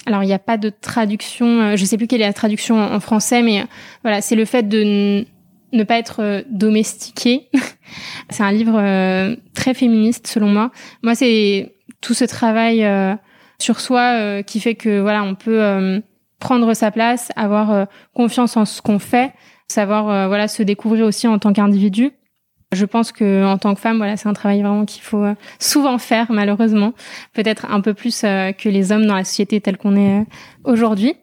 alors 0.06 0.22
il 0.22 0.26
n'y 0.26 0.32
a 0.32 0.38
pas 0.38 0.56
de 0.56 0.70
traduction, 0.70 1.60
euh, 1.60 1.76
je 1.76 1.84
sais 1.84 1.96
plus 1.96 2.06
quelle 2.06 2.22
est 2.22 2.26
la 2.26 2.32
traduction 2.32 2.80
en, 2.80 3.00
français, 3.00 3.42
mais 3.42 3.60
euh, 3.60 3.64
voilà, 4.02 4.20
c'est 4.20 4.36
le 4.36 4.44
fait 4.44 4.68
de 4.68 5.24
ne 5.72 5.82
pas 5.84 5.98
être 5.98 6.22
euh, 6.22 6.42
domestiqué. 6.48 7.48
c'est 8.30 8.42
un 8.42 8.52
livre 8.52 9.36
très 9.54 9.74
féministe 9.74 10.26
selon 10.26 10.48
moi. 10.48 10.70
Moi, 11.02 11.14
c'est 11.14 11.74
tout 12.00 12.14
ce 12.14 12.24
travail 12.24 12.86
sur 13.58 13.80
soi 13.80 14.42
qui 14.42 14.60
fait 14.60 14.74
que 14.74 15.00
voilà, 15.00 15.22
on 15.24 15.34
peut 15.34 16.02
prendre 16.38 16.74
sa 16.74 16.90
place, 16.90 17.30
avoir 17.36 17.86
confiance 18.14 18.56
en 18.56 18.64
ce 18.64 18.80
qu'on 18.82 18.98
fait, 18.98 19.32
savoir 19.68 20.28
voilà 20.28 20.48
se 20.48 20.62
découvrir 20.62 21.06
aussi 21.06 21.26
en 21.26 21.38
tant 21.38 21.52
qu'individu. 21.52 22.12
Je 22.72 22.84
pense 22.84 23.12
que 23.12 23.46
en 23.46 23.56
tant 23.56 23.74
que 23.74 23.80
femme, 23.80 23.96
voilà, 23.96 24.18
c'est 24.18 24.28
un 24.28 24.34
travail 24.34 24.60
vraiment 24.60 24.84
qu'il 24.84 25.02
faut 25.02 25.24
euh, 25.24 25.34
souvent 25.58 25.96
faire, 25.96 26.30
malheureusement, 26.30 26.92
peut-être 27.32 27.64
un 27.70 27.80
peu 27.80 27.94
plus 27.94 28.22
euh, 28.24 28.52
que 28.52 28.68
les 28.68 28.92
hommes 28.92 29.06
dans 29.06 29.14
la 29.14 29.24
société 29.24 29.60
telle 29.62 29.78
qu'on 29.78 29.96
est 29.96 30.20
euh, 30.20 30.24
aujourd'hui. 30.64 31.14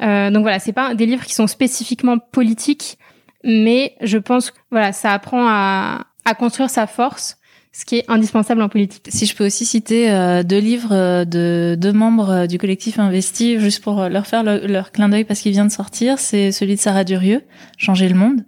donc 0.00 0.42
voilà, 0.42 0.58
c'est 0.58 0.72
pas 0.72 0.94
des 0.94 1.06
livres 1.06 1.24
qui 1.24 1.34
sont 1.34 1.46
spécifiquement 1.46 2.18
politiques, 2.18 2.98
mais 3.44 3.94
je 4.00 4.18
pense 4.18 4.52
voilà, 4.72 4.92
ça 4.92 5.12
apprend 5.12 5.46
à, 5.48 6.06
à 6.24 6.34
construire 6.34 6.68
sa 6.68 6.88
force, 6.88 7.37
ce 7.78 7.84
qui 7.84 7.98
est 7.98 8.04
indispensable 8.08 8.60
en 8.62 8.68
politique. 8.68 9.06
Si 9.08 9.26
je 9.26 9.36
peux 9.36 9.46
aussi 9.46 9.64
citer 9.64 10.10
deux 10.44 10.58
livres 10.58 11.24
de 11.24 11.76
deux 11.78 11.92
membres 11.92 12.46
du 12.46 12.58
collectif 12.58 12.98
Investi, 12.98 13.60
juste 13.60 13.84
pour 13.84 14.08
leur 14.08 14.26
faire 14.26 14.42
leur 14.42 14.90
clin 14.90 15.08
d'œil 15.08 15.24
parce 15.24 15.38
qu'il 15.40 15.52
vient 15.52 15.64
de 15.64 15.70
sortir, 15.70 16.18
c'est 16.18 16.50
celui 16.50 16.74
de 16.74 16.80
Sarah 16.80 17.04
Durieux, 17.04 17.42
Changer 17.76 18.08
le 18.08 18.16
monde 18.16 18.42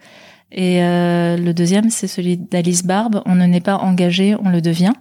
et 0.53 0.83
euh, 0.83 1.37
le 1.37 1.55
deuxième, 1.55 1.91
c'est 1.91 2.09
celui 2.09 2.37
d'Alice 2.37 2.85
Barbe. 2.85 3.22
On 3.26 3.35
ne 3.35 3.47
n'est 3.47 3.61
pas 3.61 3.76
engagé, 3.76 4.35
on 4.43 4.51
le 4.51 4.61
devient. 4.61 4.93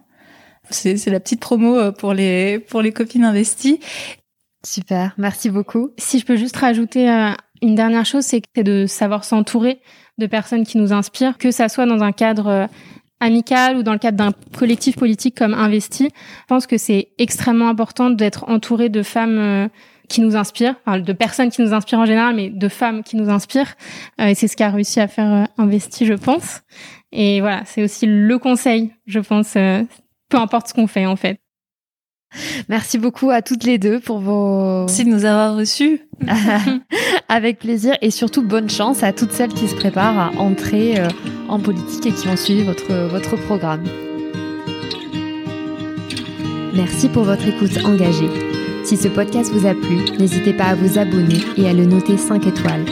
C'est 0.69 1.03
la 1.07 1.19
petite 1.19 1.39
promo 1.39 1.75
euh, 1.75 1.91
pour 1.91 2.13
les 2.13 2.59
pour 2.59 2.81
les 2.81 2.91
copines 2.91 3.23
investies. 3.23 3.79
Super, 4.63 5.15
merci 5.17 5.49
beaucoup. 5.49 5.89
Si 5.97 6.19
je 6.19 6.25
peux 6.25 6.35
juste 6.35 6.57
rajouter 6.57 7.09
euh, 7.09 7.31
une 7.61 7.75
dernière 7.75 8.05
chose, 8.05 8.25
c'est 8.25 8.43
de 8.55 8.85
savoir 8.85 9.23
s'entourer 9.23 9.79
de 10.19 10.27
personnes 10.27 10.65
qui 10.65 10.77
nous 10.77 10.93
inspirent, 10.93 11.37
que 11.37 11.49
ça 11.49 11.69
soit 11.69 11.85
dans 11.85 12.03
un 12.03 12.11
cadre 12.11 12.67
amical 13.19 13.77
ou 13.77 13.83
dans 13.83 13.93
le 13.93 13.99
cadre 13.99 14.17
d'un 14.17 14.31
collectif 14.57 14.95
politique 14.95 15.37
comme 15.37 15.53
Investi. 15.53 16.05
Je 16.13 16.45
pense 16.47 16.67
que 16.67 16.77
c'est 16.77 17.09
extrêmement 17.17 17.69
important 17.69 18.09
d'être 18.09 18.45
entouré 18.47 18.89
de 18.89 19.03
femmes 19.03 19.69
qui 20.09 20.21
nous 20.21 20.35
inspire, 20.35 20.75
enfin, 20.85 20.99
de 20.99 21.13
personnes 21.13 21.49
qui 21.51 21.61
nous 21.61 21.73
inspirent 21.73 21.99
en 21.99 22.05
général, 22.05 22.35
mais 22.35 22.49
de 22.49 22.67
femmes 22.67 23.03
qui 23.03 23.15
nous 23.15 23.29
inspirent. 23.29 23.75
Euh, 24.19 24.27
et 24.27 24.35
c'est 24.35 24.47
ce 24.47 24.57
qu'a 24.57 24.69
réussi 24.69 24.99
à 24.99 25.07
faire 25.07 25.31
euh, 25.31 25.45
Investi, 25.57 26.05
je 26.05 26.15
pense. 26.15 26.61
Et 27.11 27.39
voilà, 27.39 27.63
c'est 27.65 27.83
aussi 27.83 28.05
le 28.05 28.37
conseil, 28.37 28.91
je 29.05 29.19
pense, 29.19 29.55
euh, 29.55 29.83
peu 30.27 30.37
importe 30.37 30.67
ce 30.67 30.73
qu'on 30.73 30.87
fait 30.87 31.05
en 31.05 31.15
fait. 31.15 31.39
Merci 32.69 32.97
beaucoup 32.97 33.29
à 33.29 33.41
toutes 33.41 33.63
les 33.63 33.77
deux 33.77 33.99
pour 33.99 34.19
vos... 34.19 34.81
Merci 34.81 35.05
de 35.05 35.09
nous 35.09 35.25
avoir 35.25 35.55
reçus. 35.55 36.01
Avec 37.29 37.59
plaisir 37.59 37.95
et 38.01 38.11
surtout 38.11 38.41
bonne 38.41 38.69
chance 38.69 39.03
à 39.03 39.13
toutes 39.13 39.31
celles 39.31 39.53
qui 39.53 39.67
se 39.67 39.75
préparent 39.75 40.19
à 40.19 40.31
entrer 40.37 40.95
en 41.47 41.59
politique 41.59 42.05
et 42.05 42.11
qui 42.11 42.27
ont 42.27 42.37
suivi 42.37 42.63
votre, 42.63 42.91
votre 43.09 43.35
programme. 43.45 43.83
Merci 46.73 47.09
pour 47.09 47.23
votre 47.23 47.47
écoute 47.47 47.83
engagée. 47.83 48.29
Si 48.85 48.95
ce 48.95 49.07
podcast 49.07 49.51
vous 49.51 49.67
a 49.67 49.73
plu, 49.73 49.97
n'hésitez 50.17 50.53
pas 50.53 50.65
à 50.65 50.75
vous 50.75 50.97
abonner 50.97 51.39
et 51.57 51.67
à 51.67 51.73
le 51.73 51.85
noter 51.85 52.17
5 52.17 52.47
étoiles. 52.47 52.85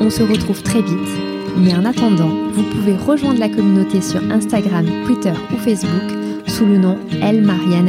On 0.00 0.10
se 0.10 0.22
retrouve 0.22 0.62
très 0.62 0.80
vite, 0.80 1.08
mais 1.56 1.74
en 1.74 1.84
attendant, 1.84 2.32
vous 2.52 2.62
pouvez 2.62 2.96
rejoindre 2.96 3.40
la 3.40 3.48
communauté 3.48 4.00
sur 4.00 4.22
Instagram, 4.30 4.86
Twitter 5.04 5.34
ou 5.52 5.56
Facebook 5.58 6.18
sous 6.46 6.66
le 6.66 6.78
nom 6.78 6.98
Elle 7.22 7.42
Marianne 7.42 7.88